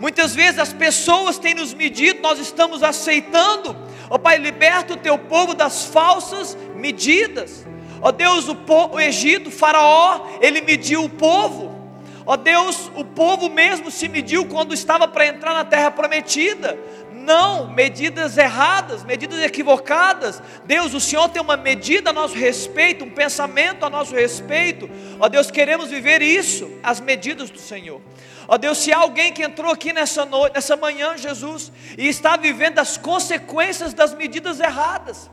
Muitas 0.00 0.34
vezes 0.34 0.58
as 0.58 0.72
pessoas 0.72 1.38
têm 1.38 1.54
nos 1.54 1.72
medido, 1.72 2.20
nós 2.20 2.40
estamos 2.40 2.82
aceitando. 2.82 3.76
Ó 4.10 4.18
Pai, 4.18 4.38
liberta 4.38 4.94
o 4.94 4.96
teu 4.96 5.16
povo 5.18 5.54
das 5.54 5.84
falsas 5.84 6.58
medidas. 6.74 7.64
Ó 8.00 8.12
Deus, 8.12 8.48
o, 8.48 8.54
povo, 8.54 8.96
o 8.96 9.00
Egito, 9.00 9.48
o 9.48 9.52
Faraó, 9.52 10.26
ele 10.40 10.60
mediu 10.60 11.04
o 11.04 11.08
povo. 11.08 11.76
Ó 12.24 12.36
Deus, 12.36 12.90
o 12.94 13.04
povo 13.04 13.48
mesmo 13.48 13.90
se 13.90 14.06
mediu 14.06 14.44
quando 14.44 14.74
estava 14.74 15.08
para 15.08 15.26
entrar 15.26 15.54
na 15.54 15.64
terra 15.64 15.90
prometida. 15.90 16.78
Não, 17.10 17.70
medidas 17.70 18.36
erradas, 18.36 19.02
medidas 19.02 19.42
equivocadas. 19.42 20.42
Deus, 20.66 20.92
o 20.92 21.00
Senhor 21.00 21.28
tem 21.30 21.40
uma 21.40 21.56
medida 21.56 22.10
a 22.10 22.12
nosso 22.12 22.34
respeito, 22.34 23.04
um 23.04 23.10
pensamento 23.10 23.86
a 23.86 23.90
nosso 23.90 24.14
respeito. 24.14 24.90
Ó 25.18 25.26
Deus, 25.26 25.50
queremos 25.50 25.88
viver 25.88 26.20
isso, 26.20 26.70
as 26.82 27.00
medidas 27.00 27.48
do 27.48 27.58
Senhor. 27.58 28.00
Ó 28.46 28.58
Deus, 28.58 28.76
se 28.76 28.92
há 28.92 28.98
alguém 28.98 29.32
que 29.32 29.42
entrou 29.42 29.70
aqui 29.72 29.92
nessa 29.92 30.24
noite, 30.24 30.54
nessa 30.54 30.76
manhã, 30.76 31.16
Jesus, 31.16 31.72
e 31.96 32.08
está 32.08 32.36
vivendo 32.36 32.78
as 32.78 32.98
consequências 32.98 33.94
das 33.94 34.14
medidas 34.14 34.60
erradas, 34.60 35.30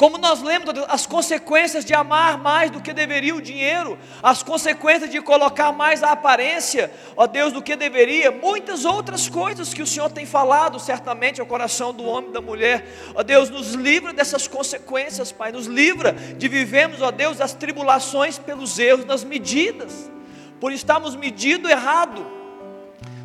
como 0.00 0.16
nós 0.16 0.40
lemos 0.40 0.72
as 0.88 1.04
consequências 1.04 1.84
de 1.84 1.92
amar 1.92 2.38
mais 2.38 2.70
do 2.70 2.80
que 2.80 2.90
deveria 2.90 3.34
o 3.34 3.42
dinheiro, 3.42 3.98
as 4.22 4.42
consequências 4.42 5.10
de 5.10 5.20
colocar 5.20 5.72
mais 5.72 6.02
a 6.02 6.12
aparência, 6.12 6.90
ó 7.14 7.26
Deus, 7.26 7.52
do 7.52 7.60
que 7.60 7.76
deveria, 7.76 8.30
muitas 8.30 8.86
outras 8.86 9.28
coisas 9.28 9.74
que 9.74 9.82
o 9.82 9.86
Senhor 9.86 10.08
tem 10.08 10.24
falado 10.24 10.80
certamente 10.80 11.38
ao 11.38 11.46
coração 11.46 11.92
do 11.92 12.02
homem 12.04 12.30
e 12.30 12.32
da 12.32 12.40
mulher. 12.40 12.82
Ó 13.14 13.22
Deus, 13.22 13.50
nos 13.50 13.74
livra 13.74 14.14
dessas 14.14 14.48
consequências, 14.48 15.32
Pai, 15.32 15.52
nos 15.52 15.66
livra 15.66 16.12
de 16.12 16.48
vivermos, 16.48 17.02
ó 17.02 17.10
Deus, 17.10 17.38
as 17.38 17.52
tribulações 17.52 18.38
pelos 18.38 18.78
erros 18.78 19.04
nas 19.04 19.22
medidas, 19.22 20.10
por 20.58 20.72
estarmos 20.72 21.14
medindo 21.14 21.68
errado. 21.68 22.26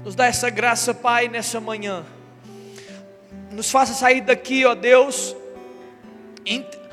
Nos 0.03 0.13
dá 0.13 0.25
essa 0.25 0.49
graça, 0.49 0.93
Pai, 0.93 1.29
nessa 1.29 1.61
manhã. 1.61 2.05
Nos 3.49 3.71
faça 3.71 3.93
sair 3.93 4.19
daqui, 4.19 4.65
ó 4.65 4.75
Deus, 4.75 5.33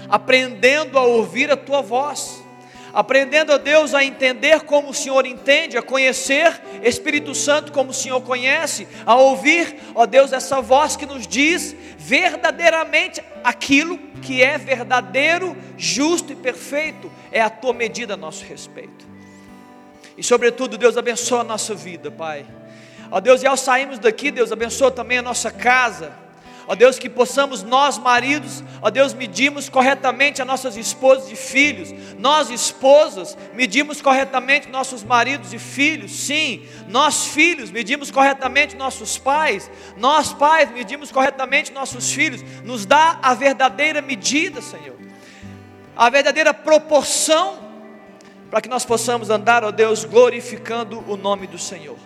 aprendendo 0.08 0.98
a 0.98 1.02
ouvir 1.02 1.50
a 1.50 1.56
tua 1.56 1.80
voz, 1.80 2.42
aprendendo 2.92 3.52
a 3.52 3.58
Deus 3.58 3.94
a 3.94 4.04
entender 4.04 4.60
como 4.62 4.90
o 4.90 4.94
Senhor 4.94 5.24
entende, 5.24 5.78
a 5.78 5.82
conhecer 5.82 6.60
Espírito 6.82 7.34
Santo 7.34 7.72
como 7.72 7.90
o 7.90 7.94
Senhor 7.94 8.20
conhece, 8.20 8.86
a 9.06 9.16
ouvir, 9.16 9.76
ó 9.94 10.04
Deus, 10.04 10.32
essa 10.32 10.60
voz 10.60 10.96
que 10.96 11.06
nos 11.06 11.26
diz 11.26 11.74
verdadeiramente 11.96 13.22
aquilo 13.42 13.98
que 14.20 14.42
é 14.42 14.58
verdadeiro, 14.58 15.56
justo 15.76 16.32
e 16.32 16.36
perfeito, 16.36 17.10
é 17.30 17.40
a 17.40 17.50
tua 17.50 17.72
medida 17.72 18.14
a 18.14 18.16
nosso 18.16 18.44
respeito. 18.44 19.06
E 20.16 20.22
sobretudo, 20.22 20.76
Deus 20.76 20.96
abençoa 20.96 21.40
a 21.40 21.44
nossa 21.44 21.74
vida, 21.74 22.10
Pai. 22.10 22.44
Ó 23.10 23.18
Deus, 23.20 23.42
e 23.42 23.46
ao 23.46 23.56
sairmos 23.56 23.98
daqui, 23.98 24.30
Deus 24.30 24.52
abençoa 24.52 24.90
também 24.90 25.18
a 25.18 25.22
nossa 25.22 25.50
casa 25.50 26.21
Ó 26.66 26.74
Deus, 26.74 26.98
que 26.98 27.08
possamos 27.08 27.62
nós, 27.62 27.98
maridos, 27.98 28.62
ó 28.80 28.88
Deus, 28.88 29.12
medimos 29.12 29.68
corretamente 29.68 30.40
as 30.40 30.46
nossas 30.46 30.76
esposas 30.76 31.30
e 31.30 31.36
filhos. 31.36 31.92
Nós, 32.18 32.50
esposas, 32.50 33.36
medimos 33.52 34.00
corretamente 34.00 34.68
nossos 34.68 35.02
maridos 35.02 35.52
e 35.52 35.58
filhos. 35.58 36.12
Sim, 36.12 36.66
nós, 36.88 37.26
filhos, 37.26 37.70
medimos 37.70 38.10
corretamente 38.10 38.76
nossos 38.76 39.18
pais. 39.18 39.70
Nós, 39.96 40.32
pais, 40.32 40.70
medimos 40.70 41.10
corretamente 41.10 41.72
nossos 41.72 42.12
filhos. 42.12 42.42
Nos 42.64 42.86
dá 42.86 43.18
a 43.22 43.34
verdadeira 43.34 44.00
medida, 44.00 44.62
Senhor. 44.62 44.96
A 45.96 46.08
verdadeira 46.08 46.54
proporção 46.54 47.58
para 48.50 48.60
que 48.60 48.68
nós 48.68 48.84
possamos 48.84 49.30
andar, 49.30 49.64
ó 49.64 49.70
Deus, 49.70 50.04
glorificando 50.04 51.02
o 51.08 51.16
nome 51.16 51.46
do 51.46 51.58
Senhor. 51.58 51.96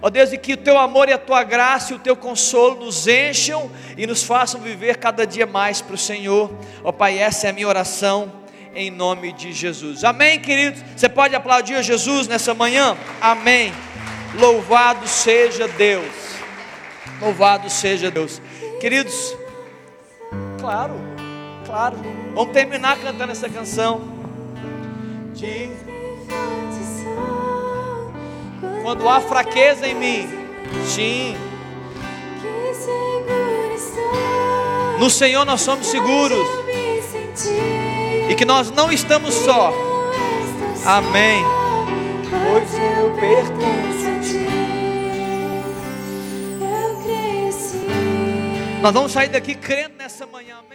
Ó 0.00 0.08
Deus, 0.08 0.32
e 0.32 0.38
que 0.38 0.52
o 0.52 0.56
teu 0.56 0.78
amor 0.78 1.08
e 1.08 1.12
a 1.12 1.18
tua 1.18 1.42
graça 1.42 1.92
e 1.92 1.96
o 1.96 1.98
teu 1.98 2.16
consolo 2.16 2.84
nos 2.84 3.06
encham 3.06 3.70
e 3.96 4.06
nos 4.06 4.22
façam 4.22 4.60
viver 4.60 4.98
cada 4.98 5.26
dia 5.26 5.46
mais 5.46 5.80
para 5.80 5.94
o 5.94 5.98
Senhor. 5.98 6.50
Ó 6.84 6.92
Pai, 6.92 7.18
essa 7.18 7.46
é 7.46 7.50
a 7.50 7.52
minha 7.52 7.66
oração 7.66 8.32
em 8.74 8.90
nome 8.90 9.32
de 9.32 9.52
Jesus. 9.52 10.04
Amém, 10.04 10.38
queridos? 10.38 10.82
Você 10.96 11.08
pode 11.08 11.34
aplaudir 11.34 11.74
a 11.74 11.82
Jesus 11.82 12.28
nessa 12.28 12.54
manhã? 12.54 12.96
Amém. 13.20 13.72
Louvado 14.38 15.08
seja 15.08 15.66
Deus. 15.66 16.06
Louvado 17.20 17.68
seja 17.68 18.10
Deus. 18.10 18.40
Queridos, 18.80 19.36
claro, 20.60 20.94
claro. 21.66 21.96
Vamos 22.34 22.52
terminar 22.52 22.98
cantando 22.98 23.32
essa 23.32 23.48
canção. 23.48 24.16
De 25.34 25.70
quando 28.82 29.08
há 29.08 29.20
fraqueza 29.20 29.86
em 29.86 29.94
mim, 29.94 30.28
sim. 30.86 31.36
No 34.98 35.08
Senhor 35.08 35.44
nós 35.44 35.60
somos 35.60 35.86
seguros. 35.86 36.46
E 38.28 38.34
que 38.34 38.44
nós 38.44 38.70
não 38.70 38.90
estamos 38.92 39.34
só. 39.34 39.72
Amém. 40.84 41.44
Pois 42.30 42.74
eu 42.74 43.14
pertenço 43.14 44.08
a 44.08 44.20
ti. 44.20 44.48
Nós 48.80 48.92
vamos 48.92 49.12
sair 49.12 49.28
daqui 49.28 49.54
crendo 49.54 49.96
nessa 49.96 50.26
manhã. 50.26 50.67